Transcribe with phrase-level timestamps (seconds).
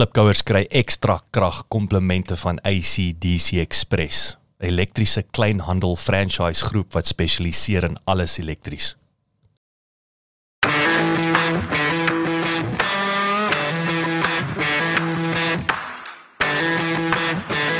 [0.00, 7.84] Klipkouers kry ekstra krag komplemente van ACDC Express, 'n elektriese kleinhandel franchise groep wat spesialiseer
[7.84, 8.96] in alles elektries.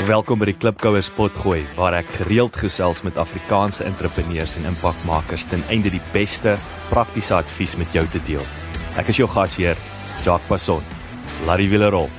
[0.05, 5.63] Welkom by die Klipkouers potgooi waar ek gereeld gesels met Afrikaanse entrepreneurs en impakmakers ten
[5.69, 6.59] einde die beste
[6.89, 8.45] praktiese advies met jou te deel.
[8.95, 9.77] Ek is jou gasheer,
[10.23, 11.00] Jacques Passon.
[11.45, 12.09] Laat die wiele rol.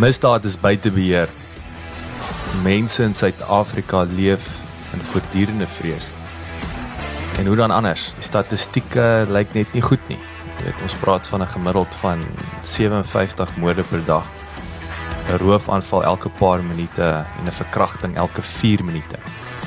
[0.00, 1.28] Misdaad is buite beheer.
[2.62, 4.48] Mense in Suid-Afrika leef
[4.92, 6.10] in voortdurende vrees.
[7.38, 8.12] En hoe dan anders?
[8.14, 10.18] Die statistieke lyk net nie goed nie.
[10.60, 12.24] Weet, ons praat van 'n gemiddeld van
[12.62, 14.24] 57 moorde per dag.
[15.28, 17.02] 'n Roofaanval elke paar minute
[17.38, 19.18] en 'n verkrachting elke 4 minute.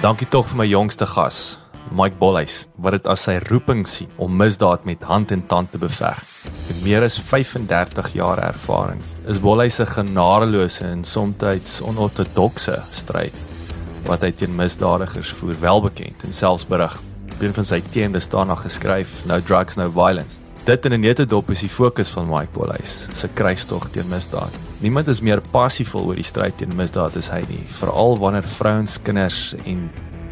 [0.02, 4.36] Dankie tog vir my jongste gas, Mike Bolhuis, wat dit as sy roeping sien om
[4.38, 6.20] misdaad met hand en tand te beveg.
[6.68, 13.34] Met meer as 35 jaar ervaring, is Bolhuis 'n genadeloose en soms onortodokse stryd
[14.06, 16.96] wat hy teen misdadigers voer, welbekend en selfs berig.
[17.40, 20.38] Een van sy teende staan nog geskryf, No drugs, no violence.
[20.66, 24.52] Dit in 'n netedop is die fokus van Mike Bolhuis se kruistog teen misdaad.
[24.80, 29.00] Niemand is meer passievol oor die stryd teen misdaad as hy nie, veral wanneer vrouens,
[29.02, 29.92] kinders en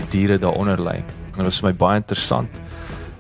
[0.10, 1.04] diere daaronder lê.
[1.38, 2.50] En dit was my baie interessant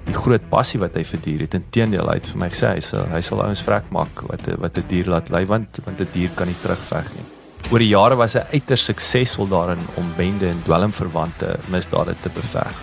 [0.07, 1.57] die groot passie wat hy vir diere het.
[1.59, 4.77] Inteendeel, hy het vir my gesê hy sal hy sal ouens vrek maak wat wat
[4.77, 7.25] 'n dier laat ly want want 'n dier kan nie terugveg nie.
[7.71, 12.75] Oor die jare was hy uiters suksesvol daarin om bende en dwelmverwante misdade te beveg.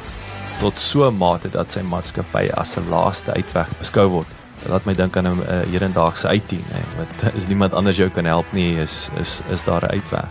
[0.61, 4.27] Tot so 'n mate dat sy maatskappy as 'n laaste uitweg beskou word.
[4.63, 8.11] Dit laat my dink aan 'n uh, hedendaagse uitdien, hè, wat is niemand anders jou
[8.11, 10.29] kan help nie, is is is daar 'n uitweg.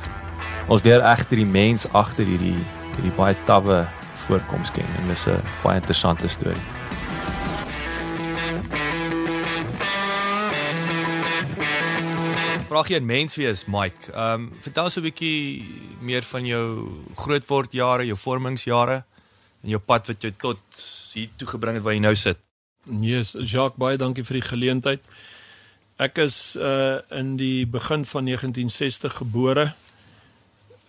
[0.67, 2.63] Ons leer egter die mens agter hierdie
[2.95, 3.87] hierdie baie tawwe
[4.27, 6.67] voorkoms ken en dis 'n baie interessante storie.
[12.67, 14.11] Vraag jy 'n mens wie is Mike?
[14.11, 15.65] Ehm um, vertel so 'n bietjie
[16.01, 19.03] meer van jou grootword jare, jou vormingsjare
[19.63, 20.59] en jou pad wat jou tot
[21.13, 22.37] hier toe gebring het waar jy nou sit.
[22.85, 25.01] Nee, yes, Jacques, baie dankie vir die geleentheid.
[25.97, 29.73] Ek is uh in die begin van 1960 gebore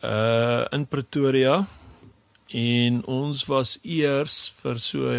[0.03, 1.66] uh in Pretoria
[2.54, 5.10] en ons was eers vir so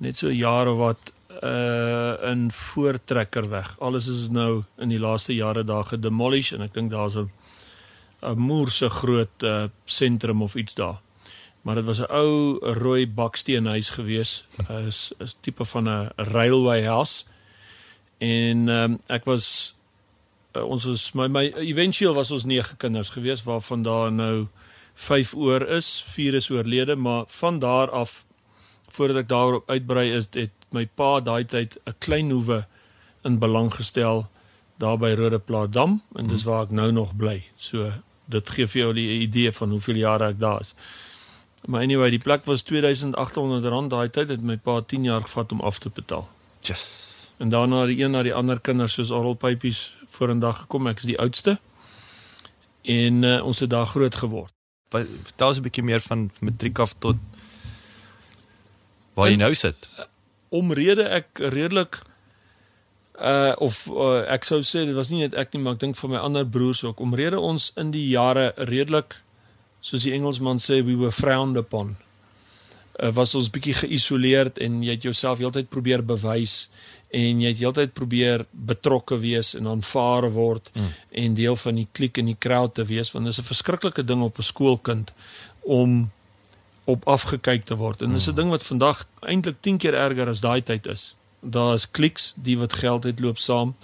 [0.00, 1.12] net so jare wat
[1.42, 3.74] uh in voortrekkerweg.
[3.78, 7.28] Alles is nou in die laaste jare daar gedemolish en ek dink daar's 'n
[8.22, 11.00] 'n moerse groot uh sentrum of iets daar.
[11.62, 14.44] Maar dit was 'n ou rooi baksteenhuis gewees.
[14.68, 17.24] Is 'n tipe van 'n railway house.
[18.18, 19.74] En um, ek was
[20.56, 24.46] uh, ons was my my eventueel was ons nege kinders gewees waarvan daar nou
[24.96, 28.24] 5 oor is, 4 is oorlede, maar van daar af
[28.96, 32.64] voordat ek daarop uitbrei is het my pa daai tyd 'n klein hoewe
[33.24, 34.24] in belang gestel
[34.80, 37.44] daar by Rodeplaasdam en dis waar ek nou nog bly.
[37.56, 37.92] So
[38.24, 40.74] dit gee vir jou die idee van hoeveel jare ek daar is.
[41.66, 45.52] Maar anyway, die plek was 2800 rand daai tyd het my pa 10 jaar gevat
[45.52, 46.28] om af te betaal.
[46.60, 47.04] Just.
[47.38, 50.86] En daarna die een na die ander kinders soos Arolpypies vorendag gekom.
[50.86, 51.58] Ek is die oudste.
[52.82, 54.55] En uh, ons het daar groot geword
[54.90, 57.16] vertel ons 'n bietjie meer van matriek af tot
[59.14, 59.88] waar jy nou sit.
[60.48, 62.02] Omrede ek redelik
[63.16, 65.96] uh of uh, ek sou sê dit was nie net ek nie, maar ek dink
[65.96, 67.00] vir my ander broers ook.
[67.00, 69.16] Omrede ons in die jare redelik
[69.80, 71.96] soos die Engelsman sê we were frowned upon.
[73.00, 76.68] Uh, was ons bietjie geïsoleerd en jy het jouself heeltyd probeer bewys
[77.14, 80.88] en jy het heeltyd probeer betrokke wees en aanvaar word mm.
[81.10, 84.04] en deel van die kliek en die crowd te wees want dit is 'n verskriklike
[84.04, 85.12] ding op 'n skoolkind
[85.62, 86.10] om
[86.84, 88.36] op afgekyk te word en dis 'n mm.
[88.36, 91.14] ding wat vandag eintlik 10 keer erger as daai tyd is.
[91.40, 93.74] Daar is kliks, die wat geld het loop saam.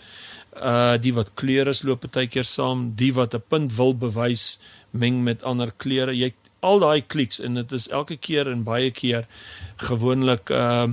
[0.56, 4.59] Uh die wat kleure is loop baie keer saam, die wat 'n punt wil bewys
[4.91, 6.16] meng met ander kleure.
[6.16, 9.27] Jy al daai kliks en dit is elke keer en baie keer
[9.77, 10.89] gewoonlik uh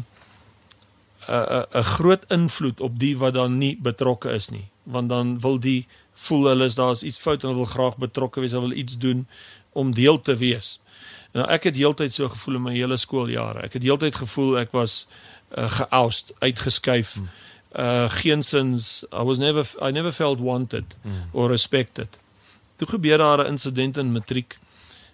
[1.30, 5.60] 'n 'n groot invloed op die wat dan nie betrokke is nie want dan wil
[5.60, 8.78] die voel hulle is daar's iets fout en hulle wil graag betrokke wees, hulle wil
[8.78, 9.28] iets doen
[9.72, 10.78] om deel te wees.
[11.38, 13.64] Nou ek het heeltyd so gevoel in my hele skooljare.
[13.68, 15.04] Ek het heeltyd gevoel ek was
[15.58, 17.14] uh, geoust, uitgeskuif.
[17.20, 17.30] Hmm.
[17.70, 21.30] Uh geensins I was never I never felt wanted hmm.
[21.32, 22.18] or respected.
[22.82, 24.58] Toe gebeur daar 'n insident in matriek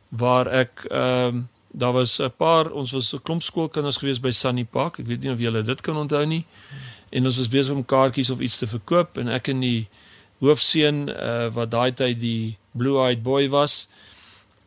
[0.09, 1.43] waar ek ehm uh,
[1.77, 4.99] daar was 'n paar ons was 'n klomp skoolkinders gewees by Sunny Park.
[4.99, 6.45] Ek weet nie of julle dit kan onthou nie.
[7.09, 9.87] En ons was besig om kaartjies of iets te verkoop en ek en die
[10.39, 13.87] hoofseun uh, wat daai tyd die blue-eyed boy was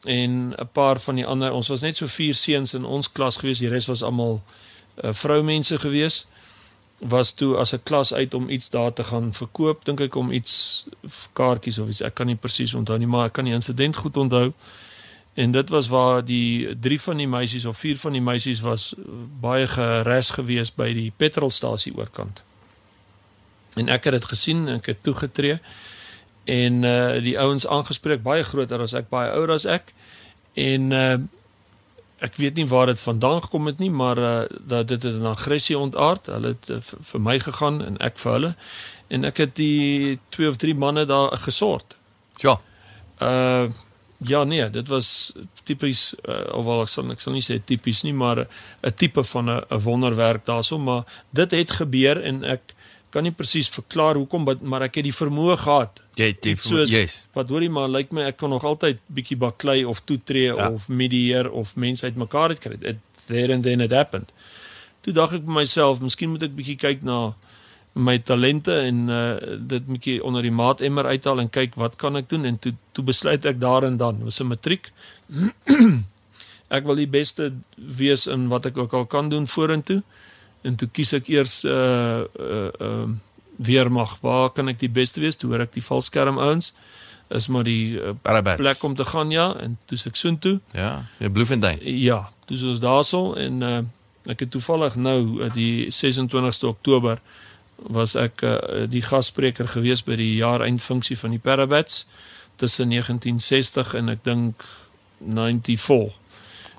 [0.04, 3.36] en 'n paar van die ander ons was net so vier seuns in ons klas
[3.36, 3.58] gewees.
[3.58, 4.42] Die res was almal
[5.04, 6.26] uh, vroumense gewees
[6.98, 10.32] was toe as 'n klas uit om iets daar te gaan verkoop dink ek om
[10.32, 10.84] iets
[11.32, 14.16] kaartjies of iets ek kan nie presies onthou nie maar ek kan die insident goed
[14.16, 14.52] onthou
[15.38, 18.90] en dit was waar die drie van die meisies of vier van die meisies was
[19.40, 22.42] baie geres gewees by die petrolstasie oorkant.
[23.78, 25.60] En ek het dit gesien en ek het toegetree.
[26.50, 29.94] En uh die ouens aangespreek baie groter as ek baie ouer as ek.
[30.58, 31.16] En uh
[32.18, 35.34] ek weet nie waar dit vandaan gekom het nie maar uh dat dit het 'n
[35.38, 36.26] aggressie ontaard.
[36.26, 38.54] Hulle het uh, vir my gegaan en ek vir hulle.
[39.06, 41.94] En ek het die twee of drie manne daar gesort.
[42.42, 42.60] Ja.
[43.22, 43.70] Uh
[44.18, 45.32] ja nee dit was
[45.62, 48.46] tipies uh, of wel ek sal ek sal nie sê tipies nie maar
[48.82, 52.74] 'n tipe van 'n wonderwerk daarso maar dit het gebeur en ek
[53.10, 56.02] kan nie presies verklaar hoekom maar ek het die vermoë gehad.
[56.18, 57.24] Jy het die vermoë, yes.
[57.36, 60.68] Wat hoorie maar lyk like my ek kan nog altyd bietjie baklei of toetree ja.
[60.68, 62.76] of medieer of mense uitmekaar het kry.
[62.80, 64.32] It there and then it happened.
[65.04, 67.32] Toe dink ek vir myself, miskien moet ek bietjie kyk na
[67.98, 72.16] my talente en uh dit bietjie onder die maat emmer uithaal en kyk wat kan
[72.16, 74.22] ek doen en toe toe besluit ek daar en dan.
[74.24, 74.92] Was 'n matriek.
[76.76, 80.02] ek wil die beste wees in wat ek ook al kan doen vorentoe
[80.62, 83.08] en toe kies ek eers uh uh uh
[83.58, 84.18] weermag.
[84.22, 85.36] Waar kan ek die beste wees?
[85.36, 86.72] Toe hoor ek die valskerm ouens.
[87.28, 88.14] Is maar die uh,
[88.56, 91.82] plek om te gaan ja en toe ek soen toe ja jy Bloemfontein.
[91.82, 93.80] Ja toe ons daarso en uh
[94.28, 97.20] ek het toevallig nou uh, die 26ste Oktober
[97.86, 98.58] was ek uh,
[98.90, 102.06] die gasspreker gewees by die jaareindfunksie van die Parabats
[102.56, 104.64] tussen 1960 en ek dink
[105.22, 106.14] 94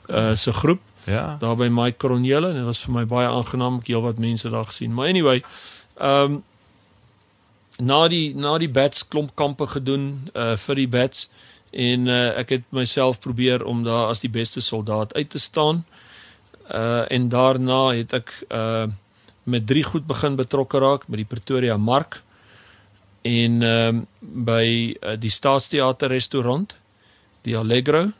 [0.10, 1.38] uh se groep Ja.
[1.40, 4.50] Daar by Mike Coronele en dit was vir my baie aangenaam ek heel wat mense
[4.50, 4.94] daar gesien.
[4.94, 5.44] Maar anyway,
[5.98, 6.44] ehm um,
[7.80, 11.30] na die na die bats klomp kampe gedoen uh vir die bats
[11.72, 15.86] en uh ek het myself probeer om daar as die beste soldaat uit te staan.
[16.68, 18.88] Uh en daarna het ek uh
[19.50, 22.22] met drie goed begin betrokke raak met die Pretoria Mark
[23.22, 26.75] en ehm um, by uh, die Staatsteater restaurant,
[27.42, 28.12] die Allegro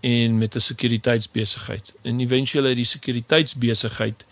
[0.00, 1.94] en met 'n sekuriteitsbesigheid.
[2.02, 4.26] En eventueel uit die sekuriteitsbesigheid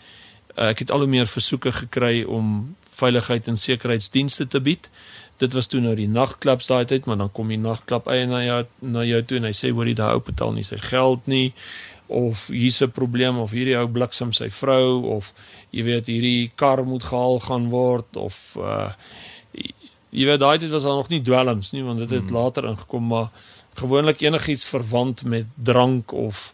[0.57, 4.91] uh, ek het al hoe meer versoeke gekry om veiligheid en sekuriteitsdienste te bied.
[5.37, 9.05] Dit was toe nou die nagklubs daai tyd, maar dan kom die nagklub eienaar na
[9.05, 11.55] jou toe en hy sê hoor jy daai ou betaal nie sy geld nie
[12.11, 15.33] of hier's 'n probleem of hierdie ou bliksem sy vrou of
[15.71, 18.91] jy weet hierdie kar moet gehaal gaan word of uh
[20.11, 22.37] jy weet daai tyd was daar nog nie dwelms nie want dit het hmm.
[22.37, 23.29] later ingekom maar
[23.79, 26.53] gewoonlik enigiets verwant met drank of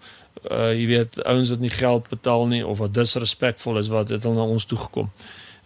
[0.51, 4.23] uh jy weet ouens wat nie geld betaal nie of wat disrespekvol is wat het
[4.23, 5.11] hulle na ons toe gekom.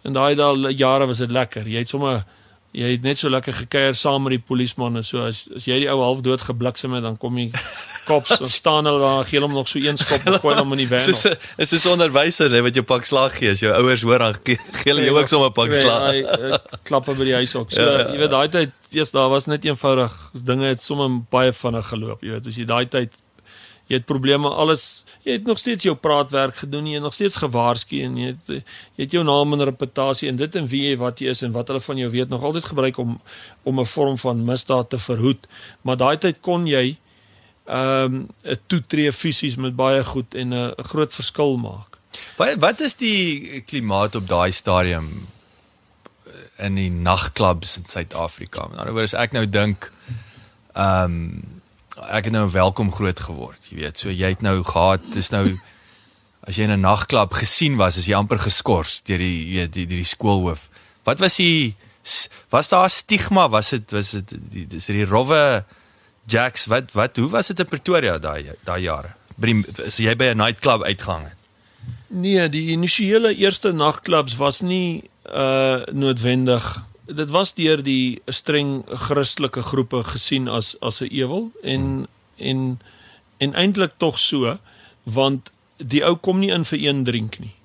[0.01, 1.67] En daai daai jare was dit lekker.
[1.67, 2.23] Jy het sommer
[2.71, 5.03] jy het net so lekker gekuier saam met die polismanne.
[5.03, 7.49] So as as jy die ou half dood gebliksem het, dan kom jy
[8.07, 10.83] kops of staan hulle daar gee hom nog so een skop en gooi hom in
[10.83, 11.03] die wen.
[11.05, 13.51] Dis is so 'n onderwyser hè wat jou pak slag gee.
[13.51, 16.07] As jou ouers hoor dan gee hulle jou ook sommer pak slag.
[16.11, 17.71] Hy klappe by die huis ook.
[17.71, 21.21] So ja, ja, jy weet daai tyd, eers daar was net eenvoudig dinge het sommer
[21.29, 22.23] baie vinnig geloop.
[22.23, 23.11] Jy weet as jy daai tyd
[23.91, 27.37] jy het probleme alles jy het nog steeds jou praatwerk gedoen jy het nog steeds
[27.43, 30.97] gewaarsku en jy het jy het jou naam en reputasie en dit en wie jy
[31.01, 33.19] wat jy is en wat hulle van jou weet nog altyd gebruik om
[33.63, 35.47] om 'n vorm van misdaad te verhoed
[35.81, 36.97] maar daai tyd kon jy
[37.67, 41.91] ehm um, 'n toetree fisies met baie goed en 'n groot verskil maak
[42.37, 45.09] wat wat is die klimaat op daai stadium
[46.25, 48.67] eh, in die nagklubs in Suid-Afrika.
[48.71, 49.91] In ander woorde, ek nou dink
[50.73, 51.59] ehm um,
[52.09, 53.97] ek het nou welkom groot geword, jy weet.
[53.97, 55.45] So jy het nou gehad, dis nou
[56.47, 59.85] as jy in 'n nagklub gesien was, is jy amper geskort deur die weet die,
[59.85, 60.69] die, die skoolhoof.
[61.03, 61.75] Wat was die
[62.49, 63.49] was daar stigma?
[63.49, 65.63] Was dit was dit die dis die rowwe
[66.25, 69.13] Jacks wat wat hoe was dit in Pretoria daai daai jare?
[69.85, 71.37] As jy by 'n nightclub uitgang het.
[72.07, 79.61] Nee, die initiële eerste nagklubs was nie uh noodwendig dit was deur die streng Christelike
[79.61, 82.07] groepe gesien as as 'n ewel en hmm.
[82.37, 82.79] en
[83.37, 84.57] en eintlik tog so
[85.03, 87.55] want die ou kom nie in vir een drink nie.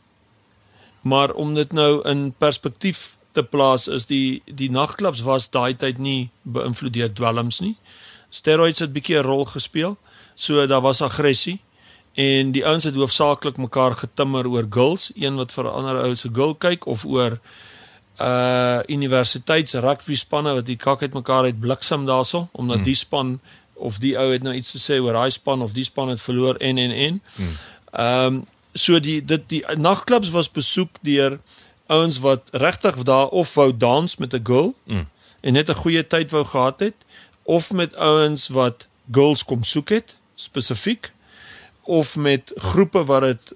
[1.01, 5.99] Maar om dit nou in perspektief te plaas is die die nagklubs was daai tyd
[5.99, 7.77] nie beïnvloed deur dwelms nie.
[8.31, 9.97] Steroids het 'n bietjie 'n rol gespeel.
[10.35, 11.61] So daar was aggressie
[12.15, 16.15] en die ouens het hoofsaaklik mekaar getimmer oor girls, een wat vir 'n ander ou
[16.15, 17.41] se girl kyk of oor
[18.21, 22.85] uh universiteits rugby spanne wat die kak uitmekaar uit bliksem daarso omdat hmm.
[22.85, 23.41] die span
[23.75, 26.21] of die ou het nou iets te sê oor daai span of die span het
[26.21, 27.21] verloor en en en.
[27.93, 28.45] Ehm um,
[28.77, 31.39] so die dit die nagklubs was besoek deur
[31.87, 35.09] ouens wat regtig daar of wou dans met 'n girl hmm.
[35.41, 36.95] en net 'n goeie tyd wou gehad het
[37.43, 41.13] of met ouens wat girls kom soek het spesifiek
[41.83, 43.55] of met groepe wat dit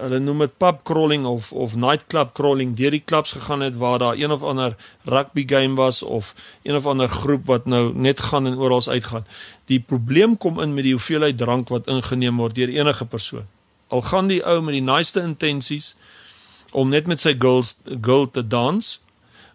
[0.00, 3.98] hulle noem dit pub crawling of of nightclub crawling deur die klubs gegaan het waar
[3.98, 8.20] daar een of ander rugby game was of een of ander groep wat nou net
[8.20, 9.26] gaan en oral uitgaan.
[9.64, 13.46] Die probleem kom in met die hoeveelheid drank wat ingeneem word deur enige persoon.
[13.88, 15.94] Al gaan die ou met die naaste intensies
[16.70, 19.00] om net met sy girls girl te dans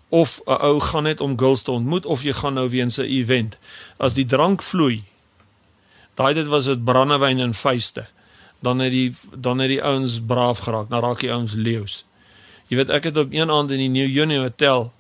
[0.10, 3.06] of 'n ou gaan net om girls te ontmoet of jy gaan nou weens 'n
[3.06, 3.58] event.
[3.98, 5.04] As die drank vloei,
[6.16, 8.08] daai dit was dit brandewyn en feeste
[8.64, 12.04] dan het die dan het die ouens braaf geraak, dan raak die ouens leeu's.
[12.72, 14.92] Jy weet ek het op een aand in die New Union Hotel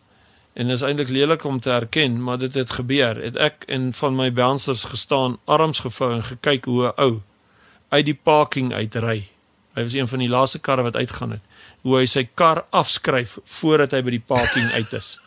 [0.53, 3.17] en dit is eintlik lelik om te erken, maar dit het gebeur.
[3.24, 7.22] Het ek en van my bouncers gestaan, arms gevou en gekyk hoe 'n ou
[7.89, 9.29] uit die parking uitry.
[9.74, 11.41] Hy was een van die laaste karre wat uitgaan het.
[11.82, 15.17] Hoe hy sy kar afskryf voordat hy by die parking uit is.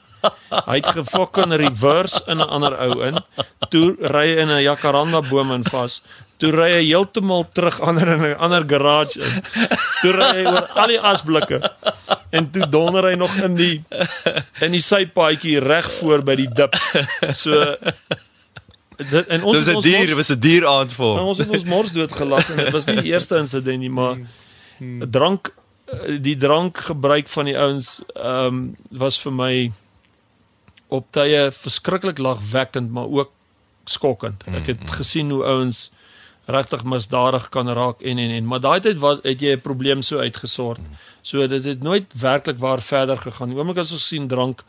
[0.50, 3.19] Hy het gefok in reverse in 'n ander ou in.
[3.71, 6.02] Toe ry in 'n jacaranda boom in vas.
[6.37, 9.43] Toe ry hy heeltemal terug ander in 'n ander garage in.
[10.02, 11.61] Toe ry hy oor al die asblikke.
[12.31, 13.85] En toe donder hy nog in die
[14.61, 16.75] in die sypaadjie reg voor by die dip.
[17.33, 17.76] So
[18.97, 21.21] dit en ons so 'n dier, was 'n dier aand vir.
[21.21, 24.16] Ons het ons mors dood gelag en dit was nie die eerste insident nie, maar
[24.16, 24.28] 'n
[24.78, 25.11] hmm.
[25.11, 25.52] drank
[26.21, 29.73] die drank gebruik van die ouens ehm um, was vir my
[30.88, 33.31] op tye verskriklik lagwekkend maar ook
[33.85, 34.45] skokkend.
[34.47, 34.88] Ek het hmm.
[34.99, 35.90] gesien hoe ouens
[36.47, 40.03] regtig misdadig kan raak en en en maar daai tyd was het jy 'n probleem
[40.03, 40.81] so uitgesort.
[41.23, 43.55] So dit het nooit werklik waar verder gegaan.
[43.59, 44.62] Oomblik as ons sien drank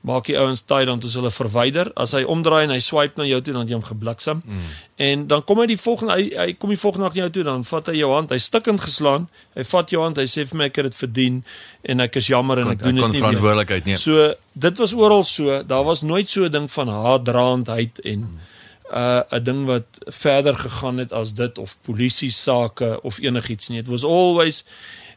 [0.00, 1.90] maak die ouens tyd dan as hulle verwyder.
[1.94, 4.42] As hy omdraai en hy swipe na jou toe dan jy hom gebliksem.
[4.44, 4.68] Mm.
[4.96, 7.64] En dan kom hy die volgende hy, hy kom die volgende na jou toe dan
[7.64, 9.28] vat hy jou hand, hy stikkend geslaan.
[9.54, 11.42] Hy vat jou hand, hy sê vir my ek het dit verdien
[11.82, 13.02] en ek is jammer en ek doen dit nie.
[13.02, 13.96] Kon verantwoordelikheid neem.
[13.96, 15.62] So dit was oral so.
[15.62, 18.48] Daar was nooit so 'n ding van haatdraandheid en mm
[18.92, 23.78] uh 'n ding wat verder gegaan het as dit of polisie sake of enigiets nie.
[23.78, 24.64] It was always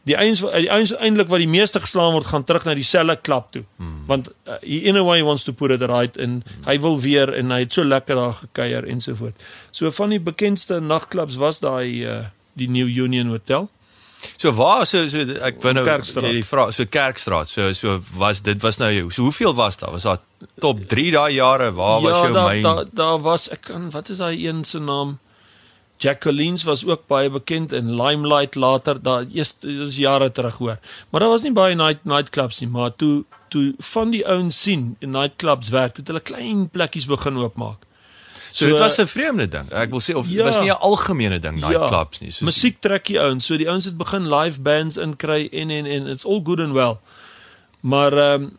[0.04, 3.52] die eens die eens eintlik wat die meeste geslaan word gaan terug na dieselfde klap
[3.52, 3.64] toe.
[3.76, 4.04] Hmm.
[4.06, 6.64] Want uh, in a way wants to put it right en hmm.
[6.64, 9.42] hy wil weer en hy het so lekker daar gekuier en so voort.
[9.70, 13.68] So van die bekendste nagklubs was daai uh die New Union Hotel.
[14.36, 15.84] So waar so so ek wou nou
[16.28, 19.92] die vra so Kerkstraat so so was dit was nou so hoeveel was daar?
[19.92, 20.22] Was daar
[20.60, 21.72] top 3 daai jare?
[21.72, 24.64] Waar ja, was jou myn Ja daar daar was ek kan wat is daai een
[24.64, 25.18] se naam?
[26.02, 30.78] Jacqueline's was ook baie bekend en Limelight later daar eers is jare terug hoor.
[31.10, 34.96] Maar daar was nie baie night nightclubs nie maar toe toe van die ouens sien
[34.98, 37.86] in nightclubs werk het hulle klein plekkies begin oopmaak
[38.54, 39.70] So, so dit was 'n vreemde ding.
[39.70, 42.30] Ek wil sê of ja, was nie 'n algemene ding night ja, clubs nie.
[42.30, 43.44] So musiek trek jy ouens.
[43.44, 46.72] So die ouens het begin live bands inkry en en en it's all good and
[46.72, 46.96] well.
[47.80, 48.58] Maar ehm um,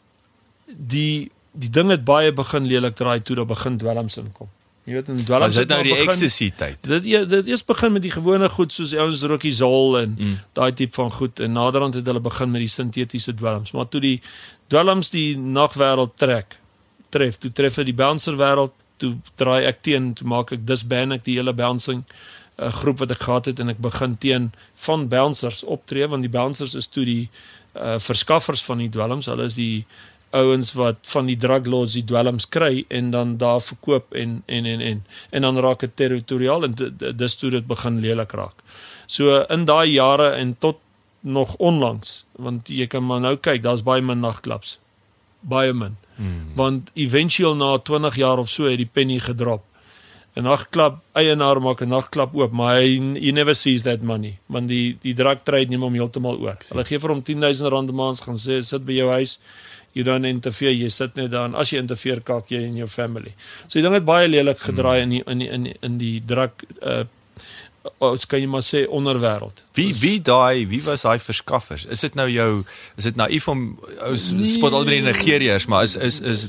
[0.65, 4.49] die die ding het baie begin lelik draai toe daar begin dwelms inkom.
[4.83, 6.77] Jy weet in dwelms het nou die ecstasy tyd.
[6.81, 10.39] Dit dit eers begin met die gewone goed soos ouens rookie zol en mm.
[10.53, 13.71] daai tipe van goed en naderhand het hulle begin met die sintetiese dwelms.
[13.71, 14.21] Maar toe die
[14.67, 16.59] dwelms die nagwêreld trek
[17.09, 21.13] tref, toe tref dit die bouncer wêreld toe draai ek teen toe maak ek disband
[21.17, 24.51] ek die hele bouncing 'n uh, groep wat ek gehad het en ek begin teen
[24.87, 27.29] van bouncers optree want die bouncers is toe die
[27.75, 29.85] uh, verskaffers van die dwelms hulle is die
[30.35, 34.65] ouens wat van die drug lords die dwelms kry en dan daar verkoop en en
[34.65, 36.75] en en en dan raak dit territoriaal en
[37.23, 38.63] dis toe dit begin lelik raak.
[39.07, 40.81] So in daai jare en tot
[41.21, 44.77] nog onlangs want jy kan maar nou kyk daar's baie min nagklubs.
[45.41, 45.97] Baie min.
[46.15, 46.55] Hmm.
[46.55, 49.63] Want eventueel na 20 jaar of so het die penny gedrop.
[50.36, 54.38] 'n Nagklub eienaar maak 'n nagklub oop, maar hy he never sees that money.
[54.48, 56.57] Want die die drug trade neem hom heeltemal oor.
[56.69, 59.39] Hulle gee vir hom 10000 rand 'n maand gaan sê sit by jou huis.
[59.93, 62.88] You don't interfere, jy sit net daar en as jy interfere kak jy in jou
[62.88, 63.34] family.
[63.67, 65.03] So die ding het baie lelik gedraai hmm.
[65.03, 67.03] in die, in die, in die, in die drug uh
[67.97, 69.63] ons kan jy maar sê onderwêreld.
[69.77, 71.85] Wie wie daai wie was daai verskaffers?
[71.85, 72.63] Is dit nou jou
[72.97, 73.65] is dit naïef om
[74.01, 76.47] ou nee, spot al die Nigeriërs, maar is is is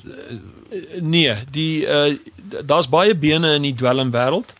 [1.00, 2.16] nee, die uh
[2.46, 4.54] daar's baie bene in die dwelm wêreld.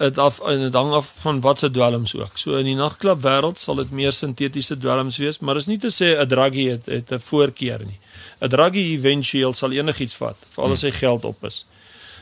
[0.00, 2.38] Dit af en dit hang af van wat se dwelms ook.
[2.40, 5.92] So in die nagklub wêreld sal dit meer sintetiese dwelms wees, maar is nie te
[5.92, 8.00] sê 'n druggie het het 'n voorkeur nie.
[8.40, 11.64] 'n Druggie eventueel sal enigiets vat, veral as hy geld op is.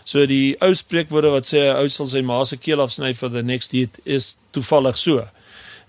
[0.04, 3.30] So die ou spreekwoorde wat sê 'n ou sal sy ma se keel afsny vir
[3.30, 5.24] the next hit is toevallig so.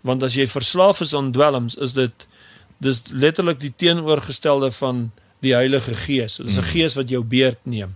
[0.04, 2.28] Want as jy verslaaf is aan dwelms, is dit
[2.80, 6.38] dis letterlik die teenoorgestelde van die Heilige Gees.
[6.38, 6.72] Dit is 'n mm.
[6.72, 7.96] gees wat jou beerd neem.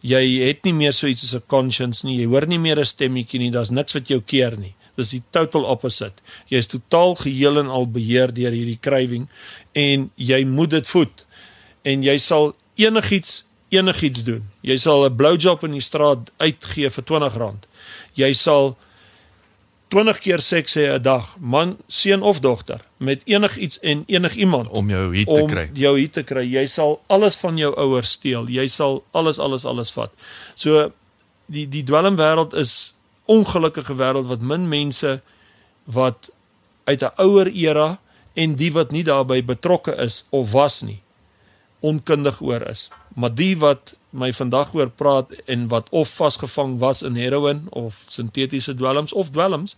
[0.00, 2.18] Jy het nie meer so iets as 'n conscience nie.
[2.18, 3.50] Jy hoor nie meer 'n stemmetjie nie.
[3.50, 4.74] Daar's niks wat jou keer nie.
[4.96, 6.22] Dis die total opposite.
[6.48, 9.28] Jy is totaal geheel en al beheer deur hierdie krywing
[9.72, 11.24] en jy moet dit voed.
[11.82, 14.44] En jy sal enigiets enigiets doen.
[14.60, 17.68] Jy sal 'n blowjob in die straat uitgee vir R20.
[18.14, 18.76] Jy sal
[19.88, 24.88] 20 keer seks hê 'n dag, man, seun of dogter, met enigiets en enigiemand om
[24.88, 25.70] jou hier te om kry.
[25.72, 26.44] jou hier te kry.
[26.44, 28.48] Jy sal alles van jou ouers steel.
[28.48, 30.10] Jy sal alles alles alles vat.
[30.54, 30.92] So
[31.46, 35.20] die die dwelmwêreld is ongelukkige wêreld wat min mense
[35.84, 36.30] wat
[36.84, 37.98] uit 'n ouer era
[38.34, 41.01] en die wat nie daarbey betrokke is of was nie
[41.82, 42.88] onkundig oor is.
[43.14, 47.98] Maar die wat my vandag oor praat en wat of vasgevang was in heroin of
[48.12, 49.76] sintetiese dwelms of dwelms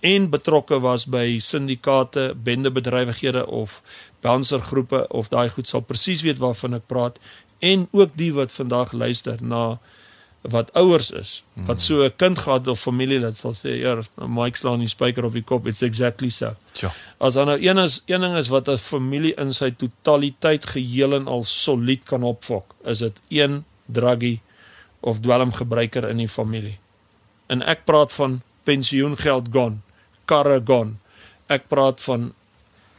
[0.00, 3.80] en betrokke was by syndikaate, bendebedrywighede of
[4.20, 7.18] bouncergroepe of daai goed sal presies weet waarvan ek praat
[7.58, 9.78] en ook die wat vandag luister na
[10.40, 14.80] wat ouers is wat so 'n kind gehad of familielid sal sê ja Mike slaan
[14.80, 15.66] die spyker op die kop.
[15.66, 16.56] It's exactly so.
[16.72, 16.92] Tja.
[17.18, 21.14] as dan nou een is een ding is wat 'n familie in sy totaliteit geheel
[21.14, 24.40] en al solied kan opfok is dit een druggie
[25.00, 26.78] of dwelmgebruiker in die familie.
[27.46, 29.76] En ek praat van pensioengeld gone
[30.24, 30.94] karre gone.
[31.50, 32.32] Ek praat van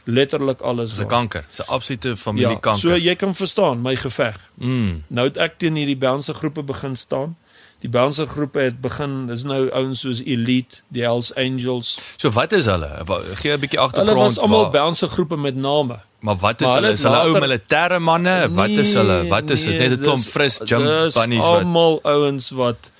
[0.04, 1.44] letterlik alles Dis 'n kanker.
[1.50, 2.80] Dis 'n absolute ja, familiekanker.
[2.80, 5.02] so jy kan verstaan my geveg mm.
[5.08, 7.36] Nou het ek teen hierdie bouncer groepe begin staan.
[7.82, 11.98] Die bouncer groepe het begin, dis nou ouens soos Elite, die Hells Angels.
[12.16, 13.02] So wat is hulle?
[13.34, 14.18] Gee 'n bietjie Hulle agtergrond.
[14.18, 15.98] was almal waar- bouncer groepe met name.
[16.20, 16.80] Maar wat het Maar hulle?
[16.86, 18.48] hulle Is hulle ou later- militêre manne?
[18.54, 19.26] Wat is hulle?
[19.28, 19.78] Wat is dit?
[19.78, 22.90] Nee, Net 'n klomp fris jump bunnies wat Almal ouens wat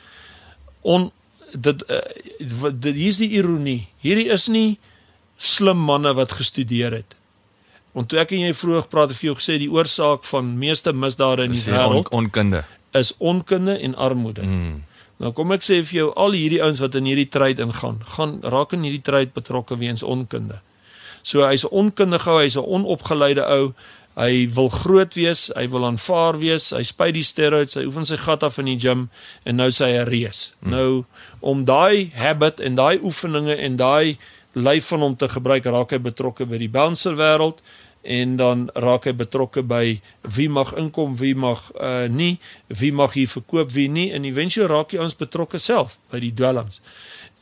[0.83, 1.13] on
[1.53, 1.99] dit uh,
[2.81, 3.89] dit hier's die ironie.
[4.01, 4.79] Hierdie is nie
[5.43, 7.17] slim manne wat gestudeer het.
[7.93, 10.93] Want toe ek en jy vroeër gepraat het, vir jou gesê die oorsaak van meeste
[10.97, 12.65] misdade in die die on, wêreld onkunde.
[12.97, 14.43] is onkunde en armoede.
[14.43, 14.83] Mm.
[15.23, 18.39] Nou kom ek sê vir jou al hierdie ouens wat in hierdie trade ingaan, gaan
[18.43, 20.59] raak in hierdie trade betrokke weens onkunde.
[21.23, 23.75] So hy's 'n onkundige ou, hy's 'n onopgeleide ou.
[24.17, 28.17] Hy wil groot wees, hy wil aanvaar wees, hy spuit die steroids, hy oefen sy
[28.17, 29.09] gat af in die gym
[29.45, 30.53] en nou sê hy 'n reus.
[30.61, 30.71] Hmm.
[30.71, 31.05] Nou
[31.41, 34.19] om daai habit en daai oefeninge en daai
[34.53, 37.63] lyf van hom te gebruik, raak hy betrokke by die bouncer wêreld
[38.03, 40.01] en dan raak hy betrokke by
[40.37, 44.69] wie mag inkom, wie mag uh nie, wie mag hier verkoop, wie nie en eventueel
[44.73, 46.81] raak jy ons betrokke self by die dwelms.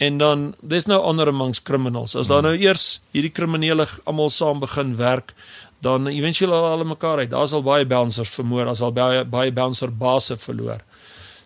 [0.00, 2.14] En dan there's no honor amongst criminals.
[2.16, 5.34] As daar nou eers hierdie kriminele almal saam begin werk,
[5.80, 7.30] dan eventueel haal hulle mekaar uit.
[7.32, 10.84] Daar's al baie bouncers vermoor, as al baie baie bouncer base verloor.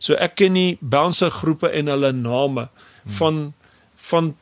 [0.02, 2.68] So ek ken nie bouncer groepe en hulle name
[3.18, 3.44] van
[4.10, 4.34] van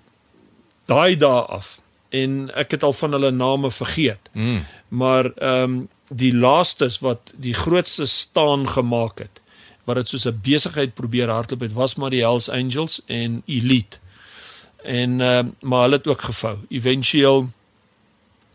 [0.92, 1.78] daai dae af
[2.12, 4.30] en ek het al van hulle name vergeet.
[4.32, 4.62] Mm.
[4.88, 9.40] Maar ehm um, die laastes wat die grootste staan gemaak het
[9.88, 13.96] wat dit soos 'n besigheid probeer hardloop het was maar die Hells Angels en Elite.
[14.84, 16.56] En ehm uh, maar hulle het ook gevou.
[16.68, 17.48] Eventueel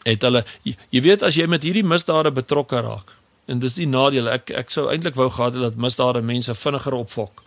[0.03, 3.11] het hulle jy, jy weet as jy met hierdie misdade betrokke raak
[3.45, 6.93] en dis die nadeel ek ek sou eintlik wou gehad het dat misdade mense vinniger
[6.93, 7.43] opfok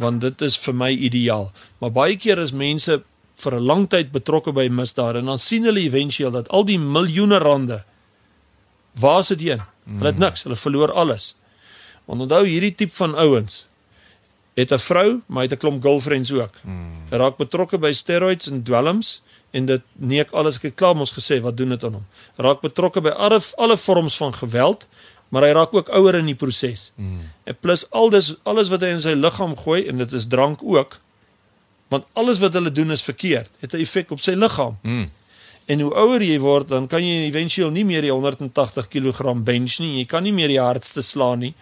[0.00, 1.50] want dit is vir my ideaal.
[1.78, 3.02] Maar baie keer is mense
[3.36, 6.78] vir 'n lang tyd betrokke by misdade en dan sien hulle eventueel dat al die
[6.78, 7.84] miljoene rande
[8.92, 9.62] waar is dit heen?
[9.84, 11.34] Hulle het niks, hulle verloor alles.
[12.04, 13.66] Want onthou hierdie tipe van ouens
[14.54, 16.54] het 'n vrou, maar het 'n klomp girlfriends ook.
[17.10, 21.12] Hy raak betrokke by steroids en dwelms en dit neek alles ek het klaar mos
[21.12, 22.06] gesê wat doen dit aan hom.
[22.36, 24.86] Raak betrokke by alle alle vorms van geweld,
[25.28, 26.92] maar hy raak ook ouer in die proses.
[27.44, 30.60] En plus al dis alles wat hy in sy liggaam gooi en dit is drank
[30.62, 31.00] ook.
[31.92, 33.50] Want alles wat hulle doen is verkeerd.
[33.60, 34.78] Het 'n effek op sy liggaam.
[34.82, 35.10] Mm.
[35.66, 39.78] En hoe ouer jy word, dan kan jy éventueel nie meer die 180 kg bench
[39.78, 39.98] nie.
[39.98, 41.54] Jy kan nie meer die hardste slaan nie.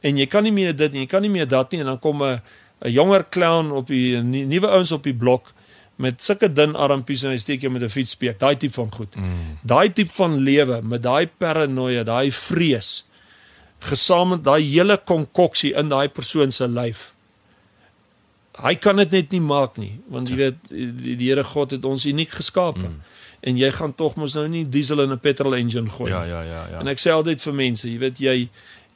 [0.00, 1.98] En jy kan nie meer dit nie, jy kan nie meer dat nie en dan
[1.98, 2.40] kom 'n
[2.84, 5.52] 'n jonger clown op die nuwe ouens op die blok
[5.96, 8.38] met sulke dun armpies en hy steek jou met 'n fietspeek.
[8.38, 9.16] Daai tipe van goed.
[9.16, 9.58] Mm.
[9.62, 13.04] Daai tipe van lewe met daai paranoia, daai vrees
[13.80, 17.12] gesamentlik daai hele konkoksie in daai persoon se lyf.
[18.58, 21.84] Hy kan dit net nie maak nie, want jy weet die, die Here God het
[21.84, 22.88] ons uniek geskape.
[22.88, 22.98] Mm.
[23.46, 26.42] En jy gaan tog mos nou nie diesel in 'n petrol engine gooi Ja, ja,
[26.42, 26.80] ja, ja.
[26.80, 28.48] En ek sê altyd vir mense, jy weet jy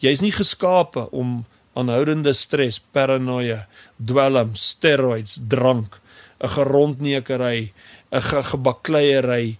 [0.02, 1.44] jy's nie geskape om
[1.74, 6.00] aanhoudende stres, paranoia, dwelm, steroids, drank,
[6.40, 7.72] 'n gerondnekery,
[8.10, 9.58] 'n ge gebakleierery.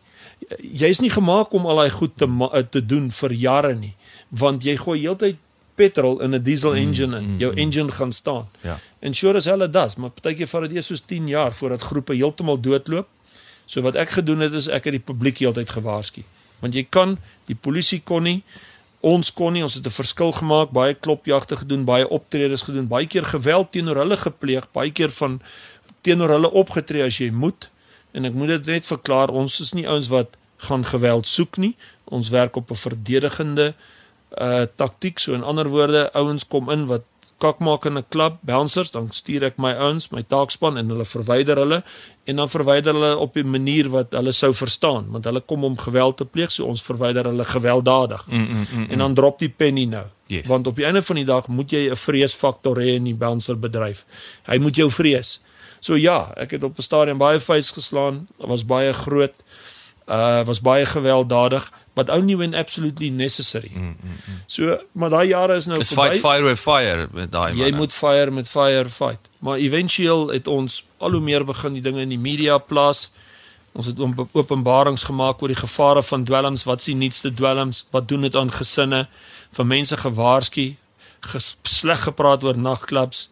[0.59, 2.27] Jy's nie gemaak om al daai goed te
[2.71, 3.95] te doen vir jare nie,
[4.29, 5.37] want jy gooi heeltyd
[5.83, 7.25] petrol in 'n diesel engine in.
[7.25, 7.59] mm, Jou mm.
[7.59, 8.49] engine gaan staan.
[8.61, 8.79] Ja.
[8.99, 12.15] En sure as hulle das, maar partykeer vat dit eers soos 10 jaar voordat groepe
[12.15, 13.09] heeltemal doodloop.
[13.67, 16.23] So wat ek gedoen het is ek het die publiek heeltyd gewaarsku.
[16.61, 18.43] Want jy kan die polisie kon nie
[19.03, 23.07] ons kon nie ons het 'n verskil gemaak, baie klopjagte gedoen, baie optredes gedoen, baie
[23.07, 25.41] keer geweld teenoor hulle gepleeg, baie keer van
[26.03, 27.69] teenoor hulle opgetree as jy moet.
[28.13, 31.75] En ek moet dit net verklaar, ons is nie ouens wat gaan geweld soek nie.
[32.05, 33.92] Ons werk op 'n verdedigende uh
[34.77, 35.19] taktiek.
[35.19, 37.03] So in ander woorde, ouens kom in wat
[37.43, 41.81] kakmakende klub bouncers, dan stuur ek my ouens, my taakspan en hulle verwyder hulle
[42.31, 45.77] en dan verwyder hulle op 'n manier wat hulle sou verstaan, want hulle kom om
[45.79, 48.27] geweld te pleeg, so ons verwyder hulle gewelddadig.
[48.27, 50.07] Mm, mm, mm, En dan drop die penny nou.
[50.27, 50.47] Yes.
[50.47, 53.59] Want op die einde van die dag moet jy 'n vreesfaktor hê in die bouncer
[53.59, 54.05] bedryf.
[54.47, 55.41] Hy moet jou vrees.
[55.81, 59.35] So ja, ek het op 'n stadium baie vuis geslaan, was baie groot,
[60.07, 63.71] uh was baie gewelddadig, but only when absolutely necessary.
[63.75, 64.39] mm, mm, mm.
[64.47, 67.77] So, maar daai jare is nou Is fight fire with fire met daai Jy manne.
[67.77, 69.29] moet fire met fire fight.
[69.39, 73.11] Maar éventueel het ons al hoe meer begin die dinge in die media plaas.
[73.73, 74.01] Ons het
[74.33, 78.37] openbarings gemaak oor die gevare van dwelms, wat is die nuutste dwelms, wat doen dit
[78.37, 79.07] aan gesinne,
[79.53, 80.75] vir mense gewaarsku,
[81.33, 83.29] ges, sleg gepraat oor nagklubs.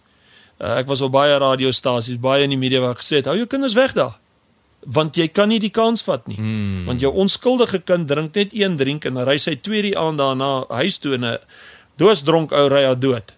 [0.60, 3.46] Uh, ek was op baie radiostasies, baie in die media waar gesê het, hou jou
[3.48, 4.18] kinders weg daar.
[4.86, 6.38] Want jy kan nie die kans vat nie.
[6.40, 6.84] Mm.
[6.86, 10.18] Want jou onskuldige kind drink net een drink en dan ry sy twee die aand
[10.18, 11.38] daarna huis toe en 'n
[11.96, 13.34] doosdronk ou ry haar dood.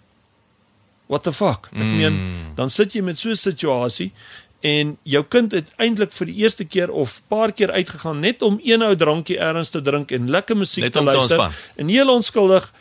[1.07, 1.69] What the fuck?
[1.73, 1.97] Ek Mm.
[1.97, 4.13] meen, dan sit jy met so 'n situasie
[4.61, 8.61] en jou kind het eintlik vir die eerste keer of paar keer uitgegaan net om
[8.63, 11.51] een ou drankie ergens te drink en lekker musiek Net te luister.
[11.77, 12.73] En heel onskuldig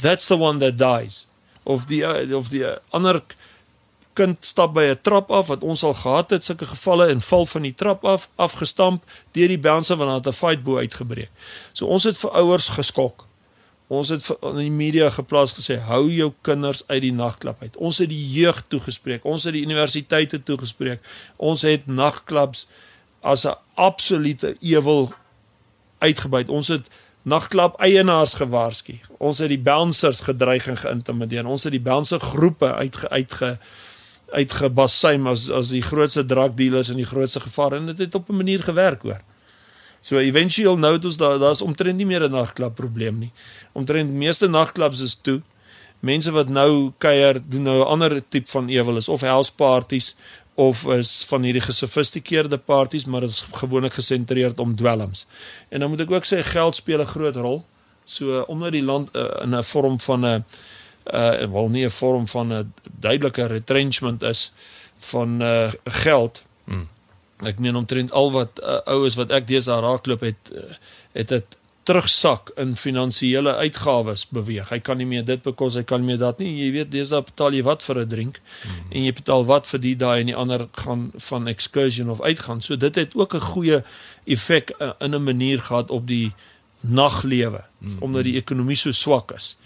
[0.00, 1.26] that's the one that dies.
[1.62, 3.22] Of die uh, of die uh, ander
[4.20, 7.46] kind stap by 'n trap af wat ons al gehad het sulke gevalle en val
[7.46, 9.02] van die trap af afgestamp
[9.32, 11.30] deur die bouncer want daar het 'n fight bo uitgebreek.
[11.72, 13.26] So ons het vir ouers geskok.
[13.90, 17.76] Ons het in die media geplaas gesê hou jou kinders uit die nagklub uit.
[17.76, 19.24] Ons het die jeug toegespreek.
[19.24, 21.00] Ons het die universiteite toegespreek.
[21.36, 22.68] Ons het nagklubs
[23.20, 25.12] as 'n absolute ewel
[25.98, 26.48] uitgebuit.
[26.48, 26.86] Ons het
[27.22, 28.98] nagklub eienaars gewaarsku.
[29.18, 31.46] Ons het die bouncers gedreig en geïntimideer.
[31.46, 33.58] Ons het die bouncer groepe uitge uitge
[34.32, 38.30] uitgebasuim as as die grootste drug dealers en die grootste gevaar en dit het op
[38.30, 39.20] 'n manier gewerk hoor.
[40.00, 43.32] So eventueel nou het ons daar daar's omtrent nie meer 'n nagklub probleem nie.
[43.72, 45.40] Omtrent meeste nagklubs is toe.
[46.00, 50.16] Mense wat nou kuier doen nou 'n ander tipe van ewel is of house parties
[50.54, 55.26] of is van hierdie gesofistikeerde parties maar is gewoonlik gesentreerd om dwelms.
[55.68, 57.64] En dan moet ek ook sê geld speel 'n groot rol.
[58.04, 60.40] So omdat die land uh, in 'n vorm van 'n uh
[61.50, 64.52] wel nie 'n vorm van 'n duidelike retrenchment is
[64.98, 66.42] van uh geld.
[66.64, 66.88] Mm.
[67.36, 70.76] Ek meen omtrent al wat uh, oues wat ek deesdae raakloop het uh,
[71.12, 71.56] het dit
[71.88, 74.68] terugsak in finansiële uitgawes beweeg.
[74.68, 76.50] Hy kan nie meer dit bekos, hy kan nie meer dat nie.
[76.58, 78.92] Jy weet deesdae betaal jy wat vir 'n drink mm.
[78.92, 82.60] en jy betaal wat vir die daai en die ander gaan van excursion of uitgaan.
[82.60, 83.82] So dit het ook 'n goeie
[84.24, 86.32] effek uh, in 'n manier gehad op die
[86.80, 87.96] naglewe mm.
[88.00, 89.56] omdat die ekonomie so swak is.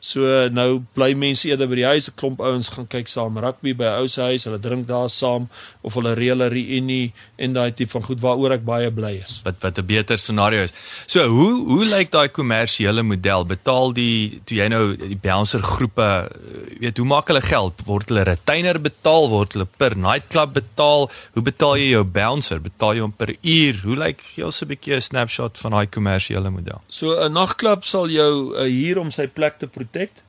[0.00, 3.74] So nou bly mense eerder by die huis, 'n klomp ouens gaan kyk saam rugby
[3.74, 5.48] by 'n ou se huis, hulle drink daar saam
[5.82, 9.40] of hulle reël 'n reunie en daai tipe van goed waaroor ek baie bly is.
[9.44, 10.72] wat wat 'n beter scenario is.
[11.06, 13.44] So hoe hoe lyk daai kommersiële model?
[13.44, 17.82] Betaal die toe jy nou die bouncer groepe, eh, weet hoe maak hulle geld?
[17.86, 19.28] Word hulle retainer betaal?
[19.28, 21.10] Word hulle per nightclub betaal?
[21.34, 22.60] Hoe betaal jy jou bouncer?
[22.60, 23.74] Betaal jy hom per uur?
[23.84, 26.80] Hoe lyk gee ons 'n bietjie 'n snapshot van daai kommersiële model?
[26.88, 30.22] So 'n nagklub sal jou uh, hier om sy plek te protect.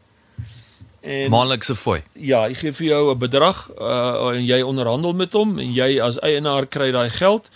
[1.01, 2.01] En Maandelikse fooi.
[2.13, 6.01] ja, hy gee vir jou 'n bedrag uh, en jy onderhandel met hom en jy
[6.01, 7.49] as eienaar kry daai geld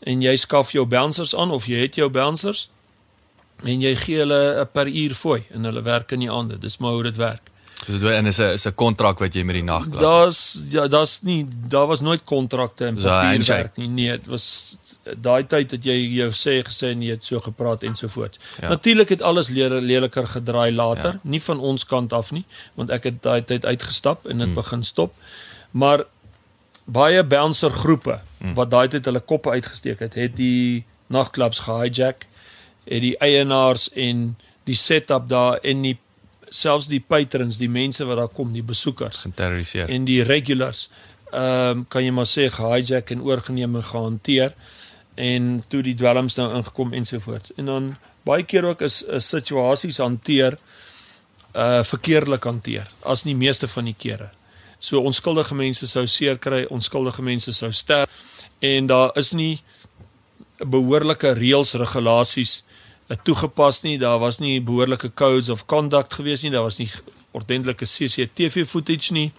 [0.00, 2.70] en jy skaf jou bouncers aan of jy het jou bouncers
[3.62, 6.58] en jy gee hulle 'n per uur fooi en hulle werk in die aande.
[6.58, 7.50] Dis maar hoe dit werk.
[7.86, 10.00] So dit en is 'n is 'n kontrak wat jy met die nagklub.
[10.00, 13.38] Daar's ja, daar's nie daar was nooit kontrakte en Dis 'n handshake.
[13.68, 13.88] papierwerk nie.
[13.88, 14.76] Nee, dit was
[15.20, 18.38] daai tyd dat jy jou sê gesê en jy het so gepraat en so voort.
[18.60, 18.68] Ja.
[18.68, 21.20] Natuurlik het alles lele- leliker gedraai later, Ja.
[21.22, 24.54] nie van ons kant af nie, want ek het daai tyd uitgestap en dit Hmm.
[24.54, 25.14] begin stop.
[25.70, 26.04] Maar
[26.84, 28.54] baie bouncer groepe hmm.
[28.54, 32.26] wat daai tyd hulle koppe uitgesteek het, het die nagklubs gehijack,
[32.84, 35.98] het die eienaars en die setup daar en die
[36.50, 39.88] selfs die patrons, die mense wat daar kom, die besoekers geterroriseer.
[39.88, 40.88] en die regulars
[41.32, 44.54] ehm um, kan jy maar sê gehijack en oorgeneem en gehanteer
[45.14, 47.52] en toe die dwelms nou ingekom ensovoorts.
[47.56, 47.88] En dan
[48.24, 50.58] baie keer ook is, is situasies hanteer
[51.56, 54.30] uh verkeerdelik hanteer as nie meeste van die kere.
[54.78, 58.10] So onskuldige mense sou seer kry, onskuldige mense sou sterf
[58.60, 59.60] en daar is nie
[60.58, 62.62] behoorlike reëls regulasies
[63.24, 63.98] toegepas nie.
[63.98, 66.50] Daar was nie behoorlike codes of conduct gewees nie.
[66.50, 66.90] Daar was nie
[67.32, 69.32] ordentlike CCTV footage nie.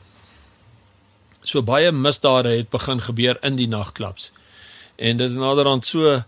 [1.43, 4.31] So baie misdade het begin gebeur in die nagklubs.
[4.97, 6.23] En dit het naderhand so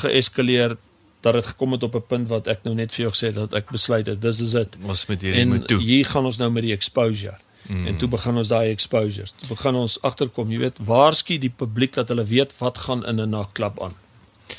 [0.00, 0.76] geeskaleer
[1.24, 3.34] dat dit gekom het op 'n punt wat ek nou net vir jou gesê het
[3.34, 4.76] dat ek besluit het dis is dit.
[4.82, 5.80] Ons met hierdie En moet toe.
[5.80, 7.38] hier gaan ons nou met die exposure.
[7.66, 7.86] Mm.
[7.86, 9.32] En toe begin ons daai exposures.
[9.40, 13.20] Toe begin ons agterkom, jy weet, waarsku die publiek dat hulle weet wat gaan in
[13.20, 13.94] 'n nagklub aan.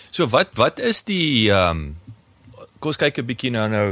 [0.10, 1.96] So wat wat is die ehm um,
[2.86, 3.88] kom ons kyk 'n bietjie nou nou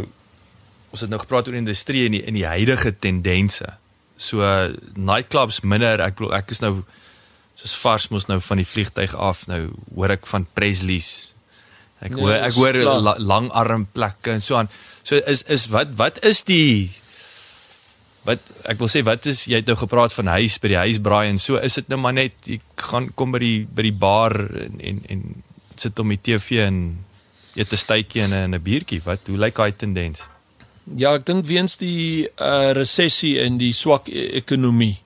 [0.94, 3.74] ons het nou gepraat oor die industrie en die in die huidige tendense.
[4.18, 4.46] So
[4.94, 6.00] nightclubs minder.
[6.00, 6.84] Ek bedoel ek is nou
[7.58, 9.48] soos vars mos nou van die vliegtyg af.
[9.50, 11.34] Nou hoor ek van Presley's.
[12.02, 14.70] Ek Nee, hoor ek dis hoor la, lang arm plekke en so aan.
[15.02, 16.92] So is is wat wat is die
[18.24, 21.34] wat ek wil sê wat is jy het nou gepraat van huis by die huisbraai
[21.34, 24.38] en so is dit nou maar net jy gaan kom by die by die bar
[24.38, 25.26] en en, en
[25.76, 26.78] sit om die TV en
[27.56, 29.02] eet 'n stytjie en 'n 'n biertjie.
[29.04, 30.22] Wat hoe lyk daai tendens?
[30.96, 34.98] Ja, ek dink weens die uh resessie en die swak e ekonomie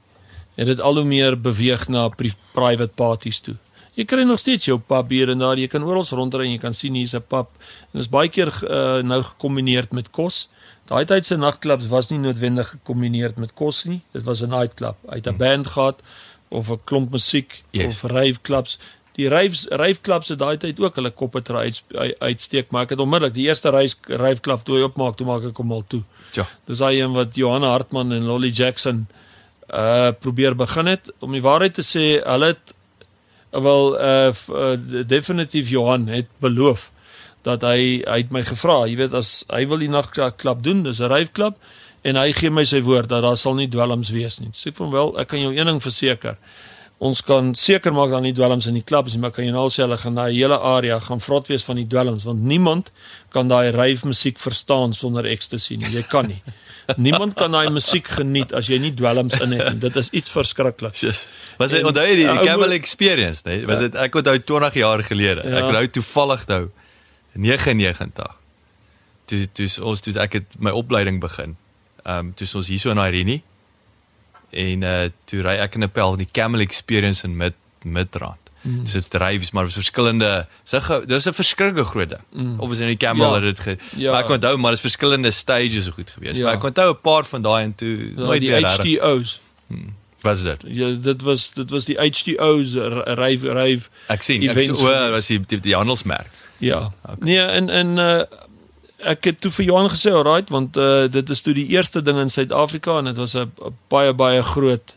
[0.55, 3.55] het dit al hoe meer beweeg na pri private parties toe.
[3.95, 6.59] Jy kry nog steeds jou pub hier en daar, jy kan oral rondry en jy
[6.61, 7.47] kan sien hier's 'n pub.
[7.93, 10.47] En dit is baie keer uh, nou gekombineer met kos.
[10.87, 14.01] Daai tyd se nagklubs was nie noodwendig gekombineer met kos nie.
[14.13, 14.95] Dit was 'n nightclub.
[15.09, 16.01] Uit 'n band gehad
[16.49, 17.85] of 'n klomp musiek Yes.
[18.03, 18.79] of rave clubs.
[19.17, 21.81] Die rave clubs het daai tyd ook hulle koppe ter uit,
[22.21, 25.73] uitsteek, maar ek het onmiddellik die eerste rave club toe opmaak, toe maak ek hom
[25.73, 26.03] al toe.
[26.35, 26.45] Ja.
[26.69, 29.07] Dis daai een wat Johanna Hartman en Lolly Jackson
[29.67, 32.75] uh probeer begin het om die waarheid te sê, hulle het
[33.51, 36.91] wel uh, uh definitief Johan het beloof
[37.47, 41.01] dat hy hy het my gevra, jy weet as hy wil die nagklub doen, dis
[41.01, 41.55] 'n ryfklub
[42.03, 44.51] en hy gee my sy woord dat daar sal nie dwelms wees nie.
[44.55, 46.37] Sê ek van wel, ek kan jou een ding verseker.
[46.97, 49.67] Ons kan seker maak daar nie dwelms in die klubs nie, maar kan jy nou
[49.67, 52.89] al sê hulle gaan daai hele area gaan vrot wees van die dwelms want niemand
[53.35, 55.91] kan daai ryfmusiek verstaan sonder ecstasy nie.
[55.93, 56.41] Jy kan nie.
[57.03, 59.81] Niemand kan daai musiek geniet as jy nie dwelms in het nie.
[59.83, 61.03] Dit is iets verskrikliks.
[61.03, 61.25] Yes.
[61.59, 63.65] Was dit onthou jy die, Ja, die Camel experience, nee?
[63.67, 65.43] Was dit ek onthou 20 jaar gelede.
[65.43, 65.59] Ja.
[65.59, 66.61] Ek onthou toevallig nou
[67.35, 68.31] 99.
[69.27, 71.57] Toe toe ons toe ek het my opleiding begin.
[72.07, 73.41] Ehm um, toe is ons hier so in Irene
[74.51, 78.39] en uh toe ry ek in 'n pel die Camel experience in mid midrand.
[78.61, 78.83] Mm.
[78.83, 82.21] Dis 'n dryfs maar verskillende sig dis 'n verskriklike groot ding.
[82.33, 82.59] Mm.
[82.59, 83.41] Of is in die Camel Ja.
[83.41, 84.11] het dit Ja.
[84.11, 86.35] maar ek onthou maar dis verskillende stages so goed geweest.
[86.37, 86.43] Ja.
[86.45, 88.77] Maar ek onthou 'n paar van daai en toe Ja, nooit die weer reg.
[88.77, 89.39] HTO's.
[90.21, 90.57] Was dit?
[90.65, 92.73] Ja, dit was dit was die HTO's
[93.15, 95.11] ryf ryf Ek sien ek Events so, o, geweest.
[95.11, 96.27] was die die, die handelsmerk.
[96.57, 96.91] Ja.
[97.03, 97.15] Okay.
[97.19, 98.21] Nee, en en uh
[98.99, 102.17] ek het toe vir Johan gesê, alright, want uh dit is toe die eerste ding
[102.17, 103.51] in Suid-Afrika en dit was 'n
[103.89, 104.95] baie baie groot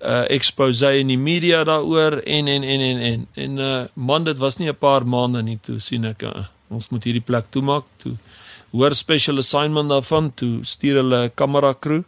[0.00, 3.26] uh expose in die media daaroor en en en en en.
[3.34, 6.88] En uh man dit was nie 'n paar maande nie toe sien ek uh, ons
[6.90, 8.16] moet hierdie plek toemaak toe
[8.72, 12.02] hoor special assignment daarvan toe stuur hulle 'n kamera crew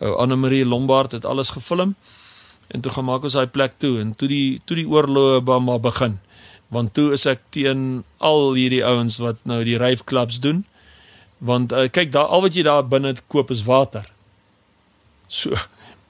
[0.00, 1.94] ou Anne Marie Lombard het alles gefilm
[2.68, 5.58] en toe gaan maak ons daai plek toe en toe die toe die oorloë ba-
[5.58, 6.18] maar begin
[6.70, 10.64] want toe is ek teen al hierdie ouens wat nou die ryfklubs doen.
[11.38, 14.04] Want uh, kyk daar al wat jy daar binne koop is water.
[15.28, 15.56] So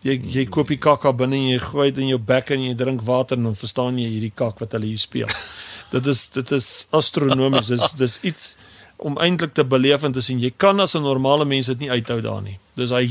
[0.07, 2.75] jy jy koop die kakka binne en jy gooi dit in jou bek en jy
[2.79, 5.29] drink water en dan verstaan jy hierdie kak wat hulle hier speel.
[5.89, 7.71] Dit is dit is astronomies.
[7.73, 8.49] Dis dis iets
[8.99, 10.41] om eintlik te beleef en te sien.
[10.43, 12.59] Jy kan as 'n normale mens dit nie uithou daar nie.
[12.77, 13.07] Dis hy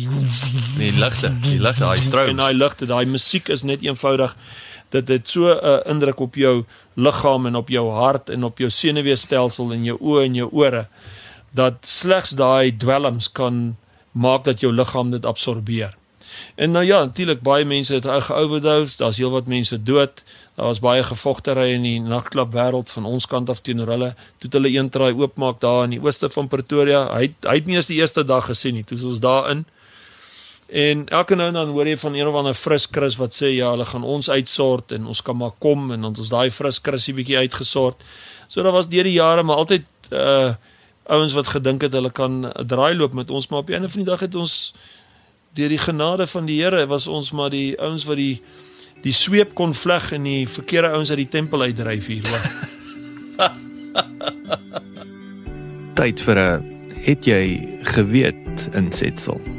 [0.77, 2.35] Nee, die ligte, die ligte, daai en stroom.
[2.37, 4.35] daai ligte, daai musiek is net eenvoudig
[4.89, 8.57] dit het so 'n uh, indruk op jou liggaam en op jou hart en op
[8.57, 10.87] jou senuweestelsel en jou oë en jou ore
[11.51, 13.77] dat slegs daai dwelms kan
[14.11, 15.95] maak dat jou liggaam dit absorbeer.
[16.55, 20.23] En nou ja, natuurlik baie mense het geoverdose, daar's heelwat mense dood.
[20.55, 24.11] Daar was baie gevogtery in die nagklub wêreld van ons kant af teenoor hulle.
[24.37, 27.05] Toe het hulle een traai oopmaak daar in die ooste van Pretoria.
[27.13, 28.83] Hy hy het nie eens die eerste dag gesien nie.
[28.83, 29.65] Toe is ons daarin.
[30.67, 33.53] En elke nou en dan hoor jy van een of ander fris Chris wat sê
[33.55, 36.79] ja, hulle gaan ons uitsort en ons kan maar kom en dan ons daai fris
[36.83, 38.03] Chrisie bietjie uitgesort.
[38.47, 40.55] So daar was deur die jare maar altyd uh
[41.07, 44.03] ouens wat gedink het hulle kan 'n draai loop met ons, maar op einde van
[44.03, 44.75] die dag het ons
[45.55, 48.41] deur die genade van die Here was ons maar die ouens wat die
[49.03, 52.23] die sweep kon vleg en die verkeerde ouens uit die tempel uitdryf hier.
[55.95, 56.63] Tyd vir 'n
[57.05, 59.56] het jy geweet insetsel.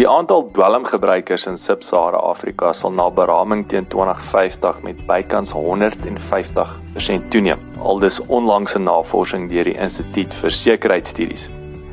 [0.00, 7.60] Die aantal dwelmgebruikers in Sub-Sahara Afrika sal na beraming teen 2050 met bykans 150% toeneem.
[7.84, 11.50] Aldus onlangse navorsing deur die Instituut vir Sekuriteitsstudies.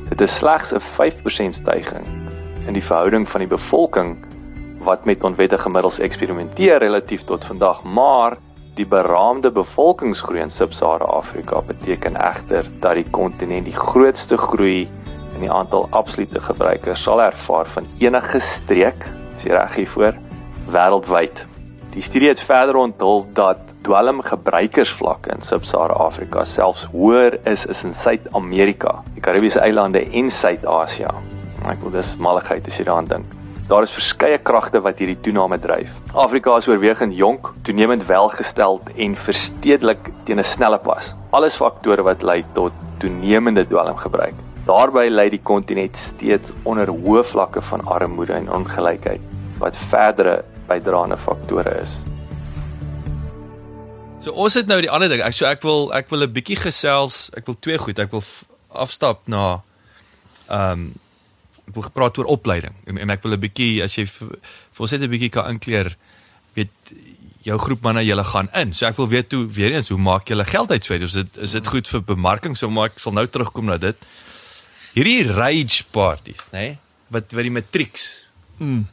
[0.08, 2.08] Dit is slegs 'n 5% styging
[2.68, 4.16] in die verhouding van die bevolking
[4.88, 8.38] wat met onwettige middels eksperimenteer relatief tot vandag, maar
[8.80, 14.88] die beraamde bevolkingsgroei in Sub-Sahara Afrika beteken egter dat die kontinent die grootste groei
[15.38, 19.06] in die aantal absolute gebruikers sal ervaar van enige streek,
[19.38, 20.18] is jy reg hiervoor,
[20.74, 21.44] wêreldwyd.
[21.94, 27.94] Die studie het verder onthul dat dwelmgebruikersvlakke in Sub-Sahara Afrika selfs hoër is as in
[27.94, 31.14] Suid-Amerika, die Karibiese eilande en Suid-Asië.
[31.70, 33.38] Ek wil dis malligheid as jy daaraan dink.
[33.68, 35.92] Daar is verskeie kragte wat hierdie toename dryf.
[36.16, 41.14] Afrika is oorwegend jonk, toenemend welgesteld en verstedelik teen 'n snelle pas.
[41.32, 44.47] Alles faktore wat lei tot toenemende dwelmgebruik.
[44.68, 49.24] Daarbey lê die kontinent steeds onder hoë vlakke van armoede en ongelykheid
[49.62, 51.94] wat verdere bydraende faktore is.
[54.26, 55.24] So ons het nou die ander ding.
[55.24, 57.30] Ek so ek wil ek wil 'n bietjie gesels.
[57.38, 58.00] Ek wil twee goed.
[58.00, 58.24] Ek wil
[58.70, 59.64] afstap na
[60.50, 60.94] ehm um,
[61.68, 64.92] ek wil gepraat oor opleiding en, en ek wil 'n bietjie as jy vir ons
[64.92, 65.96] net 'n bietjie kan inkleer
[66.56, 66.76] weet
[67.44, 68.74] jou groep manne julle gaan in.
[68.74, 71.02] So ek wil weet hoe weer eens hoe maak julle geld uit sweet?
[71.02, 72.58] Is dit is dit goed vir bemarking?
[72.58, 73.96] So maar ek sal nou terugkom na dit
[74.98, 76.60] hierdie rage parties, nê?
[76.60, 76.78] Nee?
[77.14, 78.08] Wat wat die matrieks.
[78.58, 78.84] Mm.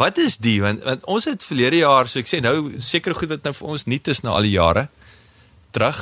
[0.00, 3.36] Wat is die want, want ons het verlede jaar, so ek sê nou seker goed
[3.36, 4.88] wat nou vir ons nuut is na al die jare
[5.74, 6.00] terug.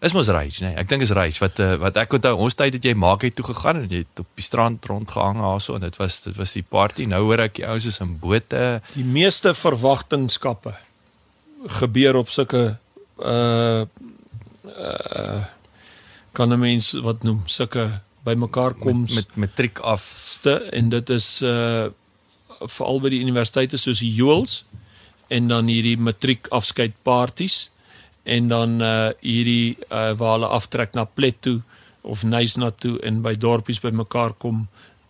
[0.00, 0.70] Is mos rage, nê?
[0.70, 0.78] Nee?
[0.80, 3.36] Ek dink is rage wat uh, wat ek onthou ons tyd het jy maak het
[3.36, 6.56] toe gegaan en jy het op die strand rondgehang daarso en dit was dit was
[6.56, 7.04] die party.
[7.10, 8.64] Nou hoor ek die ouens is in bote.
[8.94, 10.72] Die meeste verwagtingskappe
[11.80, 12.78] gebeur op sulke
[13.20, 13.84] uh
[14.64, 15.40] uh
[16.32, 21.40] kan 'n mens wat noem sulke bymekaar kom met, met matriek af en dit is
[21.44, 21.88] uh
[22.60, 24.64] veral by die universiteite soos die Juels
[25.32, 27.70] en dan hierdie matriek afskeidparties
[28.28, 31.60] en dan uh hierdie uh waar hulle aftrek na Plet toe
[32.00, 34.66] of Nysna toe en by dorpies bymekaar kom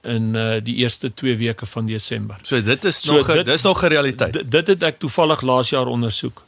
[0.07, 2.39] in uh die eerste 2 weke van Desember.
[2.43, 4.51] So dit is nog so dit, dis nog 'n realiteit.
[4.51, 6.45] Dit het ek toevallig laas jaar ondersoek.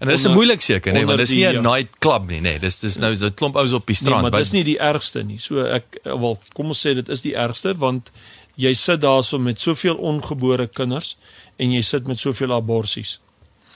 [0.00, 1.60] En dit is moeilik seker, nee, want dit is nie 'n ja.
[1.60, 2.58] night club nie, nee.
[2.58, 4.22] Dis dis nou so 'n klomp ouens op die strand.
[4.22, 5.38] Nee, maar dis nie die ergste nie.
[5.38, 8.10] So ek wel, kom ons sê dit is die ergste want
[8.54, 11.16] jy sit daarso met soveel ongebore kinders
[11.56, 13.20] en jy sit met soveel aborsies.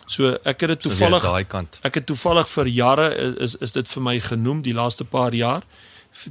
[0.07, 1.79] So ek het dit toevallig so daai kant.
[1.83, 5.63] Ek het toevallig vir jare is is dit vir my genoem die laaste paar jaar,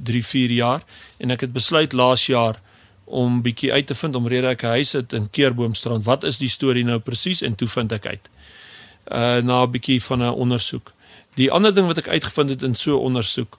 [0.02, 0.82] 3 4 jaar
[1.18, 2.60] en ek het besluit laas jaar
[3.04, 6.04] om bietjie uit te vind omrede ek 'n huis het in Keerboomstrand.
[6.04, 8.28] Wat is die storie nou presies en toe vind ek uit
[9.12, 10.92] uh na 'n bietjie van 'n ondersoek.
[11.34, 13.58] Die ander ding wat ek uitgevind het in so 'n ondersoek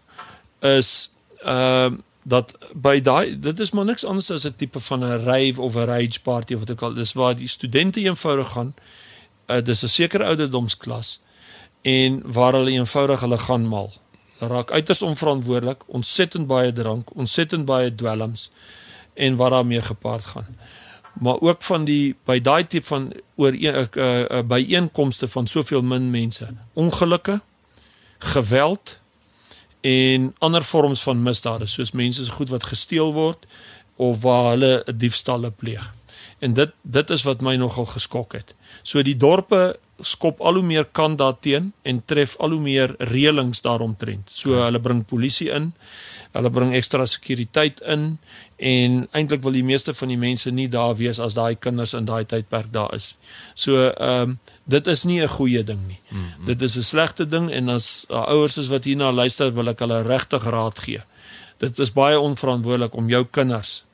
[0.60, 1.12] is
[1.46, 1.92] uh
[2.24, 5.76] dat by daai dit is maar niks anders as 'n tipe van 'n rave of
[5.76, 8.74] 'n rage party of wat ek al dis waar die studente eenvoudig gaan.
[9.48, 11.20] Uh dis 'n sekere ouderdomsklas
[11.82, 13.94] en waar hulle eenvoudig hulle gaan mal.
[14.38, 18.52] Hulle raak uiters onverantwoordelik, ontsettend baie drank, ontsettend baie dwelms
[19.14, 20.58] en wat daarmee gepaard gaan
[21.20, 26.10] maar ook van die by daai tipe van oor uh, uh, byeenkomste van soveel min
[26.10, 26.48] mense.
[26.74, 27.40] Ongelukke,
[28.18, 28.98] geweld
[29.82, 33.46] en ander vorms van misdade soos mense se goed wat gesteel word
[33.96, 35.95] of waar hulle diefstalle pleeg.
[36.46, 38.56] En dit dit is wat my nogal geskok het.
[38.84, 43.64] So die dorpe skop al hoe meer kant daarteen en tref al hoe meer reëlings
[43.64, 44.32] daaromtrent.
[44.34, 44.66] So ja.
[44.68, 45.72] hulle bring polisie in.
[46.36, 48.18] Hulle bring ekstra sekuriteit in
[48.60, 52.08] en eintlik wil die meeste van die mense nie daar wees as daai kinders in
[52.10, 53.16] daai tydperk daar is.
[53.56, 56.00] So ehm um, dit is nie 'n goeie ding nie.
[56.10, 56.46] Mm -hmm.
[56.46, 59.80] Dit is 'n slegte ding en as uh, ouers is wat hierna luister wil ek
[59.80, 61.02] hulle regtig raad gee.
[61.58, 63.85] Dit is baie onverantwoordelik om jou kinders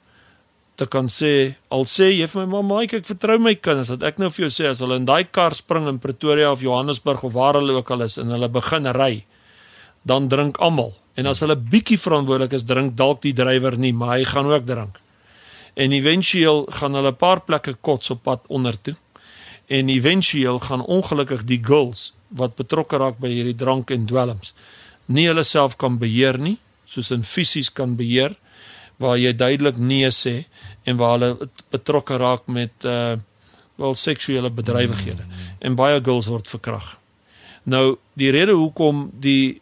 [0.81, 1.33] te kan sê
[1.69, 4.53] al sê jy vir my mamma ek vertrou my kinders dat ek nou vir jou
[4.57, 7.93] sê as hulle in daai kar spring in Pretoria of Johannesburg of waar hulle ook
[7.93, 9.13] al is en hulle begin ry
[10.01, 14.15] dan drink almal En as hulle bietjie verantwoordelik is, drink dalk die drywer nie, maar
[14.15, 14.99] hy gaan ook drink.
[15.75, 18.95] En éventueel gaan hulle 'n paar plekke kots op pad onder toe.
[19.67, 24.53] En éventueel gaan ongelukkig die girls wat betrokke raak by hierdie drank en dwelms
[25.05, 28.35] nie hulle self kan beheer nie, soos in fisies kan beheer
[28.97, 30.45] waar jy duidelik nee sê
[30.83, 33.17] en waar hulle betrokke raak met uh
[33.81, 36.97] wel seksuele bedrywighede mm en baie girls word verkrag.
[37.63, 39.61] Nou die rede hoekom die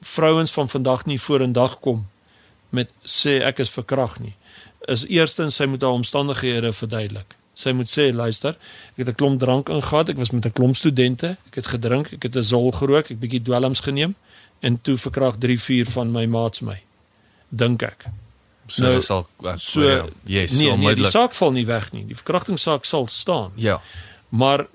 [0.00, 2.06] vrouens van vandag nie vorendag kom
[2.70, 4.34] met sê ek is verkrag nie
[4.88, 7.36] is eerstens sy moet haar omstandighede verduidelik.
[7.54, 8.56] Sy moet sê luister,
[8.94, 12.12] ek het 'n klomp drank ingegaan, ek was met 'n klomp studente, ek het gedrink,
[12.12, 14.14] ek het 'n zol gerook, ek bietjie dwelms geneem
[14.60, 16.82] en toe verkrag 3 4 van my maats my.
[17.48, 18.06] Dink ek.
[18.66, 19.26] So nou, sal
[19.58, 22.04] so ja, yes, nee, so nee, die saak val nie weg nie.
[22.08, 23.52] Die verkrachtingssaak sal staan.
[23.54, 23.80] Ja.
[24.28, 24.66] Maar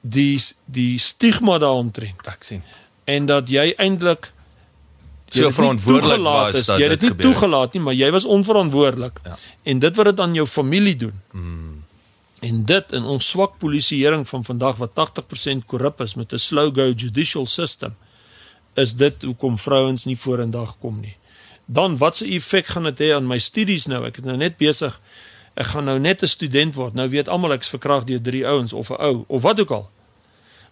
[0.00, 2.26] die die stigma daaromtrent.
[2.26, 2.62] Ek sien
[3.04, 4.30] en dat jy eintlik
[5.32, 7.30] so verantwoordelik was is, dat jy dit nie gebeur.
[7.30, 9.20] toegelaat nie, maar jy was onverantwoordelik.
[9.24, 9.38] Ja.
[9.62, 11.20] En dit wat dit aan jou familie doen.
[11.30, 11.80] Hmm.
[12.42, 16.74] En dit in ons swak polisieering van vandag wat 80% korrup is met 'n slow
[16.74, 17.96] go judicial system
[18.74, 21.16] is dit hoekom vrouens nie vorendag kom nie.
[21.66, 24.04] Dan watse effek gaan dit hê aan my studies nou?
[24.06, 25.00] Ek het nou net besig
[25.54, 26.94] ek gaan nou net 'n student word.
[26.94, 29.90] Nou weet almal ek's verkragt deur drie ouens of 'n ou of wat ook al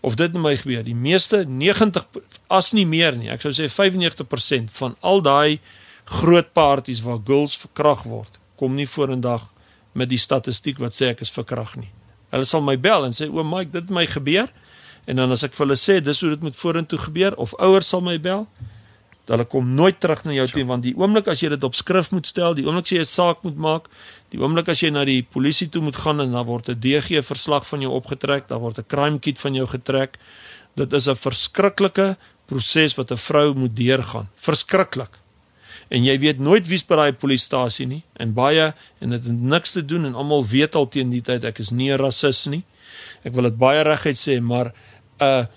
[0.01, 0.83] of dit met my gebeur.
[0.85, 2.07] Die meeste 90
[2.47, 3.29] as nie meer nie.
[3.31, 5.61] Ek sou sê 95% van al daai
[6.05, 9.53] groot parties waar girls verkrag word, kom nie vorendag
[9.93, 11.91] met die statistiek wat sê ek is verkrag nie.
[12.31, 14.49] Hulle sal my bel en sê o, Mike, dit het my gebeur.
[15.07, 17.89] En dan as ek vir hulle sê dis hoe dit moet vorentoe gebeur of ouers
[17.89, 18.47] sal my bel,
[19.31, 22.11] Hulle kom nooit terug na jou toe want die oomblik as jy dit op skrif
[22.11, 23.89] moet stel, die oomblik as jy 'n saak moet maak,
[24.31, 27.23] die oomblik as jy na die polisie toe moet gaan en dan word 'n DG
[27.23, 30.19] verslag van jou opgetrek, dan word 'n crime kit van jou getrek.
[30.77, 32.17] Dit is 'n verskriklike
[32.47, 34.29] proses wat 'n vrou moet deurgaan.
[34.37, 35.21] Verskriklik
[35.91, 38.71] en jy weet nooit wie's by daai polisiestasie nie en baie
[39.03, 41.71] en dit het niks te doen en almal weet al teen die tyd ek is
[41.71, 42.63] nie 'n rasis nie.
[43.25, 44.73] Ek wil dit baie reguit sê, maar
[45.21, 45.49] 'n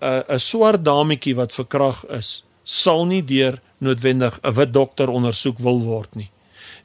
[0.00, 5.58] 'n 'n swart dametjie wat verkrag is, sal nie deur noodwendig 'n wit dokter ondersoek
[5.58, 6.30] wil word nie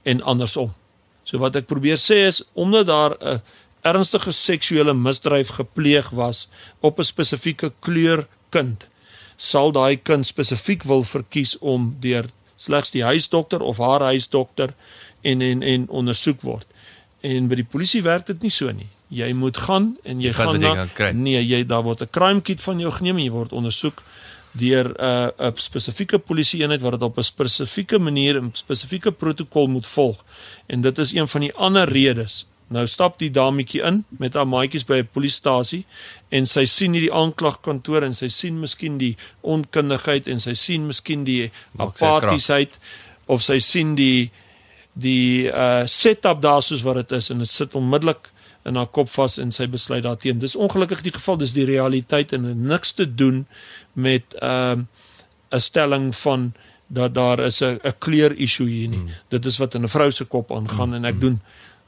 [0.03, 0.73] en andersom.
[1.23, 3.41] So wat ek probeer sê is omdat daar 'n
[3.81, 6.47] ernstige seksuele misdryf gepleeg was
[6.79, 8.87] op 'n spesifieke kleur kind,
[9.37, 12.25] sal daai kind spesifiek wil verkies om deur
[12.55, 14.73] slegs die huisdokter of haar huisdokter
[15.21, 16.67] en en en ondersoek word.
[17.21, 18.89] En by die polisie werk dit nie so nie.
[19.07, 22.61] Jy moet gaan en jy, jy gaan na, nee, jy daar word 'n crime kit
[22.61, 24.03] van jou geneem en jy word ondersoek
[24.57, 29.11] deur 'n uh, 'n spesifieke polisie eenheid wat dit op 'n spesifieke manier en spesifieke
[29.11, 30.23] protokol moet volg.
[30.65, 34.47] En dit is een van die ander redes Nou stap die dametjie in met haar
[34.49, 35.85] maatjies by 'n polisiestasie
[36.29, 41.23] en sy sien hierdie aanklagkantoor en sy sien miskien die onkundigheid en sy sien miskien
[41.23, 42.79] die apatiesheid
[43.25, 44.31] of sy sien die
[44.93, 48.31] die uh setup daar soos wat dit is en dit sit onmiddellik
[48.65, 50.39] in haar kop vas en sy besluit daarteen.
[50.39, 53.45] Dis ongelukkig die geval, dis die realiteit en niks te doen
[53.95, 54.77] met 'n uh,
[55.51, 56.53] 'n stelling van
[56.87, 58.99] dat daar is 'n 'n kleur issue hier nie.
[58.99, 59.09] Hmm.
[59.27, 61.03] Dit is wat in 'n vrou se kop aangaan hmm.
[61.03, 61.21] en ek hmm.
[61.21, 61.41] doen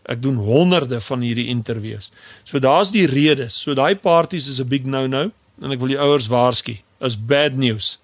[0.08, 2.12] Ek doen honderde van hierdie interviews.
[2.44, 3.62] So daar's die redes.
[3.62, 5.32] So daai parties is 'n big no-no
[5.62, 6.78] en ek wil die ouers waarsku.
[7.00, 8.00] Is bad news.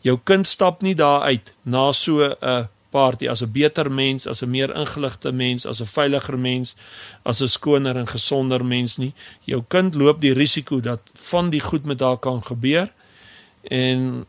[0.00, 4.42] Jou kind stap nie daar uit na so 'n party as 'n beter mens, as
[4.42, 6.76] 'n meer ingeligte mens, as 'n veiliger mens,
[7.22, 9.12] as 'n skoner en gesonder mens nie.
[9.44, 12.92] Jou kind loop die risiko dat van die goed met haar kan gebeur
[13.62, 14.26] en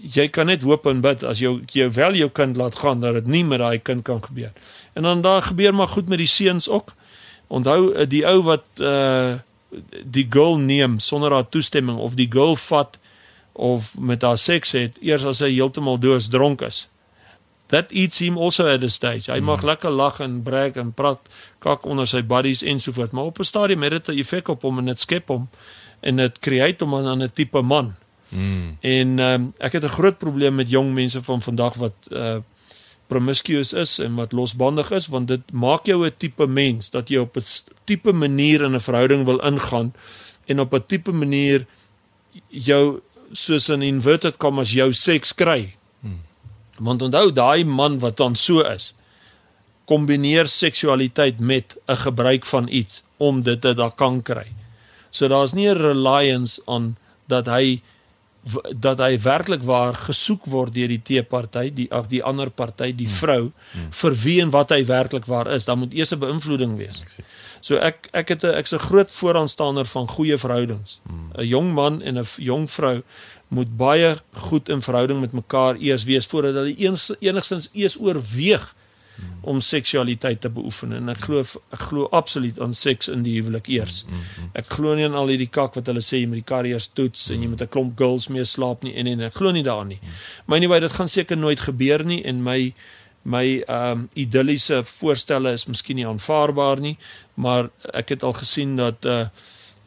[0.00, 3.18] jy kan net hoop en bid as jou jy wel jou kind laat gaan dat
[3.18, 4.52] dit nie met daai kind kan gebeur.
[4.96, 6.94] En dan daar gebeur maar goed met die seuns ook.
[7.48, 9.38] Onthou eh, die ou wat uh
[10.02, 12.98] die girl neem sonder haar toestemming of die girl vat
[13.52, 16.88] of met haar seks het eers as hy heeltemal doos dronk is.
[17.70, 19.30] That eats him also at a stage.
[19.30, 19.46] Hy mm.
[19.46, 21.30] mag lekker lag en brag en praat
[21.62, 24.48] kak onder sy buddies en so voort, maar op 'n stadium het dit 'n effek
[24.48, 25.48] op hom en dit skep hom
[26.00, 27.94] en dit create hom aan 'n tipe man.
[28.30, 28.76] Mm.
[28.80, 32.38] En um, ek het 'n groot probleem met jong mense van vandag wat uh
[33.10, 37.18] promiscuous is en wat losbandig is want dit maak jou 'n tipe mens dat jy
[37.18, 37.42] op 'n
[37.84, 39.92] tipe manier in 'n verhouding wil ingaan
[40.46, 41.66] en op 'n tipe manier
[42.48, 43.00] jou
[43.32, 45.74] soos 'n inverted commas jou seks kry.
[46.00, 46.22] Hmm.
[46.78, 48.94] Want onthou daai man wat dan so is
[49.84, 54.46] kombineer seksualiteit met 'n gebruik van iets om dit te daar kan kry.
[55.10, 57.82] So daar's nie 'n reliance on dat hy
[58.72, 63.08] dat hy werklik waar gesoek word deur die teeparty, die ag die ander party, die
[63.08, 63.18] hmm.
[63.20, 63.90] vrou hmm.
[64.00, 67.04] vir wie en wat hy werklik waar is, dan moet eers 'n beïnvloeding wees.
[67.60, 71.00] So ek ek het 'n ek's 'n groot vooraanstander van goeie verhoudings.
[71.04, 71.44] 'n hmm.
[71.44, 73.02] Jong man en 'n jong vrou
[73.48, 78.74] moet baie goed in verhouding met mekaar eers wees voordat hulle eens enigstens eers oorweeg
[79.40, 81.40] om seksualiteit te beoefen en ek glo
[81.72, 84.04] ek glo absoluut aan seks in die huwelik eers.
[84.04, 84.50] Mm, mm, mm.
[84.60, 87.30] Ek glo nie aan al hierdie kak wat hulle sê jy moet die karriers toets
[87.30, 89.88] en jy moet 'n klomp girls mee slaap nie en en ek glo nie daarin
[89.88, 90.00] nie.
[90.46, 92.74] Maar anyway, dit gaan seker nooit gebeur nie en my
[93.22, 96.96] my ehm um, idilliese voorstelle is miskien nie aanvaarbaar nie,
[97.34, 99.26] maar ek het al gesien dat uh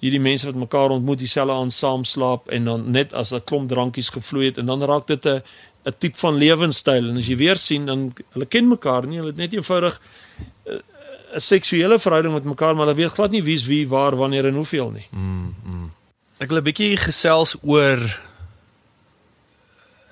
[0.03, 3.69] hierdie mense wat mekaar ontmoet dieselfde aan saam slaap en dan net as 'n klomp
[3.69, 5.41] drankies gevloei het en dan raak dit 'n
[5.85, 9.33] 'n tipe van lewenstyl en as jy weer sien dan hulle ken mekaar nie, hulle
[9.33, 9.99] het net eenvoudig
[10.65, 10.79] eh,
[11.35, 14.55] 'n seksuele verhouding met mekaar, maar hulle weet glad nie wie's wie, waar, wanneer en
[14.55, 15.07] hoeveel nie.
[15.11, 15.55] Mm.
[15.63, 15.91] mm.
[16.37, 17.99] Ek wil 'n bietjie gesels oor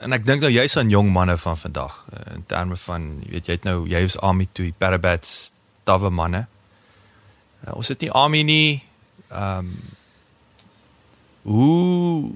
[0.02, 3.32] en ek dink nou jy's aan jong manne van vandag eh, in terme van jy
[3.32, 5.52] weet jy het nou jy is army toe, parabats,
[5.84, 6.48] dawwe manne.
[7.62, 8.84] Uh, ons het nie army nie.
[9.30, 9.74] Ehm um,
[11.42, 12.30] hoe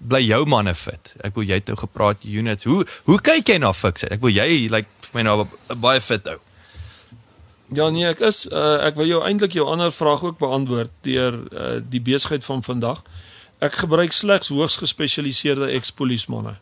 [0.00, 1.12] bly jou manne fit.
[1.24, 2.64] Ek wil jy het nou gepraat units.
[2.68, 4.06] Hoe hoe kyk jy na fiks?
[4.08, 5.36] Ek wil jy lyk like, vir my nou
[5.82, 6.38] baie fit ou.
[7.76, 11.36] Ja nee, ek is uh, ek wil jou eintlik jou ander vraag ook beantwoord deur
[11.52, 13.04] uh, die besigheid van vandag.
[13.62, 16.56] Ek gebruik slegs hoogs gespesialiseerde ex-polismanne.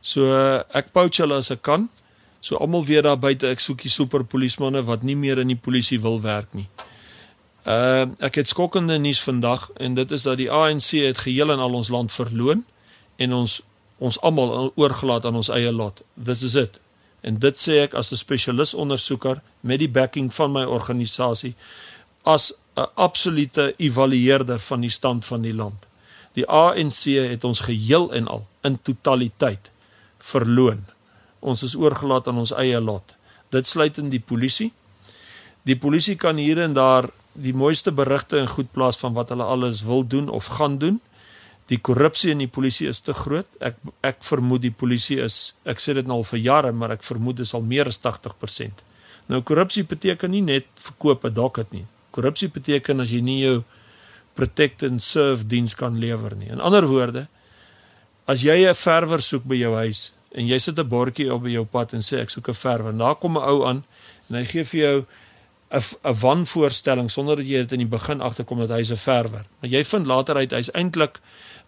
[0.00, 1.90] So uh, ek poach hulle as ek kan.
[2.40, 5.60] So almal weet daar buite ek soek die super polismanne wat nie meer in die
[5.60, 6.66] polisie wil werk nie.
[7.66, 11.74] Ek het skokkende nuus vandag en dit is dat die ANC het geheel en al
[11.74, 12.64] ons land verloon
[13.16, 13.62] en ons
[13.98, 16.02] ons almal oorgelaat aan ons eie lot.
[16.14, 16.80] This is it.
[17.24, 21.54] En dit sê ek as 'n spesialis ondersoeker met die backing van my organisasie
[22.22, 25.86] as 'n absolute evalueerder van die stand van die land.
[26.32, 29.70] Die ANC het ons geheel en al in totaliteit
[30.18, 30.84] verloon.
[31.40, 33.14] Ons is oorgelaat aan ons eie lot.
[33.48, 34.72] Dit sluit in die polisie.
[35.62, 39.44] Die polisie kan hier en daar die mooiste berigte en goed plaas van wat hulle
[39.44, 41.00] alles wil doen of gaan doen.
[41.66, 43.48] Die korrupsie in die polisie is te groot.
[43.60, 47.06] Ek ek vermoed die polisie is ek sê dit nou al vir jare, maar ek
[47.06, 48.84] vermoed dit sal meer as 80%.
[49.28, 51.86] Nou korrupsie beteken nie net verkoop 'n docket nie.
[52.12, 53.64] Korrupsie beteken as jy nie jou
[54.34, 56.48] protect and serve diens kan lewer nie.
[56.48, 57.26] In ander woorde,
[58.26, 61.50] as jy 'n verwer soek by jou huis en jy sit 'n bordjie op by
[61.50, 63.84] jou pad en sê ek soek 'n verwer, daar kom 'n ou aan
[64.28, 65.06] en hy gee vir jou
[65.70, 69.44] 'n 'n wanvoorstelling sonder dat jy dit in die begin agterkom dat hy's 'n verwer.
[69.60, 71.20] Maar jy vind later uit hy's eintlik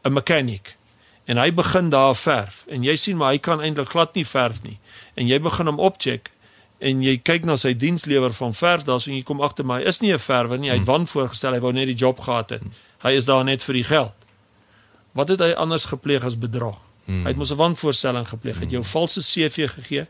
[0.05, 0.77] 'n mechanic.
[1.25, 4.63] En hy begin daar verf en jy sien maar hy kan eintlik glad nie verf
[4.63, 4.79] nie.
[5.15, 6.31] En jy begin hom opcheck
[6.79, 9.81] en jy kyk na sy dienslewer van verf daar so en jy kom agter my
[9.83, 10.93] is nie 'n verwer nie hy het hmm.
[10.93, 12.63] wan voorgestel hy wou net die job gehad het
[13.03, 14.15] hy is daar net vir die geld
[15.13, 17.25] wat het hy anders gepleeg as bedrog hmm.
[17.25, 18.63] hy het mos 'n wanvoorstelling gepleeg hmm.
[18.63, 20.07] het jou valse CV gegee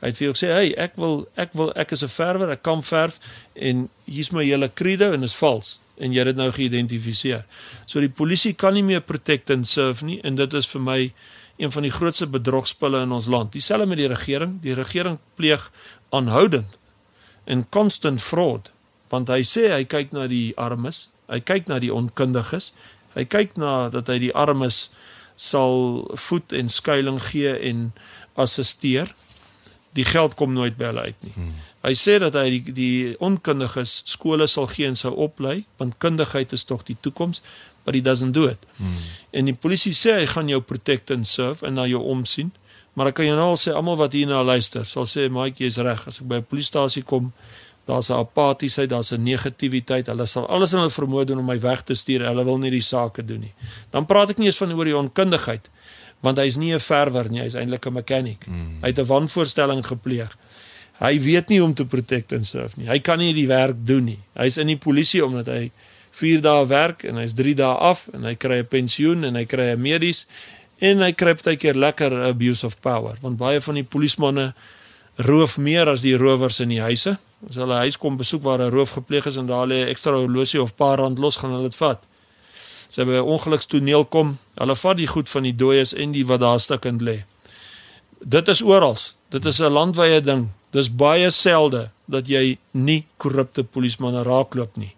[0.00, 2.62] hy het vir jou gesê hey ek wil ek wil ek is 'n verwer ek
[2.62, 3.20] kan verf
[3.54, 7.44] en hier's my hele credo en is vals en jy het dit nou geïdentifiseer
[7.86, 11.12] so die polisie kan nie meer protect and serve nie en dit is vir my
[11.58, 13.52] een van die grootste bedrogspulle in ons land.
[13.52, 14.60] Dieselfde met die regering.
[14.62, 15.70] Die regering pleeg
[16.08, 16.78] aanhoudend
[17.44, 18.70] en constant fraud
[19.08, 22.74] want hy sê hy kyk na die armes, hy kyk na die onkundiges,
[23.14, 24.90] hy kyk na dat hy die armes
[25.40, 27.86] sal voed en skuilings gee en
[28.36, 29.14] assisteer.
[29.96, 31.32] Die geld kom nooit by hulle uit nie.
[31.34, 31.54] Hmm.
[31.86, 36.52] Hy sê dat hy die die onkundiges skole sal gee en sou oplei want kundigheid
[36.52, 37.42] is tog die toekoms,
[37.84, 38.66] but he doesn't do it.
[38.76, 38.96] Hmm.
[39.32, 42.52] En die polisie sê hy gaan jou protect and serve en na jou omsien.
[42.98, 45.68] Maar ek kan jou nou al sê almal wat hier na luister, sal sê Maatjie
[45.70, 46.02] is reg.
[46.10, 47.32] As ek by 'n polisiestasie kom,
[47.86, 50.06] daar's 'n apatiesheid, daar's 'n negativiteit.
[50.06, 52.26] Hulle sal alles in hulle vermoë doen om my weg te stuur.
[52.26, 53.54] Hulle wil nie die sake doen nie.
[53.90, 55.70] Dan praat ek nie eens van oor die onkundigheid,
[56.20, 58.46] want hy's nie 'n verwer nie, hy's eintlik 'n mechanic.
[58.46, 58.80] Mm.
[58.82, 60.36] Hy het 'n wanvoorstelling gepleeg.
[60.98, 62.88] Hy weet nie om te protect en serve nie.
[62.88, 64.18] Hy kan nie die werk doen nie.
[64.34, 65.70] Hy's in die polisie omdat hy
[66.10, 69.44] 4 dae werk en hy's 3 dae af en hy kry 'n pensioen en hy
[69.44, 70.26] kry 'n medies
[70.80, 74.54] en hy kry baie keer lekker abuse of power want baie van die polismanne
[75.16, 78.70] roof meer as die rowers in die huise as hulle huis kom besoek waar 'n
[78.70, 81.78] roof gepleeg is en daar lê ekstra horlosie of paar rand los gaan hulle dit
[81.78, 82.17] vat as
[82.96, 84.38] hy by 'n ongelukstoneel kom.
[84.56, 87.24] Hulle vat die goed van die dooies en die wat daar stukkend lê.
[88.20, 88.96] Dit is oral.
[89.30, 90.48] Dit is 'n landwyse ding.
[90.70, 94.94] Dis baie selde dat jy nie korrupte polismanne raakloop nie.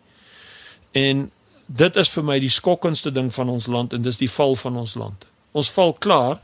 [0.92, 1.30] En
[1.66, 4.76] dit is vir my die skokkendste ding van ons land en dis die val van
[4.76, 5.26] ons land.
[5.52, 6.40] Ons val klaar.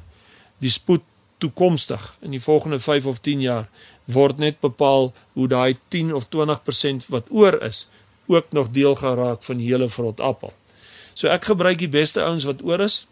[0.59, 1.03] Die spoed
[1.39, 3.69] toekomstig in die volgende 5 of 10 jaar
[4.05, 7.87] word net bepaal hoe daai 10 of 20% wat oor is
[8.27, 10.53] ook nog deel geraak van die hele vrot appel.
[11.17, 13.05] So ek gebruik die beste ouens wat oor is.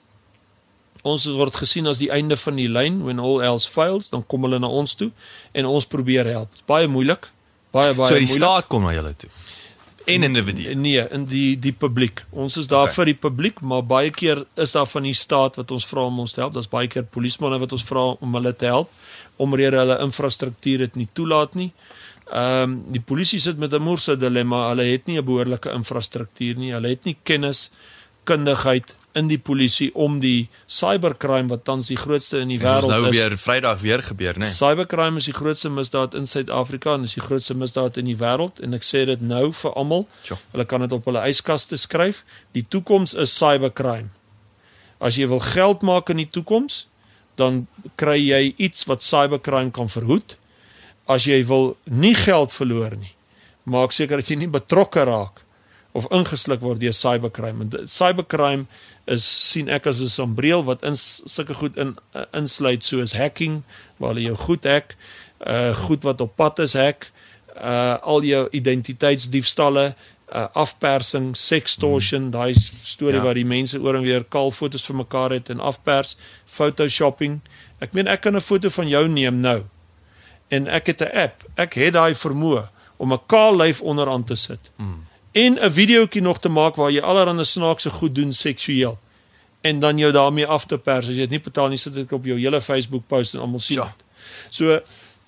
[1.05, 4.47] Ons word gesien as die einde van die lyn when all else fails, dan kom
[4.47, 5.11] hulle na ons toe
[5.53, 6.63] en ons probeer help.
[6.71, 7.29] Baie moeilik.
[7.73, 8.13] Baie baie moeilik.
[8.13, 8.45] So die moeilik.
[8.45, 9.33] staat kom na julle toe
[10.05, 10.75] en individue.
[10.77, 12.25] Nee, in die die publiek.
[12.31, 12.97] Ons is daar okay.
[12.99, 16.19] vir die publiek, maar baie keer is daar van die staat wat ons vra om
[16.25, 16.53] ons te help.
[16.57, 18.93] Daar's baie keer polismanne wat ons vra om hulle te help
[19.43, 21.71] omrede hulle infrastruktuur dit nie toelaat nie.
[22.31, 24.69] Ehm um, die polisie sit met 'n moerse dilemma.
[24.69, 26.73] Hulle het nie 'n behoorlike infrastruktuur nie.
[26.73, 27.71] Hulle het nie kennis,
[28.25, 32.91] kundigheid in die polisie om die cybercrime wat tans die grootste in die wêreld is.
[32.91, 34.49] Dit nou weer Vrydag weer gebeur, né?
[34.49, 34.57] Nee.
[34.57, 38.59] Cybercrime is die grootste misdaad in Suid-Afrika en is die grootste misdaad in die wêreld
[38.65, 40.09] en ek sê dit nou vir almal.
[40.27, 42.25] Hulle kan dit op hulle yskaste skryf.
[42.59, 44.11] Die toekoms is cybercrime.
[44.99, 46.85] As jy wil geld maak in die toekoms,
[47.39, 47.65] dan
[48.01, 50.35] kry jy iets wat cybercrime kan verhoed.
[51.07, 53.13] As jy wil nie geld verloor nie,
[53.69, 55.44] maak seker dat jy nie betrokke raak
[55.95, 57.63] of ingesluk word deur cybercrime.
[57.63, 58.67] En cybercrime
[59.11, 63.63] is sien ek as 'n sambreel wat in sulke goed in uh, insluit soos hacking
[64.03, 64.97] waar jy jou goed hack,
[65.47, 67.07] uh goed wat op pad is hack,
[67.55, 69.95] uh al jou identiteitsdiefstalle,
[70.35, 72.31] uh afpersing, sextortion, hmm.
[72.31, 73.23] daai storie ja.
[73.23, 77.41] waar die mense oor en weer kaal fotos vir mekaar het en afpers, photoshopping.
[77.79, 79.63] Ek meen ek kan 'n foto van jou neem nou.
[80.51, 81.47] En ek het 'n app.
[81.55, 82.69] Ek het daai vermoë
[82.99, 84.73] om 'n kaal lyf onderaan te sit.
[84.77, 85.04] Hmm
[85.35, 88.99] en 'n videoetjie nog te maak waar jy allerlei snaakse goed doen seksueel
[89.61, 92.13] en dan jou daarmee af te pers as jy dit nie betaal nie sit dit
[92.13, 94.05] op jou hele Facebook post en almal sien dit.
[94.51, 94.81] So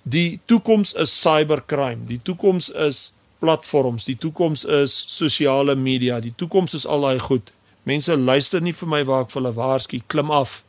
[0.03, 2.07] die toekoms is cybercrime.
[2.07, 7.53] Die toekoms is platforms, die toekoms is sosiale media, die toekoms is al daai goed.
[7.83, 10.61] Mense luister nie vir my waar ek vir hulle waarsku, klim af.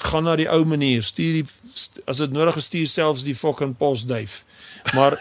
[0.00, 1.46] Gaan na die ou manier, stuur die
[2.08, 4.40] as dit nodig is stuur selfs die fucking posduif.
[4.94, 5.18] Maar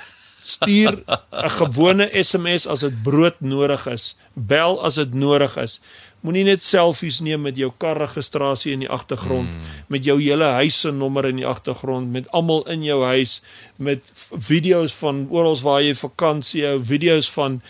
[0.53, 4.15] Stuur 'n gewone SMS as dit brood nodig is.
[4.33, 5.79] Bel as dit nodig is.
[6.19, 9.75] Moenie net selfies neem met jou karregistrasie in die agtergrond, mm.
[9.87, 13.37] met jou hele huis se nommer in die agtergrond, met almal in jou huis,
[13.77, 14.11] met
[14.49, 17.61] video's van oral waar jy vakansie hou, video's van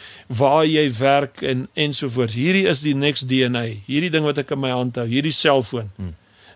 [0.41, 2.33] waar jy werk en ensovoorts.
[2.33, 3.83] Hierdie is die next DNA.
[3.85, 6.15] Hierdie ding wat ek in my hand hou, hierdie selfoon mm.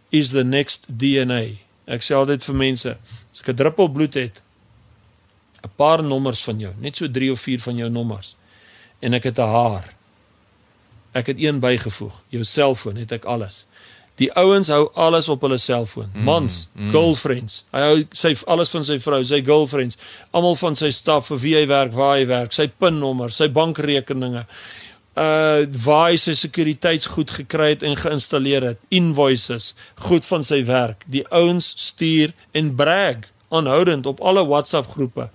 [0.10, 1.60] is the next DNA.
[1.86, 2.98] Ek sê altyd vir mense,
[3.30, 4.42] as ek 'n druppel bloed het,
[5.64, 8.36] 'n paar nommers van jou, net so 3 of 4 van jou nommers
[9.04, 9.94] en ek het 'n haar.
[11.12, 12.14] Ek het een bygevoeg.
[12.28, 13.66] Jou selfoon het ek alles.
[14.16, 16.10] Die ouens hou alles op hulle selfoon.
[16.14, 16.92] Mm, Mans, mm, mm.
[16.92, 17.66] girlfriends.
[17.72, 19.98] Hy hou sy alles van sy vrou, sy girlfriends,
[20.32, 24.46] almal van sy staf vir wie hy werk, waar hy werk, sy PIN-nommer, sy bankrekeninge.
[25.14, 31.04] Uh waar hy sy sekuriteitsgoed gekry het en geïnstalleer het, invoices, goed van sy werk.
[31.06, 35.30] Die ouens stuur en brag aanhoudend op alle WhatsApp groepe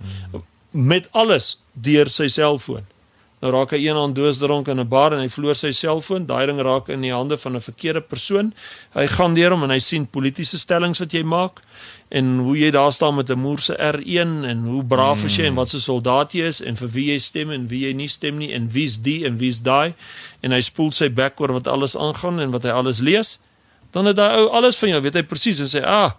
[0.71, 2.87] met alles deur sy selfoon.
[3.39, 6.27] Nou raak hy een aan doosdronk in 'n bar en hy verloor sy selfoon.
[6.27, 8.53] Daai ding raak in die hande van 'n verkeerde persoon.
[8.95, 11.63] Hy gaan deur hom en hy sien politieke stellings wat jy maak
[12.11, 15.55] en hoe jy daar staan met 'n moerse R1 en hoe braaf is jy en
[15.55, 18.39] wat se soldaat jy is en vir wie jy stem en wie jy nie stem
[18.39, 19.95] nie en wie's die en wie's daai
[20.43, 23.39] en hy spoel sy bek oor wat alles aangaan en wat hy alles lees.
[23.93, 26.13] Dan het hy ou alles van jou, weet hy presies en sê, "Ah,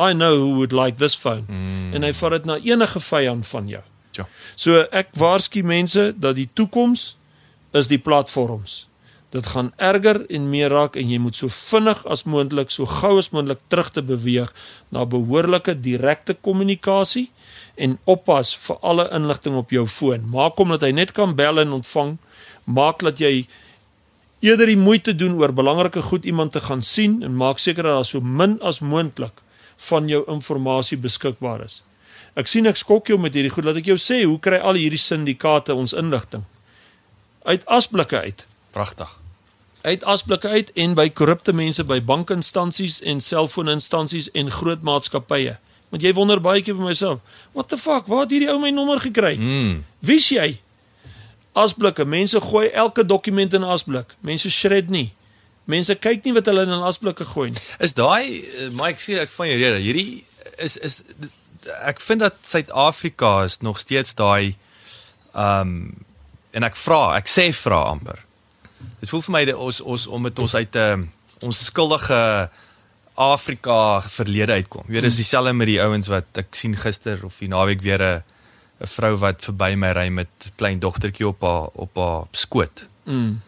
[0.00, 1.44] I know who would like this phone.
[1.48, 1.94] Mm.
[1.94, 3.82] En hy vat dit na enige vyand van jou.
[4.16, 4.26] Ja.
[4.58, 7.10] So ek waarsku mense dat die toekoms
[7.76, 8.86] is die platforms.
[9.30, 13.12] Dit gaan erger en meer raak en jy moet so vinnig as moontlik, so gou
[13.20, 14.50] as moontlik terug te beweeg
[14.90, 17.28] na behoorlike direkte kommunikasie
[17.78, 20.26] en oppas vir alle inligting op jou foon.
[20.32, 22.16] Maak hom dat hy net kan bel en ontvang.
[22.66, 23.46] Maak dat jy
[24.42, 28.00] eerder die moeite doen oor belangrike goed iemand te gaan sien en maak seker dat
[28.00, 29.38] daar so min as moontlik
[29.88, 31.80] van jou inligting beskikbaar is.
[32.38, 33.66] Ek sien ek skok jou met hierdie goed.
[33.66, 36.44] Laat ek jou sê, hoe kry al hierdie syndikaate ons inligting?
[37.48, 38.44] Uit asblikke uit.
[38.76, 39.10] Pragtig.
[39.82, 45.56] Uit asblikke uit en by korrupte mense by bankinstansies en selfooninstansies en groot maatskappye.
[45.90, 47.22] Want jy wonder baie keer by myself,
[47.56, 49.34] what the fuck, waar het hierdie ou my nommer gekry?
[49.40, 49.80] Mm.
[50.06, 50.60] Wie's jy?
[51.58, 54.14] Asblikke, mense gooi elke dokument in asblik.
[54.22, 55.08] Mense shred nie.
[55.64, 57.62] Mense kyk nie wat hulle in 'n asblikke gooi nie.
[57.78, 59.78] Is daai uh, Mike sê ek van jou rede.
[59.78, 60.24] Hierdie
[60.58, 61.02] is is
[61.84, 64.56] ek vind dat Suid-Afrika is nog steeds daai
[65.34, 66.06] ehm um,
[66.50, 68.18] en ek vra, ek sê vra amper.
[69.00, 71.06] Dit voel vir my dat ons ons om met ons uit 'n uh,
[71.46, 72.50] ons skuldige
[73.14, 74.84] Afrika verlede uitkom.
[74.86, 78.02] Jy weet dis dieselfde met die ouens wat ek sien gister of die naweek weer
[78.02, 78.22] 'n
[78.80, 82.86] 'n vrou wat verby my ry met klein dogtertjie op haar op haar skoot.
[83.04, 83.40] Mm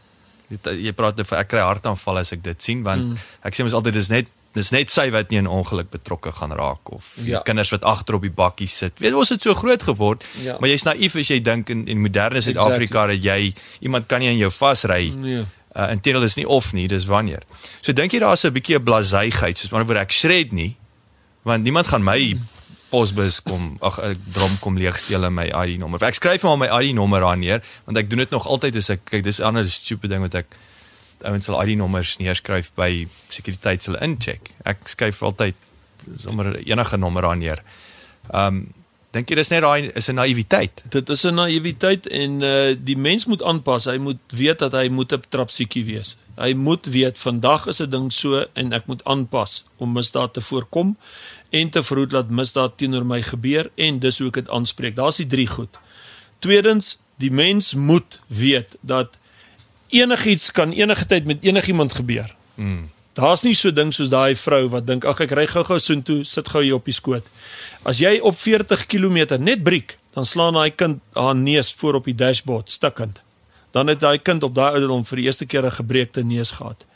[0.64, 3.26] jy praat oor ek kry hartaanval as ek dit sien want mm.
[3.48, 6.52] ek sê mos altyd dis net dis net sy wat nie in ongeluk betrokke gaan
[6.56, 7.40] raak of ja.
[7.46, 8.98] kinders wat agter op die bakkie sit.
[9.00, 10.58] Weet ons het so groot geword, ja.
[10.60, 13.16] maar jy's naïef as jy dink in in moderne Suid-Afrika exactly.
[13.16, 15.08] dat jy iemand kan nie aan jou vasry.
[15.16, 15.46] Nee.
[15.72, 17.46] Uh intedeel is nie of nie, dis wanneer.
[17.80, 20.76] So dink jy daar's 'n bietjie 'n blaseigheid, soos wanneer ek shred nie,
[21.48, 22.61] want niemand gaan my mm
[22.92, 26.02] posbus kom ag 'n drom kom leeg steel in my ID nommer.
[26.04, 28.90] Ek skryf maar my ID nommer aan neer want ek doen dit nog altyd as
[28.90, 30.56] ek kyk dis 'n ander stupid ding wat ek
[31.24, 34.52] ouens sal ID nommers neerskryf by sekuriteit hulle incheck.
[34.64, 35.54] Ek skryf altyd
[36.18, 37.62] sommer enige nommer aan neer.
[38.34, 38.72] Um
[39.12, 40.82] dink jy dis net daai is 'n naïwiteit?
[40.88, 43.84] Dit is 'n naïwiteit en uh die mens moet aanpas.
[43.84, 46.16] Hy moet weet dat hy moet 'n trapsiekie wees.
[46.36, 50.40] Hy moet weet vandag is 'n ding so en ek moet aanpas om misdaad te
[50.40, 50.96] voorkom
[51.52, 54.96] en te verhoed dat misdaad teenoor my gebeur en dis hoe ek dit aanspreek.
[54.96, 55.76] Daar's die drie goed.
[56.40, 59.18] Tweedens, die mens moet weet dat
[59.92, 62.32] enigiets kan enige tyd met enigiemand gebeur.
[62.54, 62.88] Mm.
[63.12, 66.48] Daar's nie so ding soos daai vrou wat dink ag ek ry gou-gou soontoe, sit
[66.48, 67.28] gou hier op die skoot.
[67.84, 72.08] As jy op 40 km net briek, dan slaan daai kind haar neus voor op
[72.08, 73.20] die dashboard stukkend.
[73.76, 76.86] Dan het daai kind op daai ouderdom vir die eerste keer 'n gebreekte neus gehad.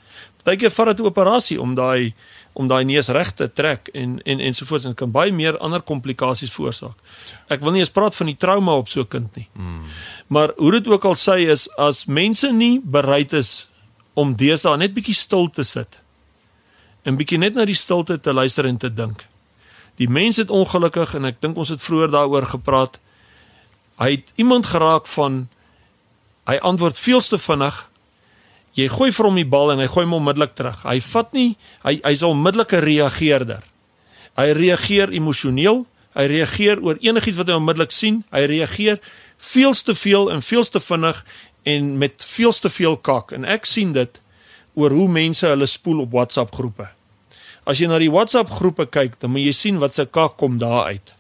[0.43, 2.15] Partykeer vat dit 'n operasie om daai
[2.57, 6.55] om daai neus reg te trek en en ensovoorts en kan baie meer ander komplikasies
[6.55, 6.97] veroorsaak.
[7.53, 9.49] Ek wil nie eens praat van die trauma op so 'n kind nie.
[9.53, 9.85] Hmm.
[10.27, 13.69] Maar hoe dit ook al sê is as mense nie bereid is
[14.15, 16.01] om deesdae net bietjie stil te sit
[17.03, 19.27] en bietjie net na die stilte te luister en te dink.
[19.97, 22.99] Die mens het ongelukkig en ek dink ons het vroeër daaroor gepraat.
[23.99, 25.49] Hy het iemand geraak van
[26.47, 27.86] hy antwoord veelste vinnig
[28.77, 30.83] jy gooi vir hom die bal en hy gooi hom onmiddellik terug.
[30.85, 33.63] Hy vat nie hy hy's 'n onmiddellike reageerder.
[34.37, 39.01] Hy reageer emosioneel, hy reageer oor enigiets wat hy onmiddellik sien, hy reageer
[39.39, 41.25] veels te veel en veels te vinnig
[41.65, 44.21] en met veels te veel kak en ek sien dit
[44.75, 46.89] oor hoe mense hulle spoel op WhatsApp groepe.
[47.67, 50.59] As jy na die WhatsApp groepe kyk, dan moet jy sien wat se kak kom
[50.59, 51.15] daar uit.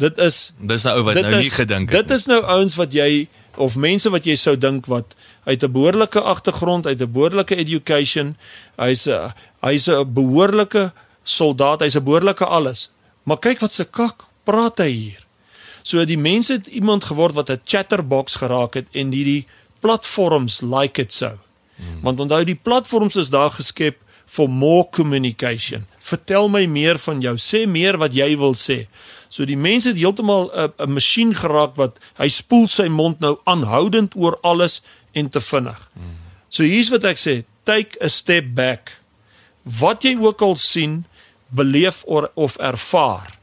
[0.00, 2.08] Dit is Dis nou ou wat nou nie gedink het.
[2.08, 3.28] Dit is nou ouens wat jy
[3.62, 5.14] of mense wat jy sou dink wat
[5.44, 8.36] uit 'n behoorlike agtergrond, uit 'n behoorlike education,
[8.76, 10.92] hy's 'n hy's 'n behoorlike
[11.22, 12.90] soldaat, hy's 'n behoorlike alles.
[13.22, 15.24] Maar kyk wat se kak praat hy hier.
[15.82, 19.46] So die mense het iemand geword wat 'n chatterbox geraak het en hierdie
[19.80, 21.38] platforms like it so.
[21.76, 22.00] Hmm.
[22.02, 25.86] Want onthou die platforms is daar geskep for more communication.
[26.04, 28.84] Vertel my meer van jou, sê meer wat jy wil sê.
[29.32, 33.38] So die mense het heeltemal 'n 'n masjien geraak wat hy spoel sy mond nou
[33.44, 34.82] aanhoudend oor alles
[35.12, 35.80] en te vinnig.
[36.48, 38.92] So hier's wat ek sê, take a step back.
[39.64, 41.06] Wat jy ook al sien,
[41.48, 43.38] beleef of, of ervaar,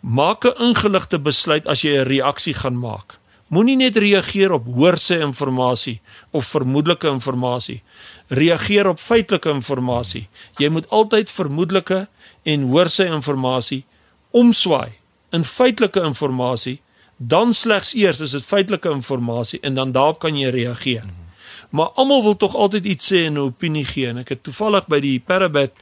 [0.00, 3.17] maak 'n ingeligte besluit as jy 'n reaksie gaan maak.
[3.48, 6.00] Moenie net reageer op hoorse inligting
[6.36, 7.80] of vermoedelike inligting.
[8.28, 10.26] Reageer op feitelike inligting.
[10.58, 12.08] Jy moet altyd vermoedelike
[12.44, 13.84] en hoorse inligting
[14.30, 14.92] omswaai
[15.32, 16.80] in feitelike inligting,
[17.16, 21.04] dan slegs eers is dit feitelike inligting en dan daarop kan jy reageer.
[21.70, 24.86] Maar almal wil tog altyd iets sê en 'n opinie gee en ek het toevallig
[24.88, 25.72] by die Parabet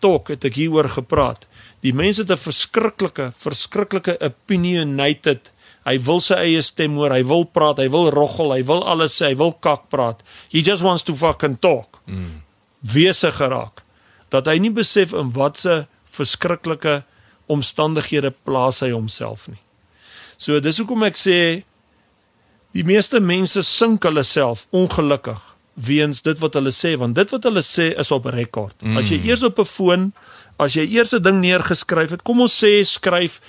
[0.00, 1.46] talk het ek hieroor gepraat.
[1.80, 5.52] Die mense het 'n verskriklike, verskriklike opinionated
[5.86, 9.14] Hy wil sy eie stem hoor, hy wil praat, hy wil roggel, hy wil alles
[9.14, 10.24] sê, hy wil kak praat.
[10.50, 12.00] He just wants to fucking talk.
[12.10, 12.42] Mm.
[12.82, 13.84] Wese geraak
[14.34, 15.84] dat hy nie besef in watse
[16.16, 17.04] verskriklike
[17.52, 19.60] omstandighede plaas hy homself nie.
[20.36, 21.38] So dis hoekom ek sê
[22.76, 25.40] die meeste mense sink hulle self ongelukkig
[25.86, 28.76] weens dit wat hulle sê want dit wat hulle sê is op rekord.
[28.82, 28.98] Mm.
[28.98, 29.28] As jy mm.
[29.30, 30.10] eers op 'n foon,
[30.58, 33.40] as jy eers 'n ding neergeskryf het, kom ons sê skryf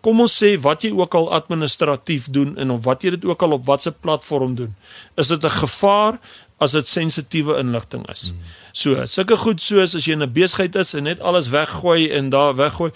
[0.00, 3.42] kom ons sê wat jy ook al administratief doen en of wat jy dit ook
[3.42, 4.74] al op watter platform doen,
[5.16, 6.18] is dit 'n gevaar
[6.58, 8.32] as dit sensitiewe inligting is.
[8.32, 8.38] Mm.
[8.72, 12.30] So, sulke goed soos as jy in 'n besigheid is en net alles weggooi en
[12.30, 12.90] daar weggooi,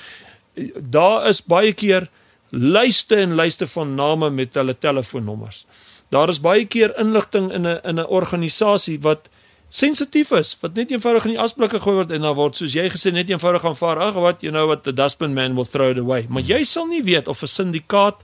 [0.77, 2.09] daar is baie keer
[2.51, 5.67] lyste en lyste van name met hulle telefoonnommers.
[6.11, 9.29] Daar is baie keer inligting in 'n in 'n organisasie wat
[9.71, 12.89] sensitief is wat net eenvoudig in die asblikke gooi word en dan word soos jy
[12.91, 15.99] gesê net eenvoudig aanvaar ag wat you know what the dustbin man will throw it
[16.03, 16.27] away.
[16.29, 18.19] Maar jy sal nie weet of 'n syndikaat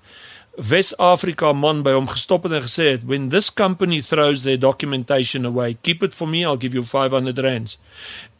[0.57, 5.45] Wes-Afrika man by hom gestop het en gesê het when this company throws their documentation
[5.45, 7.77] away keep it for me I'll give you 500 rands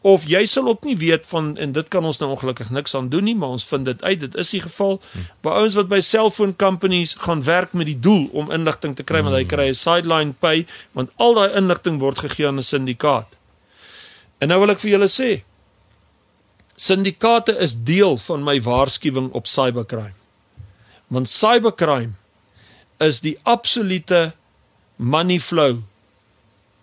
[0.01, 3.11] of jy sal ook nie weet van en dit kan ons nou ongelukkig niks aan
[3.13, 5.29] doen nie maar ons vind dit uit dit is die geval hmm.
[5.45, 9.21] by ouens wat by selfoon companies gaan werk met die doel om inligting te kry
[9.21, 9.29] hmm.
[9.29, 9.53] want hy hmm.
[9.53, 10.65] kry 'n sideline pay
[10.97, 13.37] want al daai inligting word gegee aan 'n syndikaat
[14.41, 15.31] en nou wil ek vir julle sê
[16.77, 20.17] syndikaate is deel van my waarskuwing op cybercrime
[21.07, 22.13] Want cybercrime
[22.99, 24.33] is die absolute
[24.97, 25.83] money flow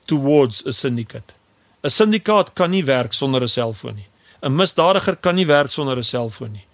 [0.06, 1.34] towards a syndicate.
[1.82, 4.08] 'n Syndikaat kan nie werk sonder 'n selfoon nie.
[4.42, 6.64] 'n Misdadiger kan nie werk sonder 'n selfoon nie.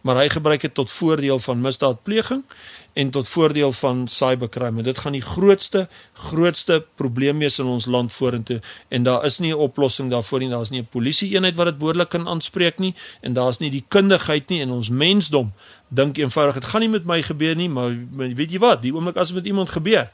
[0.00, 2.44] Maar hy gebruik dit tot voordeel van misdaadpleging
[2.92, 4.78] en tot voordeel van cybercrime.
[4.78, 9.38] En dit gaan die grootste grootste probleem wees in ons land vorentoe en daar is
[9.38, 10.48] nie 'n oplossing daarvoor nie.
[10.48, 13.58] Daar is nie 'n polisie eenheid wat dit behoorlik kan aanspreek nie en daar is
[13.58, 15.52] nie die kundigheid nie in ons mensdom
[15.90, 19.18] dink eenvoudig dit gaan nie met my gebeur nie, maar weet jy wat, die oomblik
[19.18, 20.06] as dit met iemand gebeur,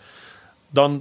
[0.77, 0.99] dan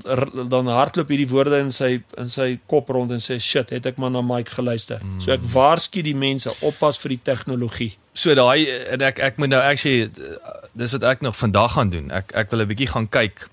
[0.51, 3.99] dan hardloop hierdie woorde in sy in sy kop rond en sê shit, het ek
[4.01, 5.03] maar na Mike geluister.
[5.03, 5.19] Mm.
[5.23, 7.91] So ek waarsku die mense oppas vir die tegnologie.
[8.15, 8.65] So daai
[8.95, 10.09] en ek ek moet nou actually
[10.73, 12.11] dis wat ek nog vandag gaan doen.
[12.11, 13.49] Ek ek wil 'n bietjie gaan kyk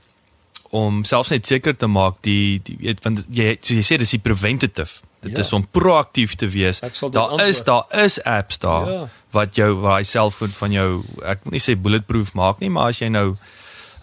[0.72, 4.16] om selfs net seker te maak die die weet want jy soos jy sê dis
[4.16, 5.42] die preventative Dit ja.
[5.44, 6.80] is om proaktief te wees.
[6.80, 7.40] Daar antwoord.
[7.40, 9.08] is daar is apps daar ja.
[9.30, 10.88] wat jou hy selfoon van jou
[11.22, 13.28] ek wil nie sê bulletproof maak nie, maar as jy nou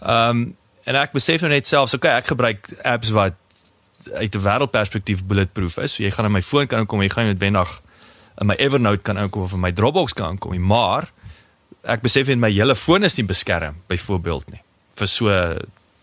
[0.00, 0.46] ehm um,
[0.90, 3.38] en ek besef nou net selfs, okay, ek gebruik apps wat
[4.16, 5.94] uit 'n wêreldperspektief bulletproof is.
[5.94, 7.80] So jy gaan in my foon kan kom, jy gaan met Bendag
[8.40, 11.10] in my Evernote kan inkom of in my Dropbox kan kom, maar
[11.84, 14.62] ek besef net my hele foon is nie beskerm byvoorbeeld nie.
[14.96, 15.28] Vir so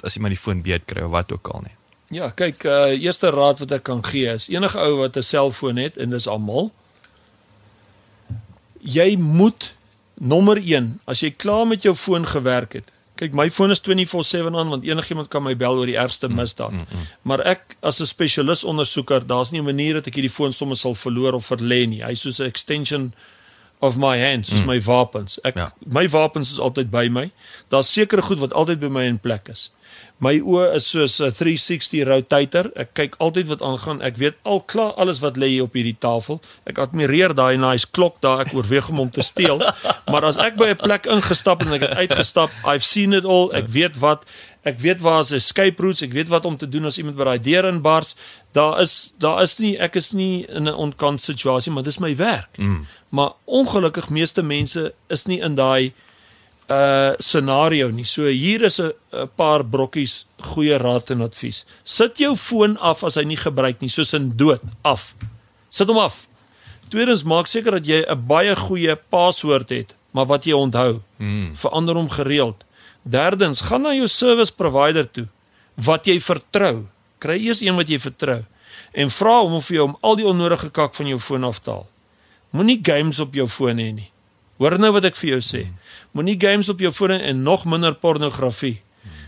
[0.04, 1.76] as jy my die foon beet kry of wat ook al nie.
[2.10, 5.78] Ja, kyk, uh eerste raad wat ek kan gee is enige ou wat 'n selfoon
[5.78, 6.72] het en dis almal
[8.82, 9.74] jy moet
[10.14, 12.92] nommer 1 as jy klaar met jou foon gewerk het.
[13.18, 16.72] Kyk, my foon is 24/7 aan want enigiemand kan my bel oor die ergste misdaad.
[16.72, 17.08] Mm, mm, mm.
[17.22, 20.78] Maar ek as 'n spesialis ondersoeker, daar's nie 'n manier dat ek hierdie foon sommer
[20.78, 22.04] sal verloor of verlê nie.
[22.04, 23.14] Hy's soos 'n extension
[23.80, 24.66] of my hands, soos mm.
[24.66, 25.40] my wapens.
[25.44, 25.72] Ek ja.
[25.86, 27.32] my wapens is altyd by my.
[27.70, 29.72] Daar's sekere goed wat altyd by my in plek is.
[30.18, 32.72] My oë is soos 'n 360 rotator.
[32.76, 34.02] Ek kyk altyd wat aangaan.
[34.02, 36.42] Ek weet al klaar alles wat lê hier op hierdie tafel.
[36.66, 38.42] Ek admireer daai nice klok daar.
[38.42, 39.62] Ek oorweeg om hom te steel.
[40.12, 43.54] maar as ek by 'n plek ingestap en ek het uitgestap, I've seen it all.
[43.54, 44.26] Ek weet wat
[44.66, 46.02] ek weet waar is escape routes.
[46.02, 48.16] Ek weet wat om te doen as iemand by daai deur inbars.
[48.58, 52.16] Daar is daar is nie ek is nie in 'n onkant situasie, maar dis my
[52.16, 52.58] werk.
[52.58, 52.88] Mm.
[53.10, 55.94] Maar ongelukkig meeste mense is nie in daai
[56.68, 58.06] uh scenario nie.
[58.06, 58.94] So hier is 'n
[59.36, 61.66] paar brokkies goeie raad en advies.
[61.84, 65.16] Sit jou foon af as hy nie gebruik nie, soos in dood af.
[65.70, 66.28] Sit hom af.
[66.90, 71.02] Tweedens maak seker dat jy 'n baie goeie paswoord het, maar wat jy onthou.
[71.18, 71.56] Mm.
[71.56, 72.64] Verander hom gereeld.
[73.04, 75.28] Derdens, gaan na jou service provider toe
[75.76, 76.88] wat jy vertrou.
[77.20, 78.44] Kry eers een wat jy vertrou
[78.98, 81.60] en vra hom of vir jou om al die onnodige kak van jou foon af
[81.62, 81.88] te haal.
[82.56, 84.10] Moenie games op jou foon hê nie.
[84.58, 85.68] Hoor nou wat ek vir jou sê.
[86.18, 88.80] Moenie games op jou foon en nog minder pornografie.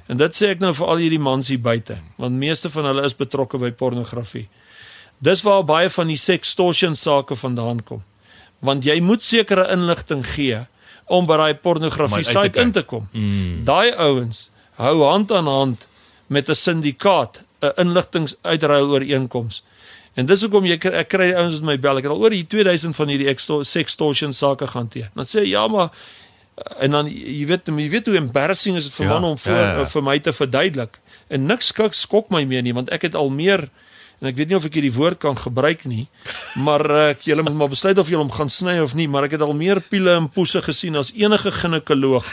[0.10, 3.04] En dit sê ek nou vir al hierdie mans hier buite, want meeste van hulle
[3.06, 4.48] is betrokke by pornografie.
[5.22, 8.02] Dis waar baie van die sextortion sake vandaan kom.
[8.66, 10.64] Want jy moet sekere inligting gee
[11.06, 13.06] om by daai pornografie site in te kom.
[13.14, 13.62] Mm.
[13.68, 14.48] Daai ouens
[14.80, 15.88] hou hand aan hand
[16.28, 19.64] met 'n syndikaat, 'n inligtingsuitruil ooreenkoms.
[20.20, 22.00] En dis hoekom jy ek kry die ouens wat my bel.
[22.02, 25.12] Ek het al oor hier 2000 van hierdie extor- sextortion sake gehanteer.
[25.16, 28.98] Dan sê ja, maar eh, en dan jy weet jy weet hoe embarrassing is dit
[29.00, 29.86] vir Ja, manne om voor ja, ja.
[29.94, 31.00] vir my te verduidelik.
[31.30, 33.70] En niks skok skok my meer nie want ek het al meer
[34.20, 36.08] en ek weet nie of ek hierdie woord kan gebruik nie,
[36.68, 39.38] maar uh, julle moet maar besluit of julle hom gaan sny of nie, maar ek
[39.38, 42.28] het al meer piele en poese gesien as enige ginekoloog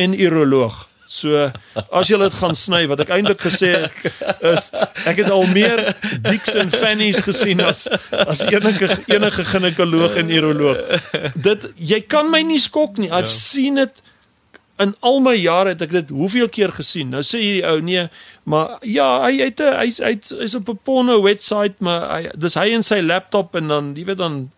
[0.00, 0.86] en uroloog.
[1.16, 1.46] So
[1.90, 4.68] as jy dit gaan sny wat ek eintlik gesê het is
[5.08, 5.80] ek het al meer
[6.24, 11.00] dicks en fannies gesien as as enige enige ginekoloog en uroloog.
[11.48, 13.08] Dit jy kan my nie skok nie.
[13.08, 13.32] I've ja.
[13.32, 14.02] seen it
[14.78, 17.08] in al my jare het ek dit hoeveel keer gesien.
[17.14, 18.04] Nou sê hierdie ou nee,
[18.44, 22.68] maar ja, hy het hy's hy's hy's op 'n porno website, maar hy dis hy
[22.76, 24.50] in sy laptop en dan jy weet dan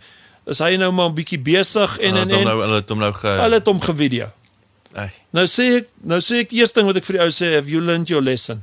[0.48, 2.80] is hy nou maar 'n bietjie besig en Hulle en het hom en nou hulle
[2.82, 4.28] het hom nou ge hulle het hom gevideo.
[4.98, 5.10] Ai.
[5.36, 7.70] Nou sê ek nou sê ek eers ding wat ek vir die ou sê, have
[7.70, 8.62] you learned your lesson?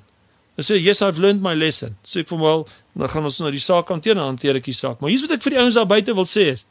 [0.58, 1.96] Hy sê yes, I've learned my lesson.
[2.04, 2.66] Sê ek vir hom wel,
[2.96, 5.00] dan gaan ons nou die saak hanteer, dan hanteer ek die saak.
[5.02, 6.66] Maar hier's wat ek vir die ouens daar buite wil sê is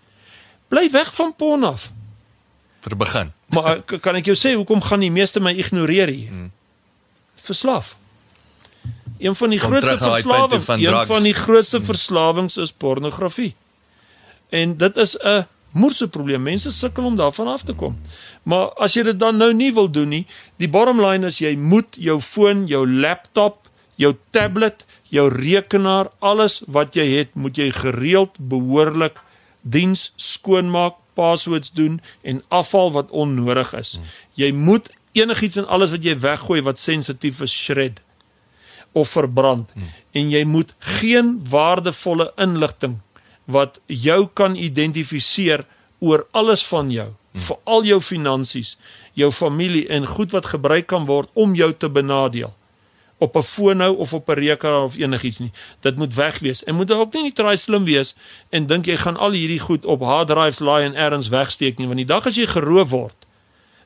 [0.73, 1.91] bly weg van porn af.
[2.85, 3.33] vir begin.
[3.55, 6.29] Maar k- kan ek jou sê hoekom gaan die meeste my ignoreer hier?
[6.29, 6.51] Hmm.
[7.45, 7.95] Verslaaf.
[9.19, 11.07] Een van die Kom grootste verslawings, van een drugs.
[11.07, 13.55] van die grootste verslawings is pornografie.
[14.51, 16.43] En dit is 'n moerse probleem.
[16.43, 17.99] Mense sukkel om daarvan af te kom.
[18.43, 20.25] Maar as jy dit dan nou nie wil doen nie,
[20.63, 23.69] die bottom line is jy moet jou foon, jou laptop,
[24.01, 29.21] jou tablet, jou rekenaar, alles wat jy het, moet jy gereeld behoorlik
[29.63, 33.99] diens skoonmaak, passwords doen en afval wat onnodig is.
[34.35, 38.01] Jy moet enigiets en alles wat jy weggooi wat sensitief is shred
[38.95, 39.71] of verbrand
[40.15, 42.99] en jy moet geen waardevolle inligting
[43.45, 45.65] wat jou kan identifiseer
[45.99, 48.77] oor alles van jou, veral jou finansies,
[49.13, 52.55] jou familie en goed wat gebruik kan word om jou te benadeel
[53.19, 55.53] op 'n foon nou of op 'n rekenaar of enigiets nie.
[55.81, 56.65] Dit moet weg wees.
[56.65, 58.17] En moet ook nie net try slim wees
[58.49, 61.87] en dink jy gaan al hierdie goed op hard drives laai en ergens wegsteek nie,
[61.87, 63.15] want die dag as jy geroof word,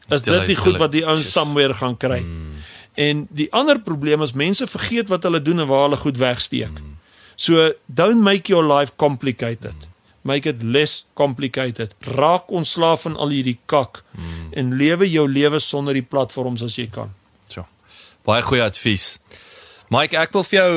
[0.09, 1.33] is Stil dit die goed wat die ouens Yes.
[1.33, 2.21] somewhere gaan kry.
[2.21, 2.51] Mm.
[2.95, 6.71] En die ander probleem is mense vergeet wat hulle doen en waar hulle goed wegsteek.
[6.71, 6.98] Mm.
[7.39, 9.74] So don't make your life complicated.
[9.74, 9.95] Mm.
[10.28, 11.95] Make it less complicated.
[12.03, 14.51] Raak ontslaaf van al hierdie kak mm.
[14.59, 17.14] en lewe jou lewe sonder die platforms as jy kan.
[17.49, 17.64] So.
[18.26, 19.14] Baie goeie advies.
[19.95, 20.74] Mike, ek wil vir jou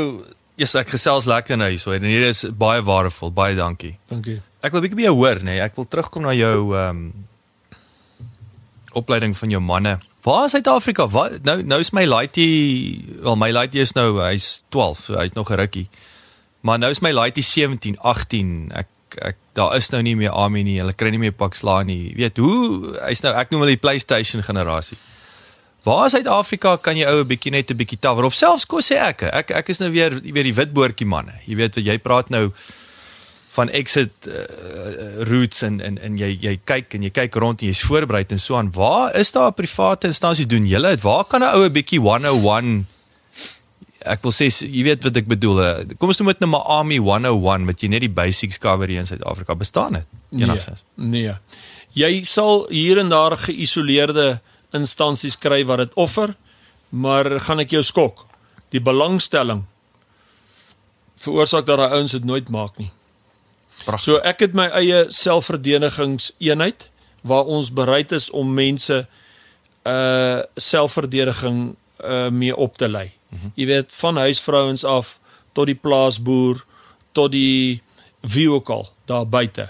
[0.62, 3.32] Yes, ek gesels lekker nou hierso en hier is baie waardevol.
[3.34, 3.96] Baie dankie.
[4.12, 4.38] Dankie.
[4.62, 5.58] Ek wil 'n bietjie by jou hoor, nê.
[5.58, 5.62] Nee.
[5.64, 7.26] Ek wil terugkom na jou ehm um,
[8.94, 9.98] opleiding van jou manne.
[10.22, 11.08] Waar is Suid-Afrika?
[11.08, 15.34] Wat nou nou is my laaitie, wel my laaitie is nou hy's 12, so hy's
[15.34, 15.88] nog 'n rukkie.
[16.62, 18.72] Maar nou is my laaitie 17, 18.
[18.72, 18.88] Ek
[19.20, 20.78] ek daar is nou nie meer Ami nie.
[20.80, 22.12] Hulle kry nie meer pak slaan nie.
[22.12, 24.98] Jy weet hoe hy's nou ek noem hulle die PlayStation generasie.
[25.84, 28.92] Waar in Suid-Afrika kan jy ou 'n bietjie net 'n bietjie tawer of selfs kos
[28.92, 29.24] sê ek.
[29.24, 31.34] Ek ek is nou weer jy weet die witboortjie manne.
[31.48, 32.52] Jy weet wat jy praat nou
[33.52, 34.34] van exit uh,
[35.28, 38.40] routes en en en jy jy kyk en jy kyk rond en jy's voorberei en
[38.40, 38.72] so aan.
[38.72, 41.02] Waar is daar 'n private instansie doen julle dit?
[41.02, 42.86] Waar kan 'n ou 'n bietjie 101
[44.06, 45.60] Ek wil sê jy weet wat ek bedoel.
[45.64, 48.88] eh, Kom ons noem dit nou maar Army 101 wat jy net die basics cover
[48.90, 50.08] hier in Suid-Afrika bestaan het.
[50.32, 50.84] Enigstens.
[50.96, 51.28] Nee.
[51.28, 51.36] nee.
[51.94, 54.40] Jy sal hier en daar geïsoleerde
[54.74, 56.36] instansies kry wat dit offer,
[56.90, 58.26] maar gaan ek jou skok.
[58.72, 59.66] Die belangstelling
[61.22, 62.90] veroorsaak dat daai ouens dit nooit maak nie.
[63.86, 64.04] Pragtig.
[64.06, 66.88] So ek het my eie selfverdedigingseenheid
[67.28, 69.04] waar ons bereid is om mense
[69.86, 73.12] uh selfverdediging uh mee op te lei.
[73.32, 73.52] Mm -hmm.
[73.56, 75.20] Jy weet van huisvrouens af
[75.52, 76.66] tot die plaasboer
[77.12, 77.82] tot die
[78.22, 79.70] wie ook al daar buite.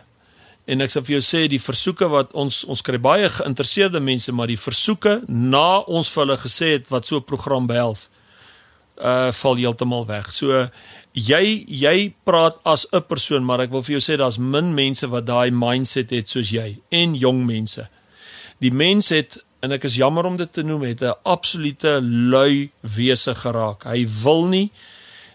[0.66, 4.32] En ek sal vir jou sê die versoeke wat ons ons kry baie geïnteresseerde mense
[4.32, 8.10] maar die versoeke na ons vir hulle gesê het wat so 'n program behels
[9.02, 10.34] uh val heeltemal weg.
[10.34, 10.70] So
[11.14, 15.08] jy jy praat as 'n persoon, maar ek wil vir jou sê daar's min mense
[15.08, 17.88] wat daai mindset het soos jy en jong mense.
[18.60, 22.72] Die mens het en ek is jammer om dit te noem het 'n absolute lui
[22.82, 23.84] wese geraak.
[23.84, 24.72] Hy wil nie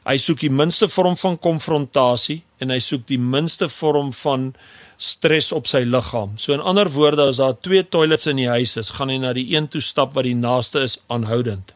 [0.07, 4.53] hy soek die minste vorm van konfrontasie en hy soek die minste vorm van
[4.97, 6.37] stres op sy liggaam.
[6.39, 9.33] So in ander woorde as daar twee toilets in die huis is, gaan hy na
[9.37, 11.74] die een toe stap wat die naaste is aanhoudend.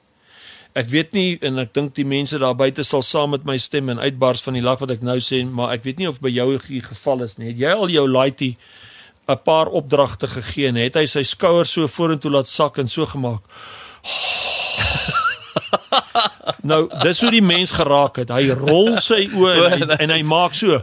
[0.79, 3.91] Ek weet nie en ek dink die mense daar buite sal saam met my stem
[3.91, 6.31] en uitbars van die lag wat ek nou sê, maar ek weet nie of by
[6.31, 7.51] jou die geval is nie.
[7.51, 8.55] Het jy al jou laaitie
[9.31, 13.07] 'n paar opdragte gegee en het hy sy skouers so vorentoe laat sak en so
[13.07, 13.43] gemaak.
[16.71, 18.31] nou, dis hoe die mens geraak het.
[18.31, 20.81] Hy rol sy oë en, en hy maak so.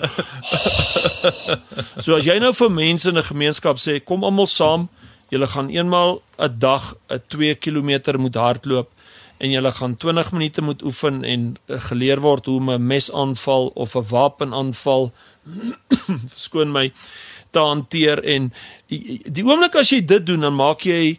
[1.99, 4.89] so as jy nou vir mense in 'n gemeenskap sê, kom almal saam,
[5.29, 8.89] julle gaan eenmal 'n dag 'n 2 km moet hardloop
[9.37, 13.71] en julle gaan 20 minute moet oefen en geleer word hoe om 'n mes aanval
[13.75, 15.11] of 'n wapen aanval
[16.45, 16.91] skoon my
[17.57, 18.51] te hanteer en
[18.87, 21.17] die oomblik as jy dit doen dan maak jy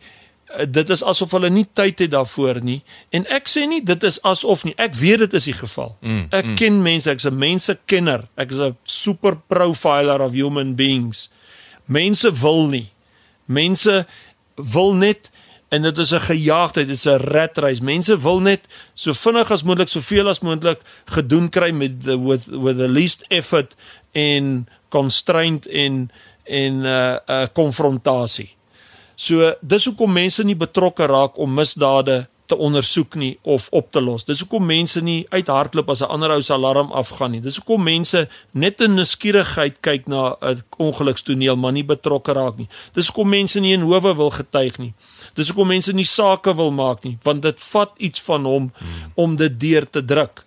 [0.49, 2.81] Eh, dit is asof hulle nie tyd het daarvoor nie.
[3.13, 4.73] En ek sê nie dit is asof nie.
[4.81, 5.93] Ek weet dit is die geval.
[6.01, 6.55] Mm, ek mm.
[6.61, 8.29] ken mense ek's 'n mensekenner.
[8.37, 11.29] Ek is 'n super profiler of human beings.
[11.85, 12.89] Mense wil nie.
[13.45, 14.07] Mense
[14.57, 15.31] wil net
[15.69, 17.83] en dit is 'n gejaagdheid dit is 'n rat race.
[17.83, 18.65] Mense wil net
[18.95, 23.25] so vinnig as moontlik soveel as moontlik gedoen kry met the, with with the least
[23.29, 23.77] effort
[24.13, 26.11] en constraint en
[26.49, 28.59] en 'n uh, uh, konfrontasie
[29.19, 34.01] So dis hoekom mense nie betrokke raak om misdade te ondersoek nie of op te
[34.01, 34.23] los.
[34.25, 37.41] Dis hoekom mense nie uithardloop as 'n ander ou se alarm afgaan nie.
[37.41, 42.69] Dis hoekom mense net in nuuskierigheid kyk na 'n ongelukstoneel maar nie betrokke raak nie.
[42.95, 44.95] Dis hoekom mense nie in howe wil getuig nie.
[45.35, 49.13] Dis hoekom mense nie sake wil maak nie, want dit vat iets van hom hmm.
[49.15, 50.45] om dit deur te druk.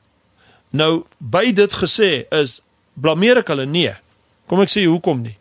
[0.71, 2.61] Nou, by dit gesê is
[2.93, 3.93] blameer ek hulle nee.
[4.47, 5.37] Kom ek sê hoekom nie?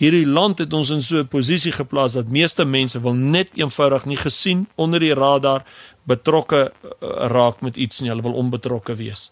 [0.00, 4.04] Hierdie land het ons in so 'n posisie geplaas dat meeste mense wil net eenvoudig
[4.04, 5.62] nie gesien onder die radar
[6.04, 8.08] betrokke uh, raak met iets nie.
[8.08, 9.30] Hulle wil onbetrokke wees.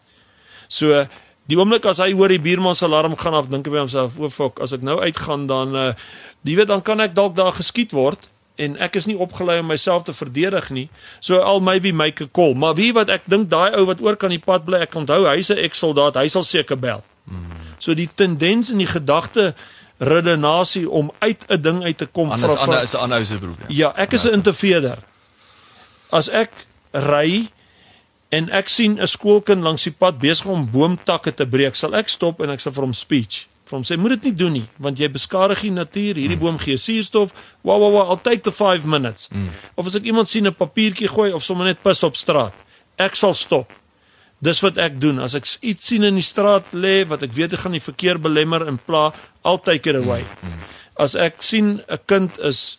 [0.69, 1.07] So
[1.47, 4.19] die oomblik as hy hoor die buurman se alarm gaan af, dink hy by homself,
[4.19, 5.93] "O fok, as ek nou uitgaan dan uh
[6.45, 9.71] jy weet dan kan ek dalk daar geskiet word." en ek is nie opgelei om
[9.71, 10.89] myself te verdedig nie.
[11.21, 12.55] So al maybe make a call.
[12.59, 15.27] Maar wie wat ek dink daai ou wat oor kan die pad bly, ek onthou
[15.29, 17.05] hy's 'n ex-soldaat, hy sal seker bel.
[17.31, 17.47] Mm.
[17.79, 19.55] So die tendens en die gedagte
[19.99, 23.38] redenasie om uit 'n ding uit te kom van 'n ander is 'n ander se
[23.38, 23.59] broek.
[23.68, 24.99] Ja, ek is 'n intervener.
[26.11, 26.51] As ek
[26.90, 27.51] ry
[28.28, 32.09] en ek sien 'n skoolkind langs die pad besig om boomtakke te breek, sal ek
[32.09, 33.46] stop en ek sal vir hom speech.
[33.64, 36.14] Vir hom sê moet dit nie doen nie, want jy beskadig die natuur.
[36.14, 36.38] Hierdie hmm.
[36.38, 37.32] boom gee suurstof.
[37.61, 39.28] Wow wow wow, I'll take the 5 minutes.
[39.32, 39.49] Hmm.
[39.74, 42.55] Of as ek iemand sien 'n papiertjie gooi of sommer net pis op straat,
[42.96, 43.72] ek sal stop.
[44.39, 45.18] Dis wat ek doen.
[45.18, 48.20] As ek iets sien in die straat lê wat ek weet ek gaan die verkeer
[48.22, 49.11] belemmer en pla,
[49.45, 50.22] I'll take it away.
[50.99, 52.78] As ek sien 'n kind is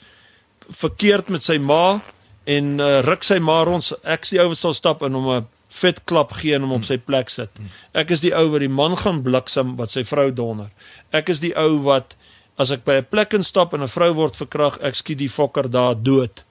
[0.70, 2.02] verkeerd met sy ma
[2.46, 5.30] en uh, ruk sy ma rond, ek sien die ou wat sal stap en hom
[5.30, 7.50] 'n vet klap gee en hom op sy plek sit.
[7.94, 10.72] Ek is die ou wat die man gaan bliksem wat sy vrou donder.
[11.14, 12.16] Ek is die ou wat
[12.58, 15.70] as ek by 'n plek instap en 'n vrou word verkrag, ek skiet die fokker
[15.70, 16.44] daar dood.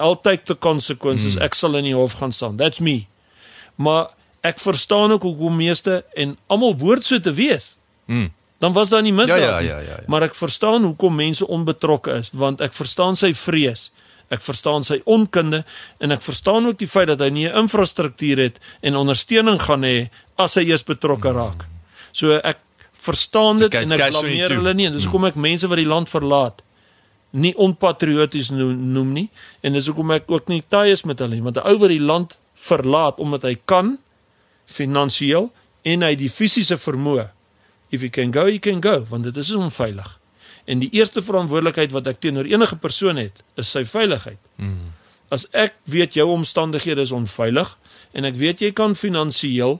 [0.00, 1.36] I'll take the consequences.
[1.36, 1.42] Mm.
[1.42, 2.56] Ek sal in die hof gaan staan.
[2.56, 3.06] That's me.
[3.76, 4.10] Maar
[4.40, 7.76] ek verstaan ook hoekom meeste en almal behoort so te wees.
[8.06, 8.30] Mm.
[8.58, 10.06] Dan was daar nie misdaad ja, ja, ja, ja, ja.
[10.06, 13.90] Maar ek verstaan hoekom mense onbetrokke is want ek verstaan sy vrees.
[14.28, 15.62] Ek verstaan sy onkunde
[16.02, 19.82] en ek verstaan ook die feit dat hy nie 'n infrastruktuur het en ondersteuning gaan
[19.82, 21.64] hê as hy eers betrokke raak.
[22.12, 22.58] So ek
[22.92, 26.10] verstaan dit en ek blameer hulle nie en dis hoekom ek mense wat die land
[26.10, 26.62] verlaat
[27.30, 29.28] nie onpatrioties noem, noem nie
[29.62, 31.92] en dis hoekom ek ook nie taai is met hulle nie want 'n ou wat
[31.94, 33.98] die land verlaat omdat hy kan
[34.68, 35.48] finansiëel
[35.88, 37.28] en hy die fisiese vermoë.
[37.90, 40.18] If you can go, you can go, want dit is onveilig.
[40.68, 44.40] En die eerste verantwoordelikheid wat ek teenoor enige persoon het, is sy veiligheid.
[44.60, 44.92] Mm.
[45.32, 47.74] As ek weet jou omstandighede is onveilig
[48.16, 49.78] en ek weet jy kan finansiëel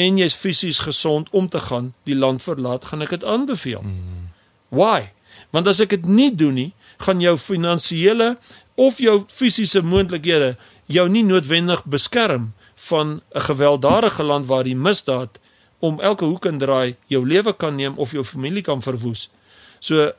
[0.00, 3.84] en jy's fisies gesond om te gaan die land verlaat, gaan ek dit aanbeveel.
[3.84, 4.30] Mm.
[4.72, 5.10] Why?
[5.52, 6.70] Want as ek dit nie doen nie,
[7.00, 8.34] gaan jou finansiële
[8.80, 10.54] of jou fisiese moontlikhede
[10.90, 12.50] jou nie noodwendig beskerm
[12.90, 15.38] van 'n gewelddadige land waar die misdaad
[15.80, 19.30] om elke hoek en draai jou lewe kan neem of jou familie kan verwoes.
[19.80, 20.12] So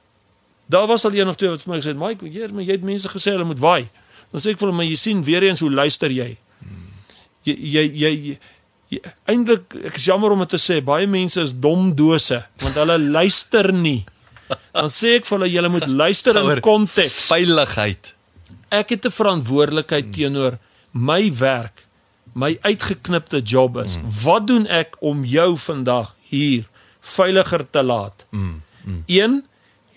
[0.66, 2.72] daar was al een of twee wat vir my gesê het, "Mike, heer, maar jy
[2.72, 3.90] het mense gesê hulle moet waai."
[4.32, 6.38] Dan sê ek vir hulle, "Maar jy sien weer eens hoe luister jy?"
[7.44, 8.40] Jy jy jy, jy,
[8.88, 12.76] jy eintlik ek is jammer om dit te sê, baie mense is dom dose want
[12.76, 14.06] hulle luister nie.
[14.74, 18.14] Dan sê ek vir hulle, "Julle moet luister in konteks, veiligheid."
[18.70, 20.58] Ek het 'n verantwoordelikheid teenoor
[20.92, 21.86] my werk
[22.34, 23.98] my uitgeknipte job is.
[23.98, 24.12] Mm.
[24.24, 26.68] Wat doen ek om jou vandag hier
[27.00, 28.26] veiliger te laat?
[28.30, 28.62] Mm.
[28.84, 29.04] Mm.
[29.06, 29.44] Een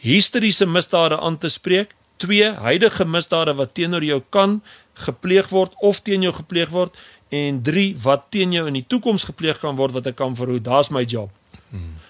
[0.04, 4.62] hysteriese misdade aan te spreek 2 huidige misdade wat teenoor jou kan
[4.92, 9.24] gepleeg word of teen jou gepleeg word en 3 wat teen jou in die toekoms
[9.24, 10.64] gepleeg kan word wat ek kan verhoed.
[10.64, 11.32] Daar's my job.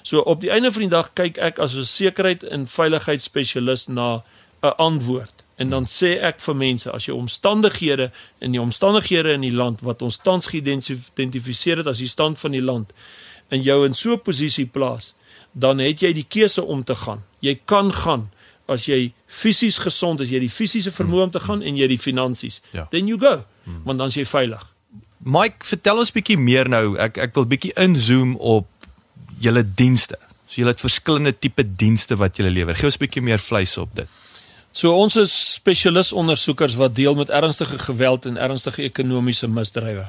[0.04, 4.22] So op die einde van die dag kyk ek as 'n sekurheid en veiligheidsspesialis na
[4.62, 5.33] 'n antwoord.
[5.56, 8.10] En dan sê ek vir mense as jy omstandighede
[8.42, 12.56] in die omstandighede in die land wat ons tans geïdentifiseer het as die stand van
[12.56, 12.90] die land
[13.54, 15.14] in jou in so 'n posisie plaas,
[15.52, 17.22] dan het jy die keuse om te gaan.
[17.40, 18.30] Jy kan gaan
[18.66, 21.98] as jy fisies gesond is, jy die fisiese vermoë om te gaan en jy die
[21.98, 22.60] finansies.
[22.72, 22.86] Ja.
[22.90, 23.44] Then you go.
[23.84, 24.74] Want dan is jy veilig.
[25.24, 26.96] Mike, vertel ons bietjie meer nou.
[27.00, 28.68] Ek ek wil bietjie inzoom op
[29.40, 30.18] julle dienste.
[30.46, 32.76] So julle het verskillende tipe dienste wat julle lewer.
[32.76, 34.08] Gee ons bietjie meer vleis op dit.
[34.74, 40.08] So ons is spesialis ondersoekers wat deel met ernstige geweld en ernstige ekonomiese misdrywe.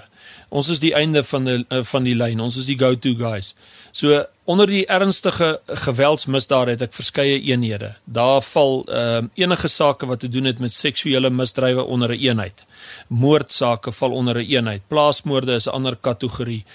[0.50, 2.42] Ons is die einde van die eh, van die lyn.
[2.42, 3.54] Ons is die go-to guys.
[3.94, 7.94] So onder die ernstige geweldsmisdade het ek verskeie eenhede.
[8.06, 12.20] Daar val ehm uh, enige sake wat te doen het met seksuele misdrywe onder 'n
[12.20, 12.66] eenheid.
[13.08, 14.82] Moordsake val onder 'n eenheid.
[14.88, 16.66] Plaasmoorde is 'n ander kategorie.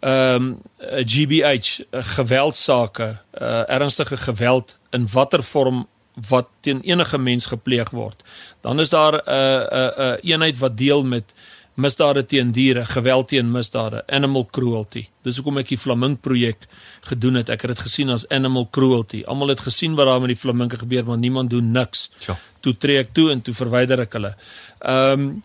[0.00, 0.62] Ehm um,
[1.06, 5.86] GBH, uh, geweldsake, uh, ernstige geweld in watter vorm
[6.28, 8.22] wat teen enige mens gepleeg word.
[8.60, 11.34] Dan is daar 'n uh, 'n uh, 'n uh, eenheid wat deel met
[11.74, 15.06] misdade teen diere, geweld teen misdade, animal cruelty.
[15.22, 16.64] Dis hoekom ek die Flaming projek
[17.00, 17.52] gedoen het.
[17.52, 19.22] Ek het dit gesien as animal cruelty.
[19.28, 22.08] Almal het gesien wat daar met die flaminge gebeur, maar niemand doen niks.
[22.26, 22.38] Ja.
[22.60, 24.34] Toe tree ek toe en toe verwyder ek hulle.
[24.80, 25.42] Ehm um,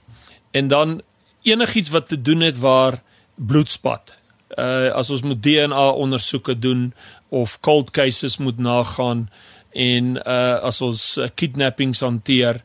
[0.51, 0.97] en dan
[1.47, 3.01] enigiets wat te doen het waar
[3.35, 4.15] bloedspat.
[4.59, 6.93] Uh as ons moet DNA ondersoeke doen
[7.29, 9.29] of cold cases moet nagaan
[9.71, 12.61] en uh as ons uh, kidnappings hanteer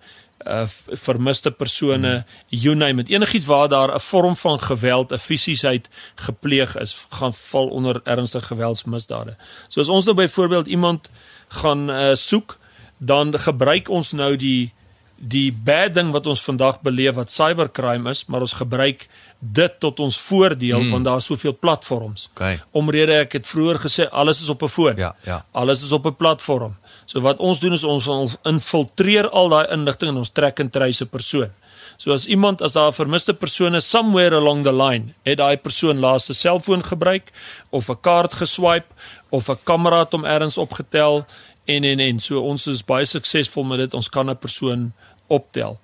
[0.46, 0.66] uh
[1.02, 2.24] vermiste persone hmm.
[2.48, 7.34] you name it enigiets waar daar 'n vorm van geweld 'n fisiesheid gepleeg is gaan
[7.34, 9.36] val onder ernstige geweldsmisdade.
[9.68, 11.11] So as ons nou byvoorbeeld iemand
[11.48, 12.59] gaan uh soek
[12.98, 14.72] dan gebruik ons nou die
[15.16, 19.07] die bad ding wat ons vandag beleef wat cybercrime is, maar ons gebruik
[19.38, 20.90] dit tot ons voordeel hmm.
[20.90, 22.28] want daar is soveel platforms.
[22.34, 22.61] Okay.
[22.70, 24.96] Omrede ek het vroeër gesê alles is op 'n foon.
[24.96, 25.44] Ja, ja.
[25.52, 26.76] Alles is op 'n platform.
[27.07, 30.70] So wat ons doen is ons ons infiltreer al daai inligting en ons trek en
[30.70, 31.50] trace 'n persoon.
[31.96, 35.57] So as iemand as daar 'n vermiste persoon is somewhere along the line, het daai
[35.57, 37.30] persoon laaste selfoon gebruik
[37.70, 38.90] of 'n kaart geswipe
[39.30, 41.26] of 'n kamera het hom ergens opgetel
[41.64, 43.94] en en en so ons is baie suksesvol met dit.
[43.94, 44.92] Ons kan 'n persoon
[45.26, 45.78] optel.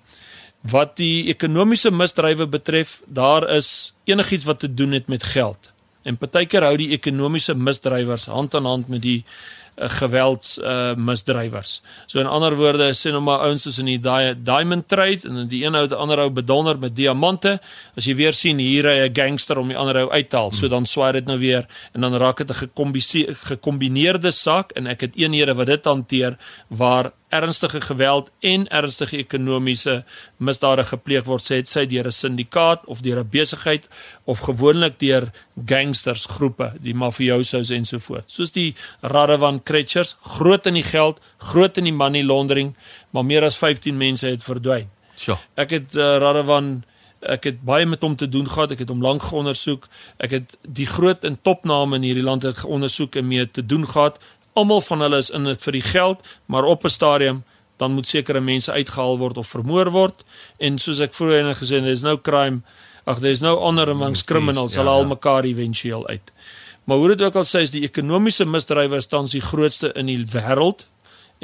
[0.61, 5.71] Wat die ekonomiese misdrywe betref, daar is enigiets wat te doen het met geld.
[6.03, 9.23] En partykeer hou die ekonomiese misdrywers hand aan hand met die
[9.77, 11.81] uh, gewelds uh, misdrywers.
[12.07, 15.47] So in ander woorde sê nou maar ouens is in die di diamond trade en
[15.47, 17.59] die een ou het die ander ou bedonder met diamante.
[17.97, 20.67] As jy weer sien hier 'n gangster om die ander ou uit te haal, so
[20.67, 22.69] dan swaai dit nou weer en dan raak dit 'n
[23.33, 30.03] gekombineerde saak en ek het eenhede wat dit hanteer waar ernstige geweld en ernstige ekonomiese
[30.37, 33.89] misdade gepleeg word, sê dit sy deur 'n syndikaat of deur 'n besigheid
[34.25, 35.31] of gewoonlik deur
[35.65, 38.31] gangsters groepe, die mafiosos en so voort.
[38.31, 42.75] Soos die Radovan Kretschers, groot in die geld, groot in die money laundering,
[43.09, 44.89] maar meer as 15 mense het verdwyn.
[45.15, 45.37] Sjoe.
[45.55, 46.83] Ek het uh, Radovan
[47.29, 48.73] ek het baie met hom te doen gehad.
[48.75, 49.87] Ek het hom lank geondersoek.
[50.23, 53.87] Ek het die groot en topname in hierdie land het geondersoek en mee te doen
[53.87, 54.19] gehad.
[54.53, 57.43] Almal van hulle is in dit vir die geld, maar op 'n stadium
[57.77, 60.23] dan moet sekere mense uitgehaal word of vermoor word.
[60.57, 62.61] En soos ek vroeër gesê het, there's no crime,
[63.05, 64.73] ag there's no honor amongst criminals.
[64.73, 65.07] Ja, Hulle haal ja.
[65.07, 66.31] mekaar éventueel uit.
[66.83, 70.05] Maar hoe dit ook al sê, is die ekonomiese misdrywe is tans die grootste in
[70.05, 70.87] die wêreld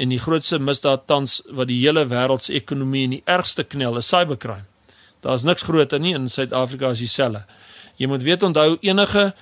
[0.00, 3.96] en die grootste misdaad tans wat die hele wêreld se ekonomie in die ergste knel
[4.00, 4.64] is cybercrime.
[5.24, 7.44] Daar's niks groter nie in Suid-Afrika as dieselfde.
[8.00, 9.32] Jy moet weet onthou enige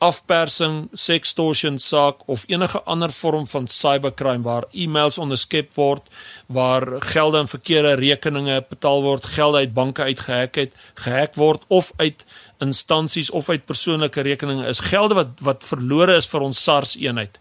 [0.00, 6.08] afpersing, sextortion saak of enige ander vorm van cybercrime waar e-mails onderskep word,
[6.48, 10.72] waar gelde in verkeerde rekeninge betaal word, geld uit banke uitgehack het,
[11.04, 12.24] gehack word of uit
[12.64, 17.36] instansies of uit persoonlike rekeninge is gelde wat wat verlore is vir ons SARS eenheid.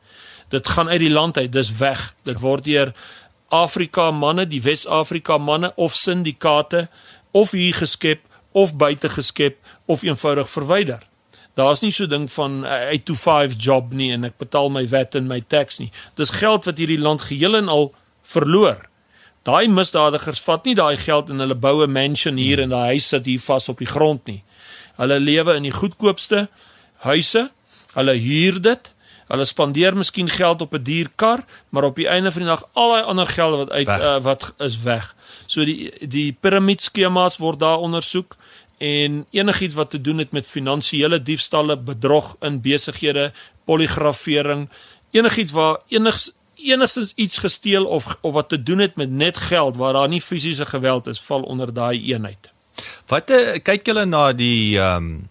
[0.52, 2.14] Dit gaan uit die land uit, dis weg.
[2.27, 2.94] Dit word deur
[3.49, 6.88] Afrika manne, die Wes-Afrika manne of syndikaate
[7.31, 11.09] of hier geskep of buite geskep of eenvoudig verwyder.
[11.55, 14.88] Daar's nie so ding van 'n 8 to 5 job nie en ek betaal my
[14.88, 15.91] wet en my tax nie.
[16.15, 17.93] Dis geld wat hierdie land geheel en al
[18.23, 18.88] verloor.
[19.43, 23.07] Daai misdadigers vat nie daai geld en hulle bou 'n mansion hier en daai huis
[23.07, 24.43] sit hier vas op die grond nie.
[24.97, 26.47] Hulle lewe in die goedkoopste
[26.97, 27.51] huise.
[27.93, 28.91] Hulle huur dit.
[29.30, 32.63] Hulle spandeer miskien geld op 'n duur kar, maar op die einde van die dag
[32.73, 34.01] al daai ander geld wat uit Weg.
[34.01, 35.15] uh, wat is weg.
[35.45, 38.35] So die die piramideskemas word daar ondersoek
[38.80, 43.31] en enigiets wat te doen het met finansiële diefstalle, bedrog in besighede,
[43.68, 44.69] poligrafering,
[45.11, 49.77] enigiets waar enigs enigstens iets gesteel of of wat te doen het met net geld
[49.77, 52.51] waar daar nie fisiese geweld is, val onder daai eenheid.
[53.07, 55.27] Wat uh, kyk julle na die ehm um,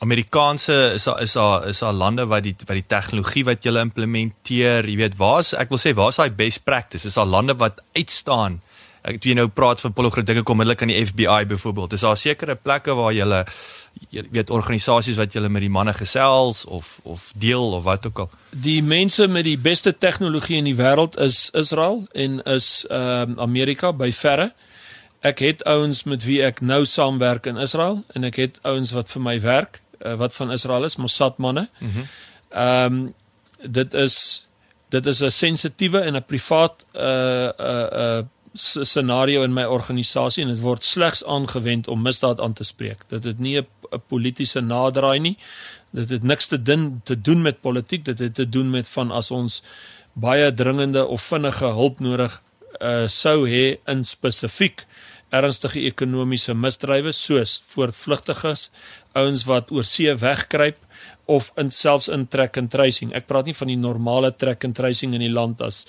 [0.00, 3.82] Amerikaanse is daar is daar is daar lande wat die wat die tegnologie wat julle
[3.84, 7.04] implementeer, jy weet, waar's ek wil sê waar's daai best practice?
[7.06, 8.62] Is daar lande wat uitstaan?
[9.02, 11.92] Ek jy nou praat van polygro dinge kom onmiddellik aan die FBI byvoorbeeld.
[11.96, 13.44] Is daar sekere plekke waar julle
[14.12, 18.18] jy weet organisasies wat julle met die manne gesels of of deel of wat ook
[18.18, 18.30] al?
[18.50, 23.42] Die mense met die beste tegnologie in die wêreld is Israel en is ehm uh,
[23.42, 24.50] Amerika by verre.
[25.20, 29.08] Ek het ouens met wie ek nou saamwerk in Israel en ek het ouens wat
[29.08, 31.68] vir my werk uh, wat van Israel is, Mossad manne.
[31.78, 32.04] Mhm.
[32.04, 33.14] Mm ehm um,
[33.62, 34.46] dit is
[34.88, 38.22] dit is 'n sensitiewe en 'n privaat uh uh uh
[38.52, 43.04] scenario in my organisasie en dit word slegs aangewend om misdaad aan te spreek.
[43.08, 43.66] Dit het nie 'n
[44.08, 45.36] politieke naderdraai nie.
[45.90, 49.10] Dit het niks te doen te doen met politiek, dit het te doen met van
[49.10, 49.62] as ons
[50.12, 52.42] baie dringende of vinnige hulp nodig
[52.80, 54.86] uh sou hê in spesifiek
[55.30, 58.70] ernstige ekonomiese misdrywe soos voortvlugtiges,
[59.12, 60.78] ouens wat oor see wegkruip
[61.30, 63.12] of in selfs in track and tracing.
[63.14, 65.84] Ek praat nie van die normale track and tracing in die land as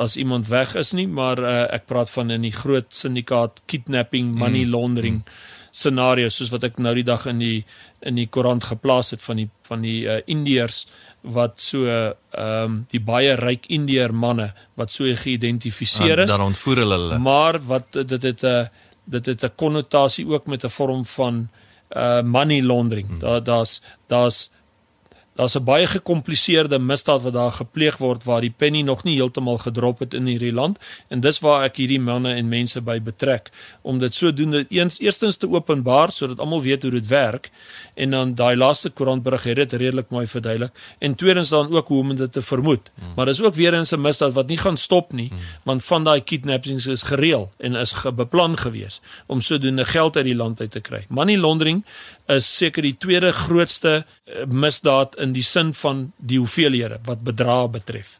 [0.00, 4.32] as iemand weg is nie, maar uh, ek praat van in die groot syndikaat kidnapping,
[4.36, 5.36] money mm, laundering mm.
[5.76, 7.58] scenario's soos wat ek nou die dag in die
[8.08, 10.86] in die koerant geplaas het van die van die uh, Indiërs
[11.36, 14.50] wat so ehm um, die baie ryk Indiër manne
[14.80, 16.32] wat so geïdentifiseer is.
[16.32, 17.20] Dan ontvoer hulle hulle.
[17.20, 18.66] Maar wat dit het 'n uh,
[19.04, 21.48] dit het 'n konnotasie ook met 'n vorm van
[21.96, 23.08] uh money laundering.
[23.08, 23.18] Hmm.
[23.18, 24.50] Daar daar's daar's
[25.36, 29.58] daar's 'n baie gekompliseerde misdaad wat daar gepleeg word waar die penny nog nie heeltemal
[29.58, 33.50] gedrop het in hierdie land en dis waar ek hierdie manne en mense by betrek
[33.82, 37.50] om dit sodoende eens eerstens te openbaar sodat almal weet hoe dit werk
[37.94, 42.00] en dan daai laaste koerantberig het dit redelik mooi verduidelik en tweedens dan ook hoe
[42.00, 43.12] om dit te vermoed hmm.
[43.16, 45.38] maar dis ook weer eens 'n misdaad wat nie gaan stop nie hmm.
[45.62, 50.36] want van daai kidnappings is gereël en is beplan gewees om sodoende geld uit die
[50.36, 51.84] land uit te kry money laundering
[52.26, 57.70] is seker die tweede grootste uh, misdaad in die sin van die hoeveelhede wat bedrag
[57.78, 58.16] betref.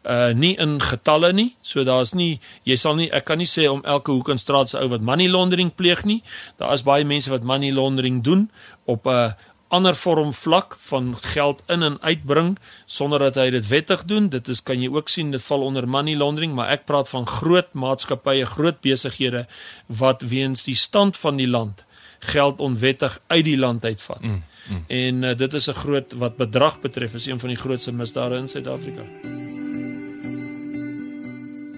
[0.00, 3.66] Uh nie in getalle nie, so daar's nie jy sal nie ek kan nie sê
[3.68, 6.22] om elke hoek in straat se ou wat money laundering pleeg nie.
[6.56, 8.48] Daar is baie mense wat money laundering doen
[8.86, 9.32] op 'n uh,
[9.70, 14.28] ander vorm vlak van geld in en uitbring sonder dat hy dit wettig doen.
[14.28, 17.26] Dit is kan jy ook sien dit val onder money laundering, maar ek praat van
[17.26, 19.46] groot maatskappye, groot besighede
[19.86, 21.84] wat weens die stand van die land
[22.24, 24.22] geld onwettig uit die land uitvat.
[24.22, 24.84] Mm, mm.
[24.86, 28.36] En uh, dit is 'n groot wat bedrag betref is een van die grootste misdade
[28.36, 29.02] in Suid-Afrika.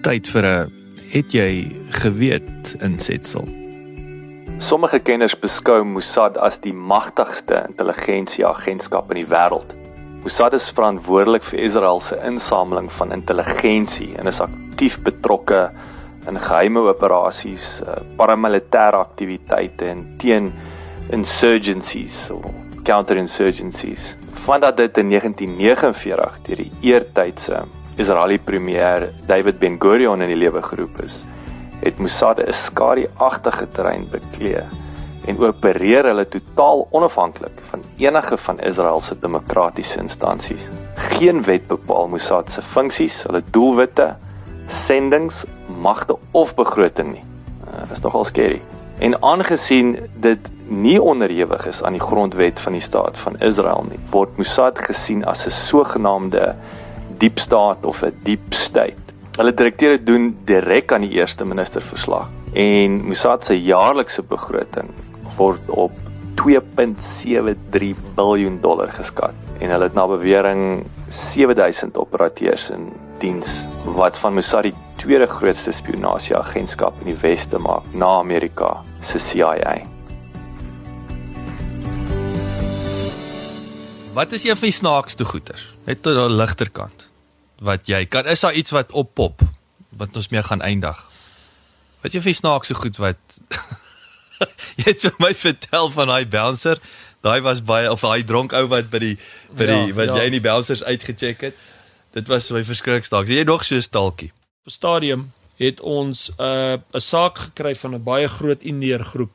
[0.01, 0.71] Tyd vir 'n
[1.13, 3.47] het jy geweet insetsel.
[4.57, 9.73] Sommige kenners beskou Mossad as die magtigste intelligensieagentskap in die wêreld.
[10.23, 15.71] Mossad is verantwoordelik vir Israel se insameling van intelligensie en is aktief betrokke
[16.27, 20.51] in geheime operasies, uh, paramilitêre aktiwiteite en teen
[21.11, 22.45] insurgencies of
[22.83, 24.15] counterinsurgencies.
[24.45, 27.65] Vandat dit in 1949 deur die eertydse
[28.01, 31.13] Israeliese premier David Ben-Gurion in die lewe geroep is,
[31.83, 34.65] het Mossad 'n skadu-agtige terrein bekleë
[35.27, 40.67] en opereer hulle totaal onafhanklik van enige van Israel se demokratiese instansies.
[40.95, 44.15] Geen wet bepaal Mossad se funksies, hulle doelwitte,
[44.67, 45.45] sendings,
[45.81, 47.23] magte of begroting nie.
[47.67, 48.61] Uh, is nogal skerry.
[48.99, 53.99] En aangesien dit nie onderhewig is aan die grondwet van die staat van Israel nie,
[54.11, 56.55] word Mossad gesien as 'n sogenaamde
[57.17, 59.01] diep staat of 'n deep state.
[59.37, 64.89] Hulle direkteure doen direk aan die eerste minister verslag en Mossad se jaarlikse begroting
[65.37, 65.91] word op
[66.35, 72.91] 2.73 miljard dollar geskat en hulle het na bewering 7000 operateurs in
[73.23, 73.47] diens
[73.95, 79.77] wat van Mossad die tweede grootste spionasieagentskap in die weste maak na Amerika se CIA.
[84.13, 85.63] Wat is een van die snaakste goeters?
[85.87, 87.07] Net tot die ligter kant.
[87.63, 89.41] Wat jy kan is daar iets wat oppop
[89.97, 90.99] wat ons mee gaan eindig.
[92.01, 93.39] Wat is een van die snaakste goed wat
[94.81, 96.81] jy het vir my vertel van daai bouncer?
[97.23, 99.15] Daai was baie of daai dronk ou wat by die
[99.55, 100.17] by die ja, wat ja.
[100.19, 101.69] jy in die bouncers uitgecheck het.
[102.13, 103.25] Dit was my verskrik staak.
[103.27, 104.31] Jy nog so 'n stalkie.
[104.65, 109.31] Op stadium het ons 'n uh, 'n saak gekry van 'n baie groot Indeer groep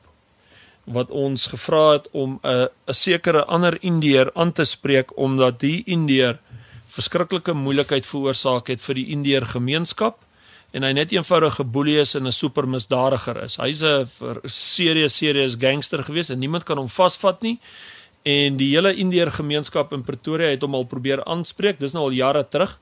[0.83, 5.59] wat ons gevra het om 'n uh, 'n sekere ander Indeer aan te spreek omdat
[5.59, 6.39] die Indeer
[6.87, 10.17] verskriklike moeilikheid veroorsaak het vir die Indeer gemeenskap
[10.71, 13.57] en hy net eenvoudig geboelie is en 'n supermisdadiger is.
[13.57, 14.07] Hy's 'n
[14.45, 17.59] serieus serieus gangster gewees en niemand kan hom vasvat nie
[18.23, 21.79] en die hele Indeer gemeenskap in Pretoria het hom al probeer aanspreek.
[21.79, 22.79] Dis nou al jare terug.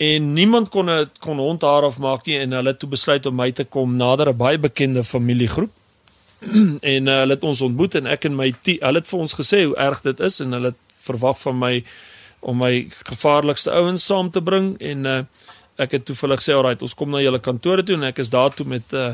[0.00, 3.36] En niemand kon het kon hond haar afmaak nie en hulle het toe besluit om
[3.36, 5.70] my te kom nader 'n baie bekende familiegroep.
[6.94, 9.64] En uh, hulle het ons ontmoet en ek en my hulle het vir ons gesê
[9.64, 11.84] hoe erg dit is en hulle het verwag van my
[12.40, 14.80] om my gevaarlikste ouens saam te bring.
[14.80, 15.20] En uh,
[15.76, 18.54] ek het toevallig gesê alright ons kom na julle kantore toe en ek is daar
[18.56, 19.12] toe met uh,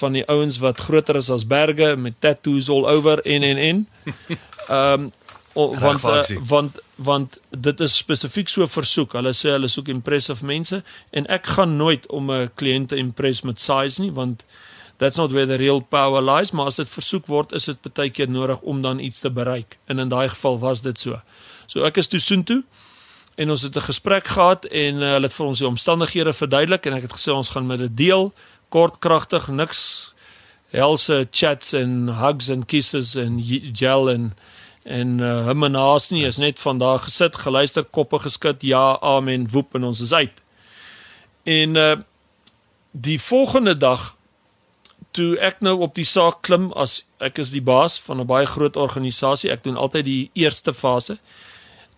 [0.00, 3.86] van die ouens wat groter is as berge met tattoos all over en en en
[4.68, 5.12] ehm um,
[5.54, 9.12] want uh, want want dit is spesifiek so versoek.
[9.12, 13.42] Hulle sê hulle soek impressive mense en ek gaan nooit om 'n kliënt te impress
[13.42, 14.44] met size nie want
[14.98, 18.10] that's not where the real power lies, maar as dit versoek word, is dit baie
[18.10, 19.78] keer nodig om dan iets te bereik.
[19.86, 21.20] En in daai geval was dit so.
[21.66, 22.62] So ek is toe soontoe
[23.34, 26.86] en ons het 'n gesprek gehad en uh, hulle het vir ons die omstandighede verduidelik
[26.86, 28.32] en ek het gesê ons gaan met dit deel,
[28.68, 30.12] kort kragtig, niks
[30.70, 33.38] helse chats en hugs en kisses en
[33.74, 34.32] gel en
[34.84, 39.48] en uh, hom en haas nie is net vandag gesit geluister koppe geskit ja amen
[39.50, 40.42] woep en ons is uit.
[41.44, 41.96] En uh,
[42.92, 44.12] die volgende dag
[45.14, 48.46] toe ek nou op die saak klim as ek is die baas van 'n baie
[48.46, 51.18] groot organisasie ek doen altyd die eerste fase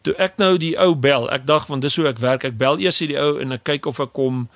[0.02, 2.78] toe ek nou die ou bel ek dag want dis hoe ek werk ek bel
[2.78, 4.48] eers die ou en ek kyk of ek kom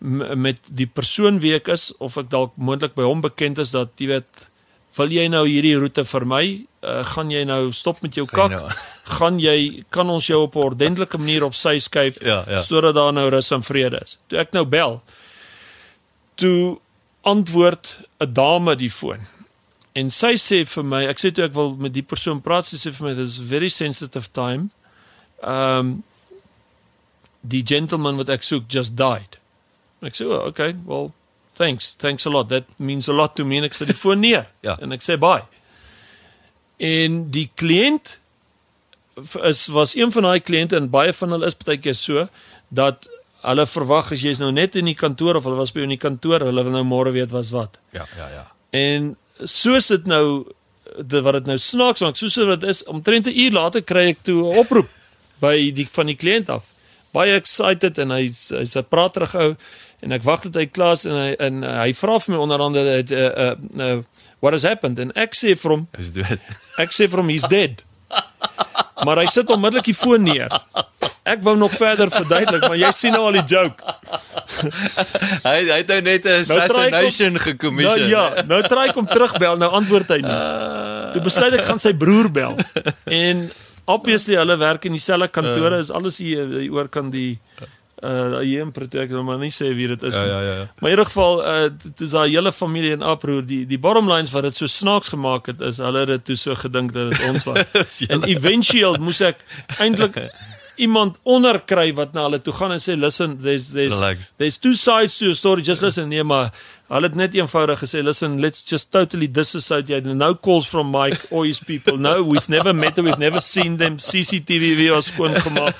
[0.00, 3.92] met die persoon wie ek is of ek dalk moontlik by hom bekend is dat
[4.00, 4.48] jy weet
[4.96, 6.44] wil jy nou hierdie roete vir my
[6.82, 8.50] uh, gaan jy nou stop met jou kak?
[8.50, 8.68] nou.
[9.18, 12.62] gaan jy kan ons jou op 'n ordentlike manier op sy skuif ja, ja.
[12.62, 14.18] sodat daar nou rus en vrede is?
[14.26, 15.00] Toe ek nou bel
[16.34, 16.78] toe
[17.22, 19.26] antwoord 'n dame die foon.
[19.92, 22.76] En sy sê vir my ek sê toe ek wil met die persoon praat sy
[22.76, 24.70] sê vir my this is very sensitive time.
[25.42, 26.02] Um
[27.40, 29.38] die gentleman wat ek soek just died.
[30.02, 31.12] Ek sê oh, okay well
[31.56, 32.48] thanks, thanks a lot.
[32.48, 34.46] That means a lot to me en ek sit die foon neer.
[34.66, 34.76] ja.
[34.82, 35.44] En ek sê bye.
[36.76, 38.18] En die kliënt
[39.48, 42.26] is was een van daai kliënte en baie van hulle is baie keer so
[42.68, 43.08] dat
[43.46, 45.94] hulle verwag as jy's nou net in die kantoor of hulle was by jou in
[45.94, 47.78] die kantoor, hulle wil nou môre weet wat's wat.
[47.96, 48.44] Ja, ja, ja.
[48.76, 49.14] En
[49.44, 50.26] soos dit nou
[50.96, 54.22] dit wat dit nou snaaks maak, soos dit is, omtrent 'n uur later kry ek
[54.22, 54.88] toe 'n oproep
[55.44, 56.64] by die van die kliënt af.
[57.12, 59.56] Baie excited en hy hy's 'n praterig ou
[60.04, 62.40] en ek wag tot hy klaar is en hy en uh, hy vra vir my
[62.44, 63.50] onder andere uh, uh,
[63.80, 63.98] uh,
[64.44, 65.00] what has happened?
[65.02, 66.40] And ek sê vir hom is dood.
[66.84, 67.82] ek sê vir hom he's dead.
[69.04, 70.52] Maar hy sit onmiddellik die foon neer.
[71.26, 73.82] Ek wou nog verder verduidelik maar jy sien nou al die joke.
[75.46, 78.96] Hy hy het nou net 'n nou assassination nou gekommissie nou, ja nou try ek
[78.96, 80.36] hom terugbel nou antwoord hy nie.
[81.16, 82.54] Toe besluit ek gaan sy broer bel.
[83.10, 83.48] En
[83.90, 87.66] obviously hulle werk in dieselfde kantore is alles hier oor kan die uh
[88.02, 90.64] hier in Pretoria maar nie sê wie dit is ja, ja, ja, ja.
[90.80, 94.30] maar in ieder geval uh dis daai hele familie in oproer die die bottom lines
[94.34, 97.24] wat dit so snaaks gemaak het is hulle het dit toe so gedink dat dit
[97.28, 97.72] ons was.
[98.12, 99.40] En eventueel moes ek
[99.80, 100.20] eintlik
[100.86, 104.32] iemand onderkry wat na hulle toe gaan en sê listen there's there's Relax.
[104.36, 106.08] there's two sides to a story just listen.
[106.08, 106.52] Nee maar
[106.86, 110.14] Hulle het net eenvoudig gesê, "Listen, let's just totally disassociate.
[110.14, 111.96] No calls from Mike or his people.
[111.98, 113.04] No, we've never met them.
[113.04, 113.96] We've never seen them.
[113.98, 115.74] CCTV video's skoon gemaak.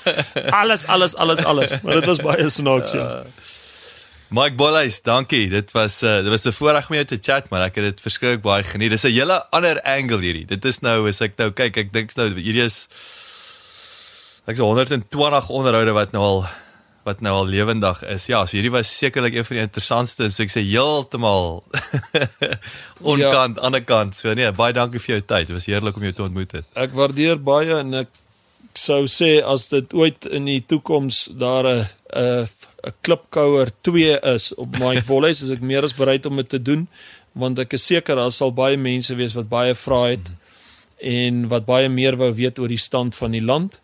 [0.51, 3.19] Alles, alles, alles, alles." Maar dit was baie snaaks, ja.
[3.19, 3.25] Uh,
[4.27, 5.47] Mike Bollys, dankie.
[5.49, 8.01] Dit was uh, dit was 'n voorreg om jou te chat, maar ek het dit
[8.01, 8.89] verskriklik baie geniet.
[8.89, 10.45] Dis 'n hele ander angle hierdie.
[10.45, 12.87] Dit is nou as ek nou kyk, ek dink nou hierdie is
[14.45, 16.47] ek is 120 onderhoude wat nou al
[17.07, 18.27] wat nou al lewendig is.
[18.27, 21.63] Ja, so hierdie was sekerlik een van die interessantste, so ek sê heeltemal
[23.13, 23.63] onkant, ja.
[23.63, 24.17] ander kant.
[24.19, 25.49] So nee, baie dankie vir jou tyd.
[25.49, 26.69] Dit was heerlik om jou te ontmoet het.
[26.75, 28.11] Ek waardeer baie en ek
[28.77, 32.47] sou sê as dit ooit in die toekoms daar 'n 'n
[32.87, 36.61] 'n klipkouer 2 is op Mike Bolles, is ek meer as bereid om dit te
[36.61, 36.87] doen
[37.37, 40.37] want ek is seker daar sal baie mense wees wat baie vra het mm.
[41.13, 43.79] en wat baie meer wou weet oor die stand van die land.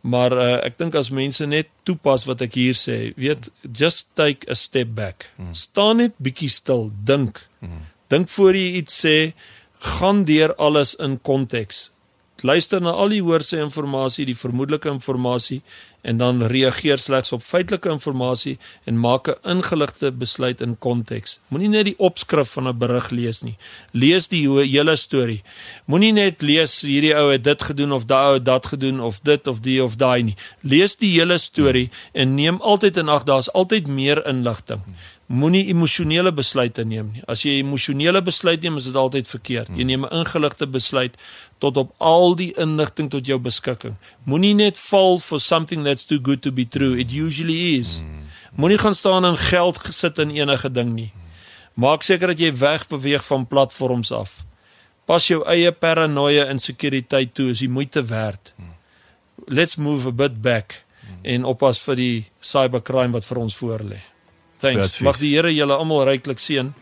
[0.00, 4.46] Maar uh, ek dink as mense net toepas wat ek hier sê, weet, just take
[4.50, 5.28] a step back.
[5.36, 5.54] Hmm.
[5.56, 7.42] Staan net bietjie stil, dink.
[7.60, 7.86] Hmm.
[8.08, 9.16] Dink voor jy iets sê,
[9.98, 11.88] gaan deur alles in konteks
[12.42, 15.62] luister na al die hoorse inligting, die vermoedelike inligting
[16.06, 21.38] en dan reageer slegs op feitelike inligting en maak 'n ingeligte besluit in konteks.
[21.48, 23.56] Moenie net die opskrif van 'n berig lees nie.
[23.92, 25.42] Lees die hele storie.
[25.86, 29.20] Moenie net lees hierdie ou het dit gedoen of daai ou het dat gedoen of
[29.22, 30.36] dit of die of daai nie.
[30.62, 34.80] Lees die hele storie en neem altyd in ag daar's altyd meer inligting
[35.28, 37.22] moenie emosionele besluite neem nie.
[37.28, 39.68] As jy emosionele besluit neem, is dit altyd verkeerd.
[39.76, 41.16] Jy neem 'n ingeligte besluit
[41.58, 43.96] tot op al die inligting tot jou beskikking.
[44.24, 46.98] Moenie net val for something that's too good to be true.
[46.98, 48.02] It usually is.
[48.56, 51.12] Moenie gaan staan en geld gesit in enige ding nie.
[51.74, 54.44] Maak seker dat jy wegbeweeg van platforms af.
[55.04, 58.54] Pas jou eie paranoia en sekuriteit toe, is die moeite werd.
[59.46, 60.82] Let's move a bit back
[61.22, 64.00] en oppas vir die cybercrime wat vir ons voorlê.
[64.58, 64.98] Thanks.
[65.00, 66.72] Mag die Here julle almal ryklik seën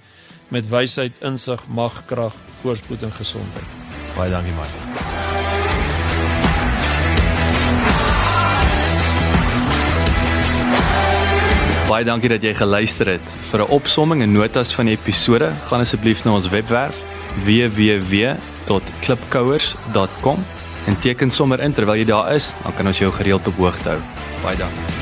[0.48, 3.66] met wysheid, insig, mag, krag, voorspoed en gesondheid.
[4.16, 4.66] Baie dankie man.
[11.86, 13.20] Baie dankie dat jy geluister het.
[13.50, 16.96] Vir 'n opsomming en notas van die episode, gaan asseblief na ons webwerf
[17.44, 20.44] www.klipkouers.com
[20.86, 23.88] en teken sommer in terwyl jy daar is, dan kan ons jou gereeld op hoogte
[23.88, 24.00] hou.
[24.42, 24.96] Baie dankie.